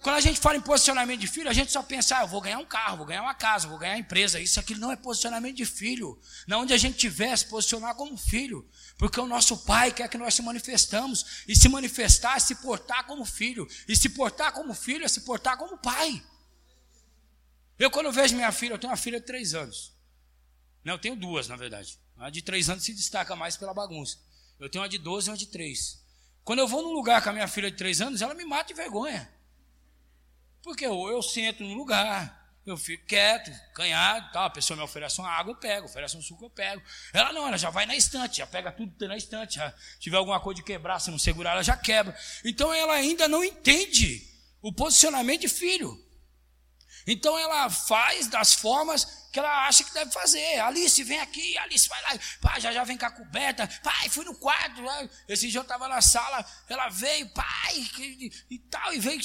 Quando 0.00 0.14
a 0.14 0.20
gente 0.20 0.38
fala 0.38 0.56
em 0.56 0.60
posicionamento 0.60 1.20
de 1.20 1.26
filho, 1.26 1.50
a 1.50 1.52
gente 1.52 1.72
só 1.72 1.82
pensa, 1.82 2.18
ah, 2.18 2.20
eu 2.20 2.28
vou 2.28 2.40
ganhar 2.40 2.58
um 2.58 2.64
carro, 2.64 2.98
vou 2.98 3.06
ganhar 3.06 3.20
uma 3.20 3.34
casa, 3.34 3.66
vou 3.66 3.76
ganhar 3.76 3.94
uma 3.94 3.98
empresa. 3.98 4.38
Isso 4.38 4.60
aqui 4.60 4.76
não 4.76 4.92
é 4.92 4.96
posicionamento 4.96 5.56
de 5.56 5.66
filho. 5.66 6.20
Na 6.46 6.56
onde 6.56 6.72
a 6.72 6.78
gente 6.78 6.96
tiver, 6.96 7.36
se 7.36 7.46
posicionar 7.46 7.96
como 7.96 8.16
filho. 8.16 8.68
Porque 8.96 9.18
o 9.18 9.26
nosso 9.26 9.64
pai 9.64 9.92
quer 9.92 10.08
que 10.08 10.16
nós 10.16 10.34
se 10.34 10.42
manifestamos. 10.42 11.44
E 11.48 11.56
se 11.56 11.68
manifestar 11.68 12.36
é 12.36 12.40
se 12.40 12.54
portar 12.56 13.06
como 13.06 13.24
filho. 13.24 13.66
E 13.88 13.96
se 13.96 14.08
portar 14.10 14.52
como 14.52 14.72
filho 14.72 15.04
é 15.04 15.08
se 15.08 15.22
portar 15.22 15.56
como 15.56 15.76
pai. 15.78 16.22
Eu, 17.76 17.90
quando 17.90 18.12
vejo 18.12 18.36
minha 18.36 18.52
filha, 18.52 18.74
eu 18.74 18.78
tenho 18.78 18.92
uma 18.92 18.96
filha 18.96 19.18
de 19.18 19.26
três 19.26 19.52
anos. 19.52 19.92
Não, 20.84 20.94
eu 20.94 20.98
tenho 20.98 21.16
duas, 21.16 21.48
na 21.48 21.56
verdade. 21.56 21.98
A 22.16 22.30
de 22.30 22.40
três 22.40 22.70
anos 22.70 22.84
se 22.84 22.94
destaca 22.94 23.34
mais 23.34 23.56
pela 23.56 23.74
bagunça. 23.74 24.16
Eu 24.60 24.70
tenho 24.70 24.82
uma 24.82 24.88
de 24.88 24.98
12 24.98 25.28
e 25.28 25.30
uma 25.30 25.36
de 25.36 25.46
três. 25.46 26.00
Quando 26.44 26.60
eu 26.60 26.68
vou 26.68 26.82
num 26.82 26.92
lugar 26.92 27.22
com 27.22 27.30
a 27.30 27.32
minha 27.32 27.48
filha 27.48 27.70
de 27.70 27.76
três 27.76 28.00
anos, 28.00 28.22
ela 28.22 28.34
me 28.34 28.44
mata 28.44 28.68
de 28.68 28.74
vergonha. 28.74 29.28
Porque 30.62 30.86
ou 30.86 31.10
eu 31.10 31.22
sento 31.22 31.62
num 31.62 31.74
lugar, 31.74 32.38
eu 32.66 32.76
fico 32.76 33.06
quieto, 33.06 33.50
canhado, 33.74 34.30
tal, 34.32 34.44
a 34.44 34.50
pessoa 34.50 34.76
me 34.76 34.82
oferece 34.82 35.20
uma 35.20 35.30
água, 35.30 35.52
eu 35.52 35.56
pego, 35.56 35.86
oferece 35.86 36.16
um 36.16 36.22
suco, 36.22 36.44
eu 36.44 36.50
pego. 36.50 36.82
Ela 37.12 37.32
não, 37.32 37.46
ela 37.46 37.56
já 37.56 37.70
vai 37.70 37.86
na 37.86 37.96
estante, 37.96 38.38
já 38.38 38.46
pega 38.46 38.70
tudo 38.70 39.08
na 39.08 39.16
estante, 39.16 39.56
já 39.56 39.72
tiver 39.98 40.16
alguma 40.16 40.40
coisa 40.40 40.60
de 40.60 40.66
quebrar, 40.66 40.98
se 40.98 41.10
não 41.10 41.18
segurar, 41.18 41.52
ela 41.52 41.62
já 41.62 41.76
quebra. 41.76 42.16
Então 42.44 42.72
ela 42.72 42.94
ainda 42.94 43.26
não 43.26 43.42
entende 43.42 44.26
o 44.60 44.72
posicionamento 44.72 45.42
de 45.42 45.48
filho. 45.48 45.96
Então 47.06 47.38
ela 47.38 47.70
faz 47.70 48.28
das 48.28 48.52
formas 48.52 49.27
que 49.38 49.46
ela 49.46 49.68
acha 49.68 49.84
que 49.84 49.94
deve 49.94 50.10
fazer. 50.10 50.58
Alice, 50.60 51.02
vem 51.04 51.20
aqui, 51.20 51.56
Alice 51.58 51.88
vai 51.88 52.02
lá, 52.02 52.18
pai, 52.40 52.60
já 52.60 52.72
já 52.72 52.82
vem 52.84 52.98
com 52.98 53.06
a 53.06 53.10
coberta, 53.10 53.68
pai, 53.82 54.08
fui 54.08 54.24
no 54.24 54.34
quarto. 54.34 54.82
Esse 55.28 55.48
dia 55.48 55.60
eu 55.60 55.62
estava 55.62 55.86
na 55.88 56.00
sala, 56.00 56.44
ela 56.68 56.88
veio, 56.88 57.28
pai, 57.30 57.88
e 58.50 58.58
tal, 58.70 58.92
e 58.92 58.98
veio, 58.98 59.20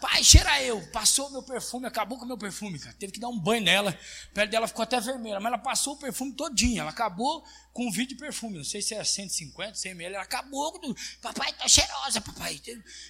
pai, 0.00 0.22
cheira 0.22 0.62
eu. 0.62 0.86
Passou 0.88 1.28
o 1.28 1.32
meu 1.32 1.42
perfume, 1.42 1.86
acabou 1.86 2.18
com 2.18 2.24
o 2.24 2.28
meu 2.28 2.38
perfume, 2.38 2.78
cara. 2.78 2.94
Teve 2.98 3.12
que 3.12 3.20
dar 3.20 3.28
um 3.28 3.38
banho 3.38 3.62
nela, 3.62 3.90
a 3.90 4.34
pele 4.34 4.50
dela 4.50 4.68
ficou 4.68 4.82
até 4.82 5.00
vermelha, 5.00 5.40
mas 5.40 5.52
ela 5.52 5.58
passou 5.58 5.94
o 5.94 5.98
perfume 5.98 6.32
todinho, 6.32 6.80
ela 6.80 6.90
acabou 6.90 7.44
com 7.72 7.86
um 7.86 7.90
vídeo 7.90 8.16
de 8.16 8.16
perfume, 8.16 8.58
não 8.58 8.64
sei 8.64 8.82
se 8.82 8.94
é 8.94 9.04
150, 9.04 9.74
100 9.76 9.92
ml, 9.92 10.14
ela 10.16 10.24
acabou 10.24 10.72
com 10.72 10.80
tudo. 10.80 10.96
Papai, 11.22 11.52
tá 11.52 11.68
cheirosa, 11.68 12.20
papai. 12.20 12.60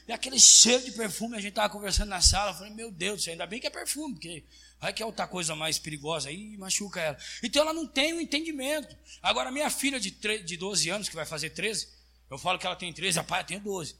E 0.06 0.12
aquele 0.12 0.38
cheiro 0.38 0.84
de 0.84 0.92
perfume, 0.92 1.36
a 1.36 1.40
gente 1.40 1.50
estava 1.50 1.70
conversando 1.70 2.10
na 2.10 2.20
sala, 2.20 2.50
eu 2.50 2.54
falei, 2.54 2.72
meu 2.74 2.92
Deus, 2.92 3.26
ainda 3.26 3.46
bem 3.46 3.58
que 3.60 3.66
é 3.66 3.70
perfume, 3.70 4.14
porque 4.14 4.44
Vai 4.80 4.92
que 4.92 5.02
é 5.02 5.06
outra 5.06 5.26
coisa 5.26 5.56
mais 5.56 5.78
perigosa 5.78 6.28
aí 6.28 6.56
machuca 6.56 7.00
ela. 7.00 7.18
Então 7.42 7.62
ela 7.62 7.72
não 7.72 7.86
tem 7.86 8.12
o 8.12 8.16
um 8.16 8.20
entendimento. 8.20 8.96
Agora, 9.20 9.50
minha 9.50 9.68
filha 9.70 9.98
de, 9.98 10.10
de 10.10 10.56
12 10.56 10.88
anos, 10.88 11.08
que 11.08 11.16
vai 11.16 11.26
fazer 11.26 11.50
13, 11.50 11.88
eu 12.30 12.38
falo 12.38 12.58
que 12.58 12.66
ela 12.66 12.76
tem 12.76 12.92
13, 12.92 13.18
a 13.18 13.24
pai 13.24 13.44
tem 13.44 13.58
12. 13.58 13.96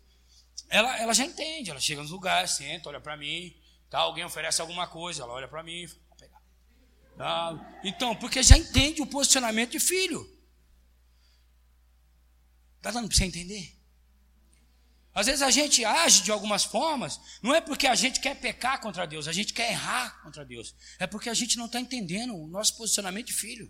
ela, 0.69 0.97
ela 0.99 1.13
já 1.13 1.25
entende, 1.25 1.71
ela 1.71 1.81
chega 1.81 2.01
nos 2.01 2.11
lugares, 2.11 2.53
senta, 2.53 2.89
olha 2.89 3.01
para 3.01 3.17
mim, 3.17 3.57
tá, 3.91 3.99
alguém 3.99 4.25
oferece 4.25 4.61
alguma 4.61 4.87
coisa, 4.87 5.23
ela 5.23 5.33
olha 5.33 5.49
para 5.49 5.63
mim, 5.65 5.89
pegar. 6.17 6.41
Tá, 7.17 7.81
então, 7.83 8.15
porque 8.15 8.43
já 8.43 8.57
entende 8.57 9.03
o 9.03 9.07
posicionamento 9.07 9.73
de 9.73 9.81
filho. 9.81 10.29
Está 12.77 12.93
dando 12.93 13.09
para 13.09 13.17
você 13.17 13.25
entender? 13.25 13.78
Às 15.19 15.27
vezes 15.27 15.43
a 15.43 15.51
gente 15.51 15.85
age 15.85 16.23
de 16.23 16.31
algumas 16.31 16.63
formas, 16.63 17.21
não 17.43 17.53
é 17.53 17.61
porque 17.61 17.89
a 17.89 17.95
gente 17.97 18.21
quer 18.21 18.37
pecar 18.37 18.81
contra 18.81 19.05
Deus, 19.05 19.27
a 19.27 19.33
gente 19.33 19.53
quer 19.53 19.73
errar 19.73 20.23
contra 20.23 20.45
Deus. 20.45 20.77
É 20.97 21.09
porque 21.09 21.29
a 21.29 21.35
gente 21.35 21.59
não 21.59 21.67
está 21.67 21.81
entendendo 21.81 22.37
o 22.37 22.47
nosso 22.47 22.77
posicionamento 22.77 23.27
de 23.27 23.33
filho. 23.33 23.69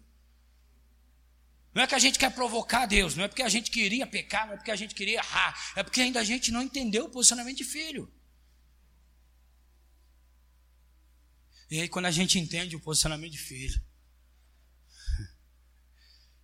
Não 1.73 1.83
é 1.83 1.87
que 1.87 1.95
a 1.95 1.99
gente 1.99 2.19
quer 2.19 2.35
provocar 2.35 2.85
Deus, 2.85 3.15
não 3.15 3.25
é 3.25 3.29
porque 3.29 3.43
a 3.43 3.49
gente 3.49 3.71
queria 3.71 4.07
pecar, 4.07 4.47
não 4.47 4.53
é 4.53 4.57
porque 4.59 4.71
a 4.71 4.77
gente 4.77 4.95
queria 4.95 5.21
errar, 5.21 5.73
é 5.75 5.83
porque 5.83 6.03
ainda 6.03 6.21
a 6.21 6.25
gente 6.25 6.53
não 6.53 6.61
entendeu 6.61 7.07
o 7.07 7.09
posicionamento 7.09 7.57
de 7.57 7.65
filho. 7.65 8.13
E 11.71 11.81
aí, 11.81 11.89
quando 11.89 12.07
a 12.07 12.11
gente 12.11 12.39
entende 12.39 12.77
o 12.77 12.81
posicionamento 12.81 13.33
de 13.33 13.39
filho, 13.39 13.81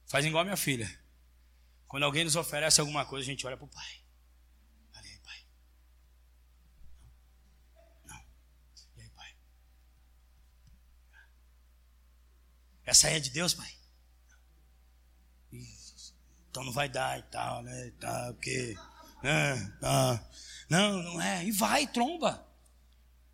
faz 0.07 0.25
igual 0.25 0.41
a 0.41 0.45
minha 0.45 0.57
filha. 0.57 0.91
Quando 1.87 2.05
alguém 2.05 2.25
nos 2.25 2.37
oferece 2.37 2.81
alguma 2.81 3.05
coisa, 3.05 3.27
a 3.27 3.31
gente 3.31 3.47
olha 3.47 3.59
para 3.59 3.67
o 3.67 3.69
pai. 3.69 4.04
Essa 12.85 13.09
aí 13.09 13.17
é 13.17 13.21
de 13.21 13.31
Deus, 13.31 13.55
pai? 13.55 13.71
Então 16.51 16.63
não 16.63 16.73
vai 16.73 16.89
dar 16.89 17.19
e 17.19 17.23
tal, 17.25 17.63
né? 17.63 17.93
Tá, 17.99 18.33
porque. 18.33 18.77
Né, 19.23 19.77
tá. 19.81 20.31
Não, 20.69 21.03
não 21.03 21.21
é. 21.21 21.45
E 21.45 21.51
vai, 21.51 21.87
tromba. 21.87 22.47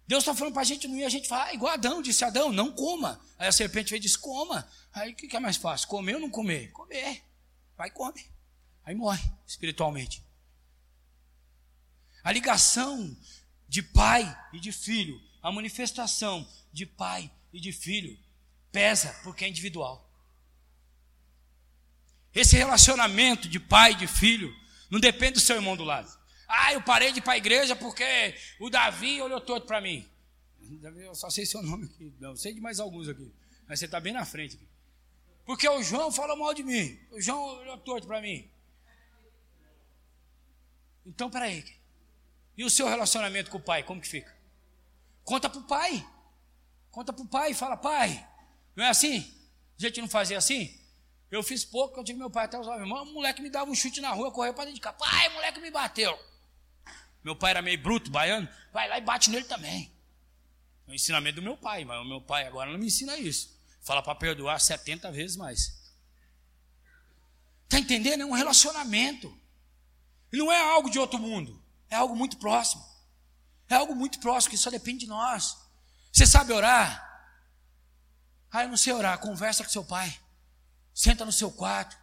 Deus 0.07 0.23
está 0.23 0.35
falando 0.35 0.55
para 0.55 0.63
a 0.63 0.65
gente 0.65 0.89
não 0.89 0.97
ir, 0.97 1.05
a 1.05 1.09
gente 1.09 1.29
fala, 1.29 1.45
ah, 1.45 1.55
igual 1.55 1.73
Adão, 1.73 2.03
disse 2.03 2.25
Adão, 2.25 2.51
não 2.51 2.73
coma. 2.73 3.21
Aí 3.39 3.47
a 3.47 3.53
serpente 3.53 3.91
veio 3.91 4.01
e 4.01 4.03
disse, 4.03 4.19
coma. 4.19 4.69
Aí 4.93 5.13
o 5.13 5.15
que, 5.15 5.29
que 5.29 5.37
é 5.37 5.41
mais 5.41 5.57
fácil? 5.57 5.87
Comer 5.87 6.15
ou 6.15 6.21
não 6.21 6.31
comer? 6.31 6.73
Comer. 6.73 7.23
Vai 7.77 7.89
e 7.89 7.93
come. 7.93 8.27
Aí 8.85 8.95
morre, 8.95 9.23
espiritualmente. 9.47 10.21
A 12.25 12.33
ligação 12.33 13.17
de 13.69 13.83
pai 13.83 14.37
e 14.53 14.59
de 14.59 14.73
filho, 14.73 15.21
a 15.41 15.53
manifestação 15.53 16.45
de 16.73 16.87
pai 16.87 17.31
e 17.53 17.61
de 17.61 17.71
filho, 17.71 18.19
Pesa 18.73 19.15
porque 19.23 19.45
é 19.45 19.49
individual. 19.49 20.09
Esse 22.35 22.57
relacionamento 22.57 23.49
de 23.49 23.59
pai 23.59 23.93
e 23.93 23.97
de 23.97 24.07
filho 24.07 24.55
não 24.91 25.01
depende 25.01 25.35
do 25.35 25.41
seu 25.41 25.57
irmão 25.57 25.77
do 25.77 25.85
lado. 25.85 26.11
Ah, 26.47 26.73
eu 26.73 26.83
parei 26.83 27.13
de 27.13 27.19
ir 27.19 27.23
para 27.23 27.35
a 27.35 27.39
igreja 27.39 27.77
porque 27.77 28.37
o 28.59 28.71
Davi 28.71 29.21
olhou 29.21 29.41
todo 29.41 29.67
para 29.67 29.81
mim. 29.81 30.09
Davi, 30.59 31.03
eu 31.03 31.15
só 31.15 31.31
sei 31.31 31.45
seu 31.47 31.63
nome 31.63 31.87
aqui. 31.87 32.15
Não, 32.21 32.37
sei 32.37 32.53
de 32.53 32.61
mais 32.61 32.79
alguns 32.79 33.09
aqui. 33.09 33.33
Mas 33.69 33.79
você 33.79 33.85
está 33.87 34.01
bem 34.01 34.13
na 34.13 34.25
frente 34.25 34.57
aqui. 34.57 34.69
Porque 35.45 35.69
o 35.69 35.83
João 35.83 36.13
falou 36.13 36.37
mal 36.37 36.55
de 36.55 36.63
mim. 36.63 36.99
O 37.11 37.21
João 37.21 37.61
olhou 37.61 37.79
torto 37.79 38.07
para 38.07 38.21
mim. 38.21 38.49
Então, 41.05 41.31
peraí. 41.31 41.65
E 42.57 42.65
o 42.65 42.71
seu 42.71 42.89
relacionamento 42.89 43.51
com 43.51 43.59
o 43.59 43.63
pai, 43.63 43.83
como 43.83 44.01
que 44.01 44.09
fica? 44.09 44.37
Conta 45.25 45.49
para 45.49 45.61
o 45.61 45.65
pai. 45.65 46.07
Conta 46.91 47.13
para 47.13 47.25
o 47.25 47.29
pai 47.29 47.51
e 47.53 47.55
fala, 47.55 47.77
pai, 47.77 48.29
não 48.75 48.85
é 48.85 48.89
assim? 48.89 49.33
A 49.79 49.83
gente 49.83 50.01
não 50.01 50.09
fazia 50.09 50.39
assim? 50.39 50.79
Eu 51.31 51.43
fiz 51.43 51.65
pouco, 51.65 51.99
eu 51.99 52.05
tive 52.05 52.19
meu 52.19 52.31
pai 52.31 52.47
até 52.47 52.59
os 52.59 52.67
homens. 52.67 52.91
O 52.91 53.13
moleque 53.13 53.41
me 53.41 53.49
dava 53.49 53.71
um 53.71 53.75
chute 53.75 54.01
na 54.01 54.11
rua, 54.11 54.33
correu 54.33 54.53
para 54.53 54.65
dentro 54.65 54.77
de 54.77 54.81
casa. 54.81 54.97
Pai, 54.97 55.29
o 55.29 55.35
moleque 55.35 55.61
me 55.61 55.71
bateu. 55.71 56.19
Meu 57.23 57.37
pai 57.37 57.51
era 57.51 57.63
meio 57.63 57.81
bruto, 57.81 58.11
baiano. 58.11 58.49
Vai 58.73 58.89
lá 58.89 58.99
e 58.99 59.01
bate 59.01 59.31
nele 59.31 59.45
também. 59.45 59.93
É 60.89 60.91
o 60.91 60.95
ensinamento 60.95 61.37
do 61.37 61.43
meu 61.43 61.57
pai, 61.57 61.85
mas 61.85 62.01
o 62.01 62.05
meu 62.05 62.21
pai 62.21 62.47
agora 62.47 62.73
não 62.73 62.79
me 62.79 62.87
ensina 62.87 63.17
isso. 63.17 63.57
Fala 63.83 64.03
para 64.03 64.15
perdoar 64.15 64.59
70 64.61 65.11
vezes 65.13 65.37
mais. 65.37 65.79
Está 67.65 67.79
entendendo? 67.79 68.23
É 68.23 68.27
um 68.27 68.33
relacionamento. 68.33 69.33
E 70.33 70.37
não 70.37 70.51
é 70.51 70.61
algo 70.61 70.91
de 70.91 70.99
outro 70.99 71.19
mundo. 71.19 71.63
É 71.89 71.97
algo 71.97 72.17
muito 72.17 72.39
próximo. 72.39 72.85
É 73.69 73.77
algo 73.77 73.95
muito 73.95 74.19
próximo 74.19 74.51
que 74.51 74.59
só 74.59 74.71
depende 74.71 75.01
de 75.01 75.07
nós. 75.07 75.57
Você 76.13 76.27
sabe 76.27 76.53
orar? 76.53 77.10
Ah, 78.51 78.65
eu 78.65 78.69
não 78.69 78.77
sei 78.77 78.93
orar. 78.93 79.19
Conversa 79.19 79.63
com 79.63 79.71
seu 79.71 79.85
pai. 79.85 80.21
Senta 80.93 81.25
no 81.25 81.33
seu 81.33 81.51
quarto. 81.51 81.97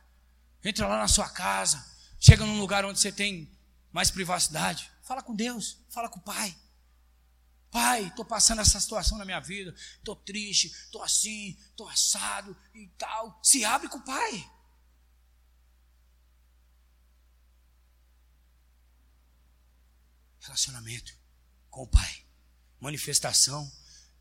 Entra 0.63 0.87
lá 0.87 0.97
na 0.97 1.07
sua 1.07 1.29
casa. 1.29 1.85
Chega 2.19 2.45
num 2.45 2.59
lugar 2.59 2.85
onde 2.85 2.99
você 2.99 3.11
tem 3.11 3.51
mais 3.91 4.09
privacidade. 4.09 4.89
Fala 5.03 5.21
com 5.21 5.35
Deus. 5.35 5.77
Fala 5.89 6.09
com 6.09 6.19
o 6.19 6.23
pai. 6.23 6.55
Pai, 7.69 8.07
estou 8.07 8.23
passando 8.23 8.61
essa 8.61 8.79
situação 8.79 9.17
na 9.17 9.25
minha 9.25 9.39
vida. 9.39 9.75
Estou 9.97 10.15
triste. 10.15 10.67
Estou 10.67 11.03
assim. 11.03 11.57
Estou 11.69 11.87
assado 11.89 12.55
e 12.73 12.87
tal. 12.97 13.39
Se 13.43 13.65
abre 13.65 13.89
com 13.89 13.97
o 13.97 14.05
pai. 14.05 14.51
Relacionamento 20.39 21.13
com 21.69 21.83
o 21.83 21.87
pai. 21.87 22.25
Manifestação 22.79 23.69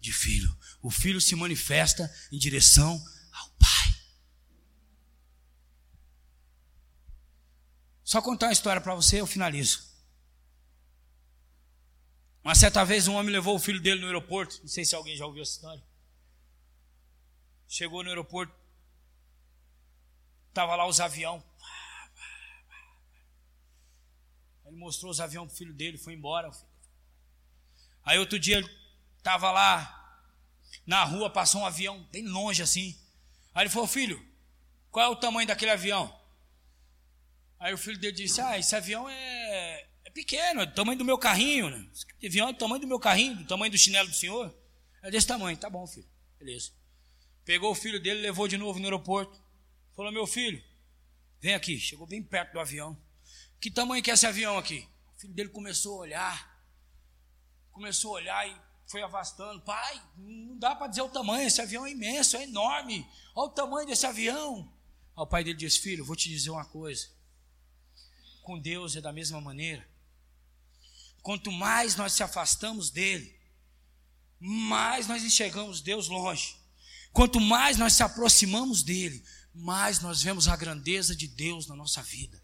de 0.00 0.12
filho. 0.12 0.56
O 0.82 0.90
filho 0.90 1.20
se 1.20 1.34
manifesta 1.34 2.12
em 2.30 2.38
direção 2.38 2.92
ao 3.32 3.50
pai. 3.50 4.00
Só 8.04 8.22
contar 8.22 8.46
uma 8.46 8.52
história 8.52 8.80
para 8.80 8.94
você, 8.94 9.20
eu 9.20 9.26
finalizo. 9.26 9.84
Uma 12.44 12.54
certa 12.54 12.84
vez 12.84 13.08
um 13.08 13.14
homem 13.14 13.32
levou 13.32 13.56
o 13.56 13.58
filho 13.58 13.80
dele 13.80 14.00
no 14.00 14.06
aeroporto. 14.06 14.60
Não 14.60 14.68
sei 14.68 14.84
se 14.84 14.94
alguém 14.94 15.16
já 15.16 15.26
ouviu 15.26 15.42
essa 15.42 15.52
história. 15.52 15.82
Chegou 17.66 18.04
no 18.04 18.08
aeroporto. 18.08 18.54
Tava 20.54 20.76
lá 20.76 20.86
os 20.86 21.00
aviões. 21.00 21.42
Ele 24.64 24.76
mostrou 24.76 25.10
os 25.10 25.20
aviões 25.20 25.48
pro 25.48 25.56
filho 25.56 25.74
dele, 25.74 25.98
foi 25.98 26.14
embora. 26.14 26.50
Aí 28.04 28.18
outro 28.18 28.38
dia 28.38 28.62
Estava 29.26 29.50
lá 29.50 30.22
na 30.86 31.02
rua, 31.02 31.28
passou 31.28 31.62
um 31.62 31.66
avião 31.66 32.00
bem 32.12 32.24
longe 32.28 32.62
assim. 32.62 32.96
Aí 33.52 33.64
ele 33.64 33.70
falou: 33.70 33.88
Filho, 33.88 34.24
qual 34.88 35.04
é 35.04 35.08
o 35.08 35.16
tamanho 35.16 35.48
daquele 35.48 35.72
avião? 35.72 36.16
Aí 37.58 37.74
o 37.74 37.78
filho 37.78 37.98
dele 37.98 38.14
disse: 38.14 38.40
Ah, 38.40 38.56
esse 38.56 38.76
avião 38.76 39.08
é, 39.08 39.88
é 40.04 40.10
pequeno, 40.10 40.60
é 40.60 40.66
do 40.66 40.72
tamanho 40.72 40.96
do 40.96 41.04
meu 41.04 41.18
carrinho. 41.18 41.68
Né? 41.68 41.90
Esse 41.92 42.06
avião 42.24 42.50
é 42.50 42.52
do 42.52 42.58
tamanho 42.60 42.80
do 42.80 42.86
meu 42.86 43.00
carrinho, 43.00 43.34
do 43.34 43.46
tamanho 43.48 43.72
do 43.72 43.76
chinelo 43.76 44.08
do 44.08 44.14
senhor. 44.14 44.56
É 45.02 45.10
desse 45.10 45.26
tamanho. 45.26 45.56
Tá 45.56 45.68
bom, 45.68 45.84
filho. 45.88 46.08
Beleza. 46.38 46.70
Pegou 47.44 47.72
o 47.72 47.74
filho 47.74 48.00
dele, 48.00 48.20
levou 48.20 48.46
de 48.46 48.56
novo 48.56 48.78
no 48.78 48.84
aeroporto. 48.84 49.42
Falou: 49.96 50.12
Meu 50.12 50.28
filho, 50.28 50.62
vem 51.40 51.52
aqui. 51.52 51.80
Chegou 51.80 52.06
bem 52.06 52.22
perto 52.22 52.52
do 52.52 52.60
avião. 52.60 52.96
Que 53.60 53.72
tamanho 53.72 54.04
que 54.04 54.10
é 54.12 54.14
esse 54.14 54.24
avião 54.24 54.56
aqui? 54.56 54.88
O 55.16 55.20
filho 55.20 55.34
dele 55.34 55.48
começou 55.48 55.96
a 55.96 56.02
olhar. 56.02 56.64
Começou 57.72 58.12
a 58.12 58.20
olhar 58.20 58.48
e 58.48 58.65
foi 58.86 59.02
avastando. 59.02 59.60
Pai, 59.62 60.00
não 60.16 60.58
dá 60.58 60.74
para 60.74 60.86
dizer 60.86 61.02
o 61.02 61.08
tamanho, 61.08 61.46
esse 61.46 61.60
avião 61.60 61.84
é 61.84 61.90
imenso, 61.90 62.36
é 62.36 62.44
enorme. 62.44 63.06
Olha 63.34 63.48
o 63.48 63.54
tamanho 63.54 63.86
desse 63.86 64.06
avião. 64.06 64.72
Aí 65.16 65.22
o 65.22 65.26
pai 65.26 65.42
dele 65.42 65.58
disse: 65.58 65.80
Filho, 65.80 66.04
vou 66.04 66.16
te 66.16 66.28
dizer 66.28 66.50
uma 66.50 66.64
coisa. 66.64 67.08
Com 68.42 68.58
Deus 68.58 68.94
é 68.96 69.00
da 69.00 69.12
mesma 69.12 69.40
maneira. 69.40 69.86
Quanto 71.22 71.50
mais 71.50 71.96
nós 71.96 72.12
se 72.12 72.22
afastamos 72.22 72.90
dele, 72.90 73.36
mais 74.38 75.08
nós 75.08 75.24
enxergamos 75.24 75.80
Deus 75.80 76.06
longe. 76.08 76.56
Quanto 77.12 77.40
mais 77.40 77.76
nós 77.76 77.94
se 77.94 78.02
aproximamos 78.02 78.82
dele, 78.82 79.24
mais 79.52 80.00
nós 80.00 80.22
vemos 80.22 80.46
a 80.46 80.54
grandeza 80.54 81.16
de 81.16 81.26
Deus 81.26 81.66
na 81.66 81.74
nossa 81.74 82.02
vida. 82.02 82.40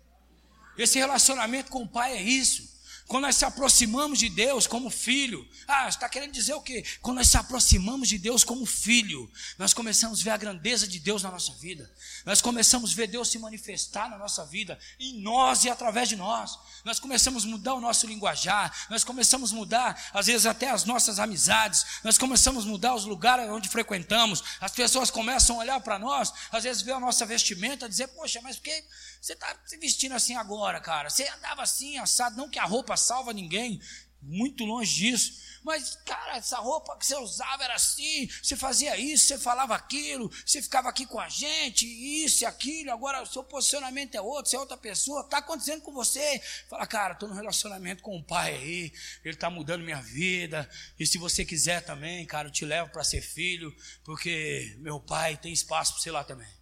Esse 0.76 0.98
relacionamento 0.98 1.70
com 1.70 1.82
o 1.82 1.88
Pai 1.88 2.16
é 2.16 2.22
isso. 2.22 2.71
Quando 3.12 3.24
nós 3.24 3.36
se 3.36 3.44
aproximamos 3.44 4.18
de 4.18 4.30
Deus 4.30 4.66
como 4.66 4.88
filho, 4.88 5.46
ah, 5.68 5.86
está 5.86 6.08
querendo 6.08 6.32
dizer 6.32 6.54
o 6.54 6.62
quê? 6.62 6.82
Quando 7.02 7.18
nós 7.18 7.28
se 7.28 7.36
aproximamos 7.36 8.08
de 8.08 8.16
Deus 8.16 8.42
como 8.42 8.64
filho, 8.64 9.30
nós 9.58 9.74
começamos 9.74 10.22
a 10.22 10.24
ver 10.24 10.30
a 10.30 10.36
grandeza 10.38 10.88
de 10.88 10.98
Deus 10.98 11.22
na 11.22 11.30
nossa 11.30 11.52
vida, 11.52 11.92
nós 12.24 12.40
começamos 12.40 12.90
a 12.90 12.94
ver 12.94 13.08
Deus 13.08 13.28
se 13.28 13.38
manifestar 13.38 14.08
na 14.08 14.16
nossa 14.16 14.46
vida, 14.46 14.78
em 14.98 15.20
nós 15.20 15.62
e 15.64 15.68
através 15.68 16.08
de 16.08 16.16
nós, 16.16 16.58
nós 16.86 16.98
começamos 16.98 17.44
a 17.44 17.48
mudar 17.48 17.74
o 17.74 17.82
nosso 17.82 18.06
linguajar, 18.06 18.74
nós 18.88 19.04
começamos 19.04 19.52
a 19.52 19.56
mudar, 19.56 20.10
às 20.14 20.24
vezes, 20.24 20.46
até 20.46 20.70
as 20.70 20.86
nossas 20.86 21.18
amizades, 21.18 21.84
nós 22.02 22.16
começamos 22.16 22.64
a 22.64 22.68
mudar 22.68 22.94
os 22.94 23.04
lugares 23.04 23.46
onde 23.50 23.68
frequentamos, 23.68 24.42
as 24.58 24.72
pessoas 24.72 25.10
começam 25.10 25.56
a 25.56 25.58
olhar 25.58 25.80
para 25.82 25.98
nós, 25.98 26.32
às 26.50 26.64
vezes 26.64 26.80
ver 26.80 26.92
a 26.92 27.00
nossa 27.00 27.26
vestimenta, 27.26 27.90
dizer, 27.90 28.08
poxa, 28.08 28.40
mas 28.42 28.56
por 28.56 28.62
que 28.62 28.84
você 29.22 29.34
está 29.34 29.56
se 29.64 29.76
vestindo 29.76 30.16
assim 30.16 30.34
agora, 30.34 30.80
cara? 30.80 31.08
Você 31.08 31.22
andava 31.28 31.62
assim, 31.62 31.96
assado, 31.96 32.36
não 32.36 32.50
que 32.50 32.58
a 32.58 32.64
roupa 32.64 32.96
salva 32.96 33.32
ninguém. 33.32 33.80
Muito 34.20 34.64
longe 34.64 34.92
disso. 34.94 35.40
Mas, 35.62 35.96
cara, 36.04 36.36
essa 36.36 36.58
roupa 36.58 36.96
que 36.96 37.06
você 37.06 37.14
usava 37.16 37.62
era 37.62 37.74
assim, 37.74 38.28
você 38.42 38.56
fazia 38.56 38.96
isso, 38.96 39.26
você 39.26 39.38
falava 39.38 39.76
aquilo, 39.76 40.28
você 40.44 40.60
ficava 40.60 40.88
aqui 40.88 41.06
com 41.06 41.20
a 41.20 41.28
gente, 41.28 41.86
isso 41.86 42.42
e 42.42 42.46
aquilo, 42.46 42.90
agora 42.90 43.22
o 43.22 43.26
seu 43.26 43.44
posicionamento 43.44 44.16
é 44.16 44.20
outro, 44.20 44.50
você 44.50 44.56
é 44.56 44.58
outra 44.58 44.76
pessoa, 44.76 45.20
está 45.20 45.38
acontecendo 45.38 45.82
com 45.82 45.92
você. 45.92 46.40
Fala, 46.68 46.84
cara, 46.84 47.12
estou 47.12 47.28
no 47.28 47.34
relacionamento 47.34 48.02
com 48.02 48.16
o 48.16 48.24
pai 48.24 48.54
aí, 48.54 48.92
ele 49.24 49.34
está 49.34 49.48
mudando 49.48 49.84
minha 49.84 50.02
vida, 50.02 50.68
e 50.98 51.06
se 51.06 51.16
você 51.16 51.44
quiser 51.44 51.84
também, 51.84 52.26
cara, 52.26 52.48
eu 52.48 52.52
te 52.52 52.64
levo 52.64 52.90
para 52.90 53.04
ser 53.04 53.22
filho, 53.22 53.72
porque 54.04 54.76
meu 54.78 54.98
pai 55.00 55.36
tem 55.36 55.52
espaço 55.52 55.92
para 55.92 56.02
você 56.02 56.10
lá 56.10 56.24
também. 56.24 56.61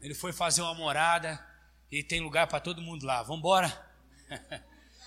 Ele 0.00 0.14
foi 0.14 0.32
fazer 0.32 0.62
uma 0.62 0.74
morada 0.74 1.44
e 1.90 2.02
tem 2.02 2.20
lugar 2.20 2.46
para 2.46 2.60
todo 2.60 2.82
mundo 2.82 3.04
lá. 3.04 3.22
Vamos 3.22 3.38
embora? 3.38 3.66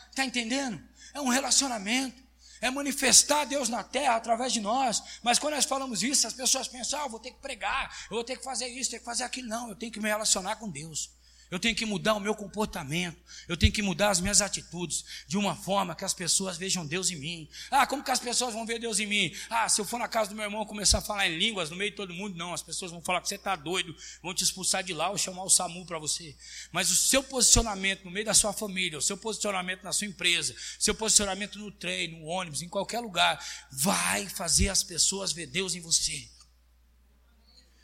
Está 0.10 0.24
entendendo? 0.26 0.82
É 1.14 1.22
um 1.22 1.30
relacionamento 1.30 2.22
é 2.62 2.70
manifestar 2.70 3.44
Deus 3.46 3.68
na 3.68 3.84
terra 3.84 4.16
através 4.16 4.54
de 4.54 4.62
nós. 4.62 5.02
Mas 5.24 5.40
quando 5.40 5.56
nós 5.56 5.66
falamos 5.66 6.04
isso, 6.04 6.28
as 6.28 6.34
pessoas 6.34 6.68
pensam: 6.68 7.02
ah, 7.02 7.06
eu 7.06 7.10
vou 7.10 7.20
ter 7.20 7.32
que 7.32 7.42
pregar, 7.42 7.92
eu 8.04 8.16
vou 8.16 8.24
ter 8.24 8.38
que 8.38 8.44
fazer 8.44 8.68
isso, 8.68 8.92
ter 8.92 9.00
que 9.00 9.06
fazer 9.06 9.24
aquilo. 9.24 9.48
Não, 9.48 9.70
eu 9.70 9.76
tenho 9.76 9.92
que 9.92 10.00
me 10.00 10.08
relacionar 10.08 10.56
com 10.58 10.70
Deus. 10.70 11.10
Eu 11.52 11.60
tenho 11.60 11.76
que 11.76 11.86
mudar 11.86 12.14
o 12.14 12.20
meu 12.20 12.34
comportamento. 12.34 13.18
Eu 13.46 13.58
tenho 13.58 13.74
que 13.74 13.82
mudar 13.82 14.10
as 14.10 14.22
minhas 14.22 14.42
atitudes 14.42 15.04
de 15.28 15.38
uma 15.38 15.54
forma 15.54 15.94
que 15.94 16.06
as 16.06 16.14
pessoas 16.14 16.58
vejam 16.58 16.86
Deus 16.86 17.12
em 17.12 17.18
mim. 17.18 17.50
Ah, 17.70 17.86
como 17.86 18.02
que 18.02 18.10
as 18.10 18.20
pessoas 18.20 18.54
vão 18.54 18.66
ver 18.66 18.80
Deus 18.80 19.00
em 19.00 19.06
mim? 19.06 19.36
Ah, 19.50 19.68
se 19.68 19.82
eu 19.82 19.86
for 19.86 20.00
na 20.00 20.08
casa 20.08 20.30
do 20.30 20.36
meu 20.36 20.46
irmão 20.46 20.66
começar 20.66 21.00
a 21.00 21.02
falar 21.02 21.28
em 21.28 21.38
línguas 21.38 21.70
no 21.70 21.76
meio 21.76 21.92
de 21.92 21.98
todo 21.98 22.14
mundo, 22.14 22.38
não. 22.38 22.54
As 22.54 22.64
pessoas 22.64 22.90
vão 22.90 23.02
falar 23.02 23.20
que 23.20 23.28
você 23.28 23.36
está 23.36 23.58
doido, 23.58 23.94
vão 24.24 24.34
te 24.34 24.46
expulsar 24.46 24.82
de 24.82 24.94
lá 24.94 25.10
ou 25.10 25.18
chamar 25.18 25.44
o 25.44 25.50
SAMU 25.50 25.86
para 25.86 26.00
você. 26.00 26.34
Mas 26.72 26.90
o 26.90 26.96
seu 26.96 27.22
posicionamento 27.22 28.06
no 28.06 28.12
meio 28.12 28.26
da 28.26 28.34
sua 28.34 28.54
família, 28.54 28.98
o 28.98 29.02
seu 29.02 29.18
posicionamento 29.18 29.84
na 29.84 29.92
sua 29.92 30.08
empresa, 30.08 30.56
seu 30.80 30.96
posicionamento 30.96 31.60
no 31.60 31.70
trem, 31.70 32.08
no 32.08 32.28
ônibus, 32.28 32.62
em 32.62 32.70
qualquer 32.70 33.02
lugar, 33.02 33.46
vai 33.70 34.30
fazer 34.30 34.70
as 34.70 34.84
pessoas 34.84 35.34
ver 35.34 35.48
Deus 35.48 35.76
em 35.76 35.82
você. 35.82 36.30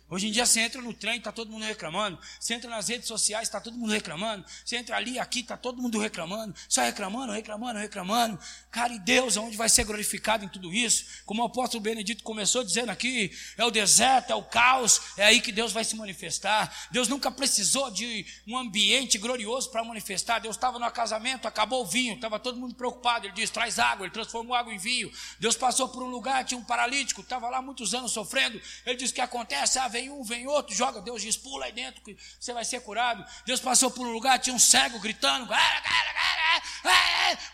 Hoje 0.10 0.28
em 0.28 0.32
dia 0.32 0.46
você 0.46 0.62
entra 0.62 0.82
no 0.82 0.94
trem, 0.94 1.18
está 1.18 1.34
todo 1.34 1.52
mundo 1.52 1.66
reclamando. 1.66 2.18
Você 2.40 2.54
entra 2.54 2.70
nas 2.70 2.88
redes 2.88 3.10
sociais, 3.10 3.48
está 3.48 3.60
todo 3.60 3.78
mundo 3.78 3.92
reclamando. 3.92 4.46
Você 4.64 4.78
entra 4.78 4.96
ali, 4.96 5.20
aqui, 5.20 5.42
está 5.42 5.58
todo 5.58 5.82
mundo 5.82 6.00
reclamando. 6.00 6.56
Só 6.70 6.82
reclamando, 6.82 7.34
reclamando, 7.34 7.78
reclamando. 7.78 8.40
Cara, 8.72 8.94
e 8.94 9.00
Deus, 9.00 9.36
aonde 9.36 9.58
vai 9.58 9.68
ser 9.68 9.84
glorificado 9.84 10.46
em 10.46 10.48
tudo 10.48 10.74
isso? 10.74 11.06
Como 11.26 11.44
o 11.44 11.46
apóstolo 11.46 11.84
Benedito 11.84 12.24
começou 12.24 12.64
dizendo 12.64 12.90
aqui, 12.90 13.32
é 13.58 13.66
o 13.66 13.70
deserto, 13.70 14.32
é 14.32 14.36
o 14.36 14.44
caos, 14.44 15.02
é 15.18 15.26
aí 15.26 15.42
que 15.42 15.52
Deus 15.52 15.74
vai 15.74 15.84
se 15.84 15.96
manifestar. 15.98 16.88
Deus 16.90 17.10
nunca 17.10 17.30
precisou 17.30 17.92
de 17.92 18.26
um 18.48 18.58
ambiente 18.58 19.18
glorioso 19.18 19.70
para 19.72 19.84
manifestar. 19.84 20.40
Deus 20.40 20.56
estava 20.56 20.80
no 20.80 20.90
casamento, 20.90 21.50
acabou 21.50 21.84
o 21.84 21.86
vinho, 21.86 22.16
estava 22.16 22.40
todo 22.40 22.58
mundo 22.58 22.76
preocupado. 22.76 23.26
Ele 23.26 23.34
disse: 23.34 23.52
traz 23.52 23.78
água, 23.78 24.06
ele 24.06 24.14
transformou 24.14 24.56
água 24.56 24.74
em 24.74 24.78
vinho. 24.78 25.12
Deus 25.38 25.58
passou 25.58 25.90
por 25.90 26.02
um 26.02 26.08
lugar, 26.08 26.46
tinha 26.46 26.58
um 26.58 26.64
paralítico, 26.64 27.20
estava 27.20 27.50
lá 27.50 27.62
muitos 27.62 27.94
anos 27.94 28.14
sofrendo. 28.14 28.62
Ele 28.86 28.96
disse: 28.96 29.12
o 29.12 29.16
que 29.16 29.22
acontece? 29.22 29.78
Ah, 29.78 29.97
vem 29.98 30.12
um, 30.12 30.24
vem 30.24 30.46
outro, 30.46 30.76
joga, 30.76 31.02
Deus 31.02 31.24
diz, 31.24 31.36
pula 31.36 31.66
aí 31.66 31.72
dentro 31.72 32.02
que 32.02 32.16
você 32.40 32.54
vai 32.54 32.64
ser 32.64 32.82
curado. 32.82 33.26
Deus 33.46 33.60
passou 33.60 33.90
por 33.90 34.06
um 34.06 34.12
lugar, 34.12 34.38
tinha 34.38 34.56
um 34.56 34.60
cego 34.60 35.00
gritando, 35.00 35.48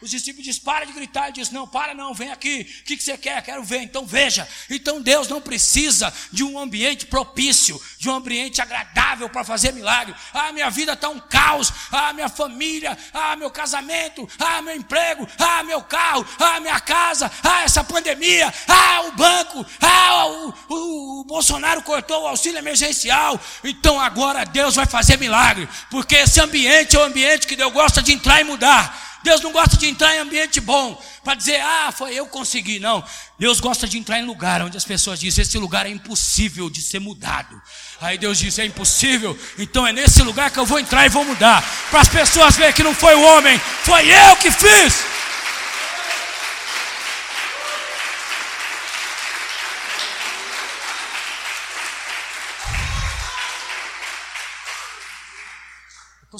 os 0.01 0.11
discípulos 0.11 0.45
dizem, 0.45 0.61
para 0.61 0.85
de 0.85 0.91
gritar, 0.91 1.23
ele 1.23 1.33
diz, 1.33 1.49
não, 1.49 1.67
para 1.67 1.93
não, 1.93 2.13
vem 2.13 2.31
aqui, 2.31 2.61
o 2.81 2.83
que, 2.83 2.97
que 2.97 3.03
você 3.03 3.17
quer? 3.17 3.41
Quero 3.41 3.63
ver, 3.63 3.81
então 3.81 4.05
veja. 4.05 4.47
Então 4.69 5.01
Deus 5.01 5.27
não 5.27 5.41
precisa 5.41 6.13
de 6.31 6.43
um 6.43 6.59
ambiente 6.59 7.05
propício, 7.05 7.81
de 7.97 8.09
um 8.09 8.15
ambiente 8.15 8.61
agradável 8.61 9.29
para 9.29 9.43
fazer 9.43 9.71
milagre. 9.71 10.13
Ah, 10.33 10.51
minha 10.51 10.69
vida 10.69 10.93
está 10.93 11.09
um 11.09 11.19
caos, 11.19 11.71
ah, 11.91 12.11
minha 12.13 12.29
família, 12.29 12.97
ah, 13.13 13.35
meu 13.35 13.49
casamento, 13.49 14.27
ah, 14.37 14.61
meu 14.61 14.75
emprego, 14.75 15.27
ah, 15.39 15.63
meu 15.63 15.81
carro, 15.81 16.25
ah, 16.39 16.59
minha 16.59 16.79
casa, 16.79 17.31
ah, 17.43 17.63
essa 17.63 17.83
pandemia, 17.83 18.53
ah, 18.67 19.01
o 19.03 19.11
banco, 19.13 19.65
ah, 19.81 20.27
o, 20.27 20.53
o, 20.69 21.21
o 21.21 21.23
Bolsonaro 21.23 21.81
cortou 21.83 22.23
o 22.23 22.27
auxílio 22.33 22.59
emergencial. 22.59 23.39
Então 23.63 23.99
agora 23.99 24.45
Deus 24.45 24.75
vai 24.75 24.85
fazer 24.85 25.17
milagre, 25.17 25.67
porque 25.89 26.15
esse 26.15 26.41
ambiente 26.41 26.95
é 26.95 26.99
o 26.99 27.03
ambiente 27.03 27.47
que 27.47 27.55
Deus 27.55 27.71
gosta 27.71 28.01
de 28.01 28.13
entrar 28.13 28.41
e 28.41 28.43
mudar. 28.43 29.13
Deus 29.23 29.39
não 29.39 29.53
gosta 29.53 29.77
de 29.77 29.87
entrar 29.87 30.13
em 30.15 30.19
ambiente 30.19 30.59
bom 30.59 31.01
para 31.23 31.33
dizer, 31.33 31.61
ah, 31.61 31.93
foi 31.95 32.13
eu 32.13 32.25
consegui. 32.27 32.77
Não. 32.77 33.01
Deus 33.39 33.61
gosta 33.61 33.87
de 33.87 33.97
entrar 33.97 34.19
em 34.19 34.25
lugar 34.25 34.61
onde 34.61 34.75
as 34.75 34.83
pessoas 34.83 35.17
dizem, 35.17 35.41
esse 35.41 35.57
lugar 35.57 35.85
é 35.85 35.89
impossível 35.89 36.69
de 36.69 36.81
ser 36.81 36.99
mudado. 36.99 37.59
Aí 38.01 38.17
Deus 38.17 38.37
diz, 38.37 38.59
é 38.59 38.65
impossível, 38.65 39.37
então 39.57 39.87
é 39.87 39.93
nesse 39.93 40.21
lugar 40.21 40.51
que 40.51 40.59
eu 40.59 40.65
vou 40.65 40.77
entrar 40.77 41.05
e 41.05 41.09
vou 41.09 41.23
mudar. 41.23 41.63
Para 41.89 42.01
as 42.01 42.09
pessoas 42.09 42.57
verem 42.57 42.73
que 42.73 42.83
não 42.83 42.93
foi 42.93 43.15
o 43.15 43.21
homem, 43.21 43.57
foi 43.83 44.11
eu 44.11 44.35
que 44.35 44.51
fiz. 44.51 45.05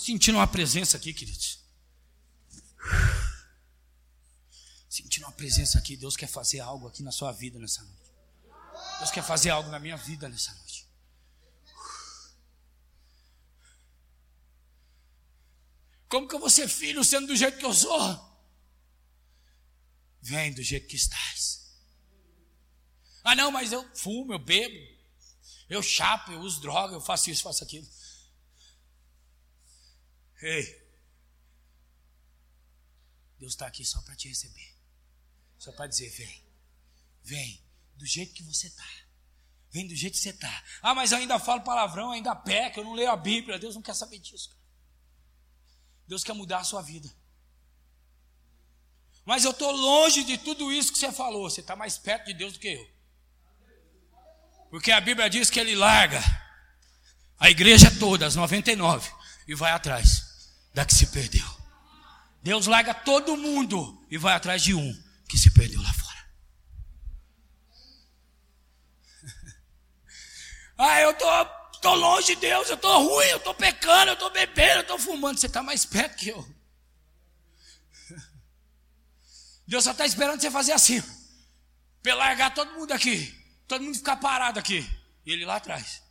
Sentindo 0.03 0.37
uma 0.37 0.47
presença 0.47 0.97
aqui, 0.97 1.13
queridos. 1.13 1.59
Sentindo 4.89 5.25
uma 5.25 5.31
presença 5.31 5.79
aqui. 5.79 5.95
Deus 5.95 6.15
quer 6.15 6.27
fazer 6.27 6.59
algo 6.59 6.87
aqui 6.87 7.01
na 7.01 7.11
sua 7.11 7.31
vida 7.31 7.57
nessa 7.57 7.81
noite. 7.83 8.11
Deus 8.99 9.11
quer 9.11 9.23
fazer 9.23 9.49
algo 9.49 9.69
na 9.69 9.79
minha 9.79 9.97
vida 9.97 10.27
nessa 10.27 10.53
noite. 10.53 10.87
Como 16.09 16.27
que 16.27 16.35
eu 16.35 16.39
vou 16.39 16.49
ser 16.49 16.67
filho 16.67 17.03
sendo 17.03 17.27
do 17.27 17.35
jeito 17.35 17.57
que 17.57 17.65
eu 17.65 17.73
sou? 17.73 18.33
Vem 20.21 20.53
do 20.53 20.61
jeito 20.61 20.87
que 20.87 20.95
estás. 20.95 21.73
Ah, 23.23 23.35
não, 23.35 23.51
mas 23.51 23.71
eu 23.71 23.83
fumo, 23.95 24.33
eu 24.33 24.37
bebo, 24.37 24.75
eu 25.69 25.81
chapo, 25.81 26.31
eu 26.31 26.41
uso 26.41 26.61
droga, 26.61 26.93
eu 26.93 27.01
faço 27.01 27.31
isso, 27.31 27.41
faço 27.41 27.63
aquilo. 27.63 27.87
Ei, 30.43 30.83
Deus 33.39 33.53
está 33.53 33.65
aqui 33.65 33.85
só 33.85 34.01
para 34.01 34.13
te 34.13 34.27
receber, 34.27 34.75
só 35.57 35.71
para 35.71 35.87
dizer: 35.87 36.09
vem, 36.09 36.43
vem, 37.23 37.65
do 37.95 38.05
jeito 38.05 38.33
que 38.33 38.43
você 38.43 38.67
está. 38.67 38.85
Vem 39.71 39.87
do 39.87 39.95
jeito 39.95 40.15
que 40.15 40.19
você 40.19 40.31
está. 40.31 40.63
Ah, 40.81 40.93
mas 40.93 41.13
eu 41.13 41.17
ainda 41.17 41.39
falo 41.39 41.61
palavrão, 41.61 42.11
ainda 42.11 42.35
peco, 42.35 42.81
eu 42.81 42.83
não 42.83 42.93
leio 42.93 43.09
a 43.09 43.15
Bíblia. 43.15 43.57
Deus 43.57 43.73
não 43.73 43.81
quer 43.81 43.95
saber 43.95 44.19
disso. 44.19 44.49
Cara. 44.49 44.61
Deus 46.07 46.23
quer 46.23 46.33
mudar 46.33 46.59
a 46.59 46.63
sua 46.63 46.81
vida. 46.81 47.09
Mas 49.25 49.45
eu 49.45 49.51
estou 49.51 49.71
longe 49.71 50.25
de 50.25 50.37
tudo 50.37 50.71
isso 50.71 50.91
que 50.91 50.99
você 50.99 51.11
falou. 51.11 51.49
Você 51.49 51.61
está 51.61 51.75
mais 51.75 51.97
perto 51.97 52.25
de 52.25 52.33
Deus 52.33 52.53
do 52.53 52.59
que 52.59 52.67
eu. 52.67 52.93
Porque 54.69 54.91
a 54.91 54.99
Bíblia 54.99 55.29
diz 55.29 55.49
que 55.49 55.59
Ele 55.59 55.73
larga 55.73 56.21
a 57.39 57.49
igreja 57.49 57.89
toda, 57.97 58.27
as 58.27 58.35
99, 58.35 59.09
e 59.47 59.55
vai 59.55 59.71
atrás 59.71 60.22
da 60.73 60.85
que 60.85 60.93
se 60.93 61.07
perdeu. 61.07 61.45
Deus 62.41 62.67
larga 62.67 62.93
todo 62.93 63.37
mundo 63.37 64.05
e 64.09 64.17
vai 64.17 64.33
atrás 64.33 64.61
de 64.61 64.73
um 64.73 65.03
que 65.29 65.37
se 65.37 65.51
perdeu 65.51 65.81
lá 65.81 65.93
fora. 65.93 66.25
ah, 70.77 70.99
eu 71.01 71.13
tô, 71.13 71.45
tô 71.79 71.93
longe 71.95 72.35
de 72.35 72.41
Deus, 72.41 72.69
eu 72.69 72.77
tô 72.77 72.97
ruim, 72.99 73.27
eu 73.27 73.39
tô 73.39 73.53
pecando, 73.53 74.11
eu 74.11 74.15
tô 74.17 74.29
bebendo, 74.29 74.79
eu 74.79 74.87
tô 74.87 74.97
fumando. 74.97 75.39
Você 75.39 75.45
está 75.45 75.63
mais 75.63 75.85
perto 75.85 76.17
que 76.17 76.29
eu. 76.29 76.55
Deus 79.67 79.83
só 79.83 79.91
está 79.91 80.05
esperando 80.05 80.41
você 80.41 80.51
fazer 80.51 80.73
assim. 80.73 81.01
Para 82.01 82.15
largar 82.15 82.53
todo 82.53 82.73
mundo 82.73 82.91
aqui. 82.91 83.33
Todo 83.67 83.83
mundo 83.83 83.95
ficar 83.95 84.17
parado 84.17 84.59
aqui. 84.59 84.85
E 85.25 85.31
ele 85.31 85.45
lá 85.45 85.55
atrás. 85.55 86.01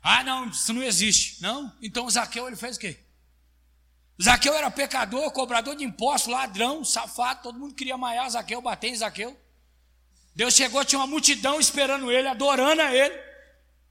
Ah, 0.00 0.22
não, 0.22 0.48
isso 0.48 0.72
não 0.72 0.82
existe. 0.82 1.42
Não? 1.42 1.76
Então 1.82 2.08
Zaqueu 2.08 2.46
ele 2.46 2.56
fez 2.56 2.76
o 2.76 2.80
quê? 2.80 3.09
Zaqueu 4.22 4.54
era 4.54 4.70
pecador, 4.70 5.30
cobrador 5.30 5.74
de 5.74 5.84
impostos, 5.84 6.30
ladrão, 6.30 6.84
safado, 6.84 7.42
todo 7.42 7.58
mundo 7.58 7.74
queria 7.74 7.96
maiar 7.96 8.28
Zaqueu, 8.28 8.60
bater 8.60 8.88
em 8.88 8.96
Zaqueu. 8.96 9.38
Deus 10.36 10.54
chegou, 10.54 10.84
tinha 10.84 10.98
uma 10.98 11.06
multidão 11.06 11.58
esperando 11.58 12.12
ele, 12.12 12.28
adorando 12.28 12.82
a 12.82 12.94
ele. 12.94 13.18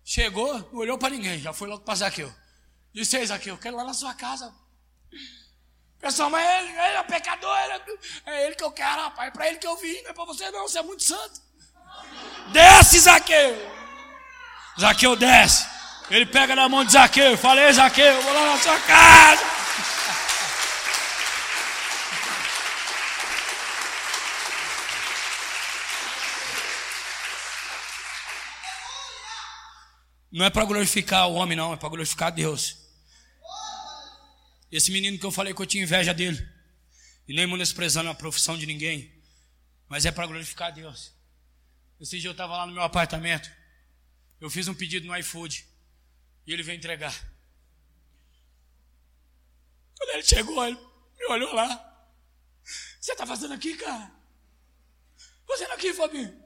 Chegou, 0.06 0.60
não 0.72 0.80
olhou 0.80 0.98
para 0.98 1.10
ninguém, 1.10 1.40
já 1.40 1.52
foi 1.52 1.68
logo 1.68 1.84
para 1.84 1.96
Zaqueu. 1.96 2.32
Disse 2.94 3.18
aí, 3.18 3.26
Zaqueu, 3.26 3.58
quero 3.58 3.76
lá 3.76 3.84
na 3.84 3.94
sua 3.94 4.14
casa. 4.14 4.54
Pessoal, 6.00 6.30
mas 6.30 6.48
ele, 6.48 6.70
ele 6.70 6.98
é 6.98 7.04
pecador, 7.04 7.58
ele 7.60 7.74
é, 7.74 8.32
é 8.32 8.46
ele 8.46 8.56
que 8.56 8.64
eu 8.64 8.72
quero, 8.72 9.02
rapaz, 9.02 9.30
é 9.30 9.32
para 9.32 9.48
ele 9.48 9.58
que 9.58 9.68
eu 9.68 9.78
vim, 9.78 10.02
não 10.04 10.12
é 10.12 10.14
para 10.14 10.26
você 10.26 10.50
não, 10.52 10.68
você 10.68 10.80
é 10.80 10.84
muito 10.84 11.04
santo. 11.04 11.42
Desce, 12.52 13.00
Zaqueu. 13.00 13.58
Zaqueu 14.80 15.16
desce. 15.16 15.68
Ele 16.10 16.26
pega 16.26 16.56
na 16.56 16.70
mão 16.70 16.86
de 16.86 16.94
Zaqueu, 16.94 17.36
fala, 17.38 17.62
ei, 17.62 17.74
Zaqueu, 17.74 18.06
eu 18.06 18.22
vou 18.22 18.34
lá 18.34 18.46
na 18.46 18.58
sua 18.60 18.80
casa. 18.80 19.59
Não 30.32 30.46
é 30.46 30.50
para 30.50 30.66
glorificar 30.66 31.28
o 31.28 31.34
homem, 31.34 31.58
não, 31.58 31.74
é 31.74 31.78
para 31.78 31.90
glorificar 31.90 32.32
Deus. 32.32 32.78
Esse 34.72 34.92
menino 34.92 35.18
que 35.18 35.26
eu 35.26 35.32
falei 35.32 35.54
que 35.54 35.62
eu 35.62 35.66
tinha 35.66 35.84
inveja 35.84 36.14
dele, 36.14 36.38
e 37.28 37.34
nem 37.34 37.48
menosprezando 37.48 38.10
a 38.10 38.16
profissão 38.16 38.58
de 38.58 38.66
ninguém, 38.66 39.12
mas 39.88 40.06
é 40.06 40.12
para 40.12 40.28
glorificar 40.28 40.74
Deus. 40.74 41.14
Esse 42.00 42.20
dia 42.20 42.30
eu 42.30 42.34
estava 42.34 42.56
lá 42.58 42.66
no 42.66 42.74
meu 42.74 42.84
apartamento, 42.84 43.50
eu 44.40 44.50
fiz 44.50 44.68
um 44.68 44.74
pedido 44.74 45.06
no 45.08 45.18
iFood 45.18 45.66
e 46.46 46.54
ele 46.54 46.64
veio 46.64 46.78
entregar. 46.78 47.14
Quando 49.98 50.10
ele 50.12 50.24
chegou, 50.24 50.66
ele 50.66 50.78
me 51.20 51.26
olhou 51.28 51.54
lá. 51.54 51.86
Você 53.00 53.12
está 53.12 53.26
fazendo 53.26 53.54
aqui, 53.54 53.76
cara? 53.76 54.12
Fazendo 55.48 55.72
aqui, 55.72 55.94
Fabinho? 55.94 56.42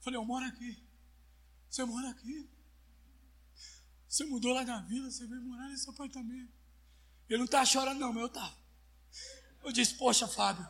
Falei, 0.00 0.18
eu 0.18 0.24
moro 0.24 0.44
aqui. 0.46 0.82
Você 1.68 1.84
mora 1.84 2.10
aqui? 2.10 2.48
Você 4.16 4.24
mudou 4.24 4.54
lá 4.54 4.64
da 4.64 4.80
vila, 4.80 5.10
você 5.10 5.26
veio 5.26 5.42
morar 5.42 5.68
nesse 5.68 5.90
apartamento. 5.90 6.50
Ele 7.28 7.36
não 7.36 7.44
está 7.44 7.62
chorando, 7.66 8.00
não, 8.00 8.14
mas 8.14 8.22
eu 8.22 8.28
estava. 8.28 8.58
Eu 9.62 9.70
disse, 9.70 9.92
poxa, 9.92 10.26
Fábio, 10.26 10.66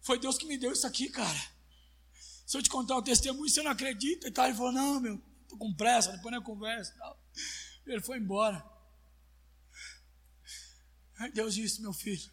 foi 0.00 0.16
Deus 0.16 0.38
que 0.38 0.46
me 0.46 0.56
deu 0.56 0.70
isso 0.70 0.86
aqui, 0.86 1.08
cara. 1.10 1.40
Se 2.46 2.56
eu 2.56 2.62
te 2.62 2.70
contar 2.70 2.96
o 2.96 3.02
testemunho, 3.02 3.50
você 3.50 3.64
não 3.64 3.72
acredita 3.72 4.28
e 4.28 4.30
tal. 4.30 4.46
Ele 4.46 4.56
falou, 4.56 4.70
não, 4.70 5.00
meu, 5.00 5.20
tô 5.48 5.56
com 5.56 5.74
pressa, 5.74 6.12
depois 6.12 6.32
na 6.32 6.40
conversa 6.40 6.94
e 6.94 6.98
tal. 6.98 7.20
Ele 7.84 8.00
foi 8.00 8.16
embora. 8.18 8.64
Aí 11.18 11.32
Deus 11.32 11.52
disse, 11.52 11.82
meu 11.82 11.92
filho, 11.92 12.30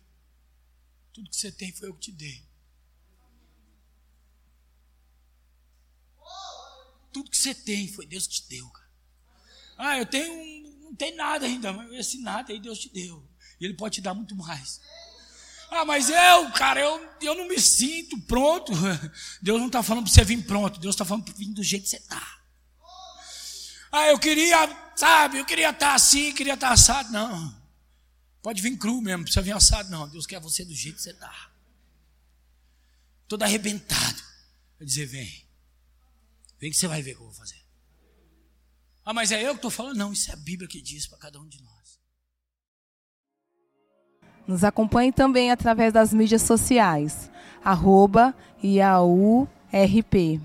tudo 1.12 1.28
que 1.28 1.38
você 1.38 1.52
tem 1.52 1.74
foi 1.74 1.90
eu 1.90 1.94
que 1.96 2.02
te 2.02 2.12
dei. 2.12 2.48
Tudo 7.12 7.32
que 7.32 7.38
você 7.38 7.56
tem 7.56 7.92
foi 7.92 8.06
Deus 8.06 8.28
que 8.28 8.34
te 8.36 8.48
deu, 8.48 8.70
cara. 8.70 8.83
Ah, 9.78 9.98
eu 9.98 10.06
tenho, 10.06 10.82
não 10.82 10.96
tem 10.96 11.16
nada 11.16 11.46
ainda, 11.46 11.74
mas 11.74 11.92
esse 11.94 12.22
nada 12.22 12.52
aí 12.52 12.60
Deus 12.60 12.80
te 12.80 12.90
deu. 12.90 13.28
E 13.60 13.66
Ele 13.66 13.74
pode 13.74 13.96
te 13.96 14.02
dar 14.02 14.14
muito 14.14 14.36
mais. 14.36 14.80
Ah, 15.72 15.86
mas 15.86 16.10
eu, 16.10 16.52
cara, 16.52 16.80
eu, 16.80 17.10
eu 17.22 17.36
não 17.36 17.48
me 17.48 17.60
sinto 17.60 18.20
pronto. 18.22 18.72
Deus 19.42 19.60
não 19.60 19.68
está 19.68 19.82
falando 19.82 20.04
para 20.04 20.14
você 20.14 20.24
vir 20.24 20.46
pronto. 20.46 20.80
Deus 20.80 20.94
está 20.94 21.04
falando 21.04 21.26
para 21.26 21.34
vir 21.34 21.52
do 21.52 21.64
jeito 21.64 21.84
que 21.84 21.90
você 21.90 21.98
está. 21.98 22.44
Ah, 23.92 24.08
eu 24.08 24.20
queria, 24.20 24.94
sabe, 24.96 25.40
eu 25.40 25.46
queria 25.46 25.70
estar 25.70 25.90
tá 25.90 25.94
assim, 25.96 26.34
queria 26.34 26.54
estar 26.54 26.68
tá 26.68 26.74
assado. 26.74 27.12
Não. 27.12 27.64
Pode 28.44 28.62
vir 28.62 28.78
cru 28.78 29.02
mesmo, 29.02 29.20
não 29.20 29.24
precisa 29.24 29.42
vir 29.42 29.54
assado, 29.54 29.90
não. 29.90 30.08
Deus 30.10 30.28
quer 30.28 30.40
você 30.40 30.66
do 30.66 30.76
jeito 30.76 30.98
que 30.98 31.02
você 31.02 31.12
está. 31.12 31.52
Todo 33.28 33.44
arrebentado. 33.44 34.22
Vai 34.78 34.86
dizer, 34.86 35.06
vem. 35.06 35.48
Vem 36.60 36.70
que 36.70 36.78
você 36.78 36.88
vai 36.88 37.02
ver 37.02 37.14
o 37.14 37.16
que 37.16 37.22
eu 37.22 37.26
vou 37.28 37.34
fazer. 37.34 37.63
Ah, 39.06 39.14
mas 39.14 39.32
é 39.32 39.42
eu 39.42 39.52
que 39.52 39.58
estou 39.58 39.72
falando? 39.72 39.98
Não, 39.98 40.14
isso 40.14 40.32
é 40.32 40.34
a 40.34 40.38
Bíblia 40.38 40.68
que 40.68 40.82
diz 40.82 41.08
para 41.08 41.18
cada 41.18 41.40
um 41.40 41.48
de 41.48 41.62
nós. 41.62 42.00
Nos 44.48 44.64
acompanhe 44.64 45.12
também 45.12 45.52
através 45.52 45.94
das 45.94 46.14
mídias 46.14 46.42
sociais. 46.42 47.30
Arroba 47.64 48.34
IAURP. 48.64 50.42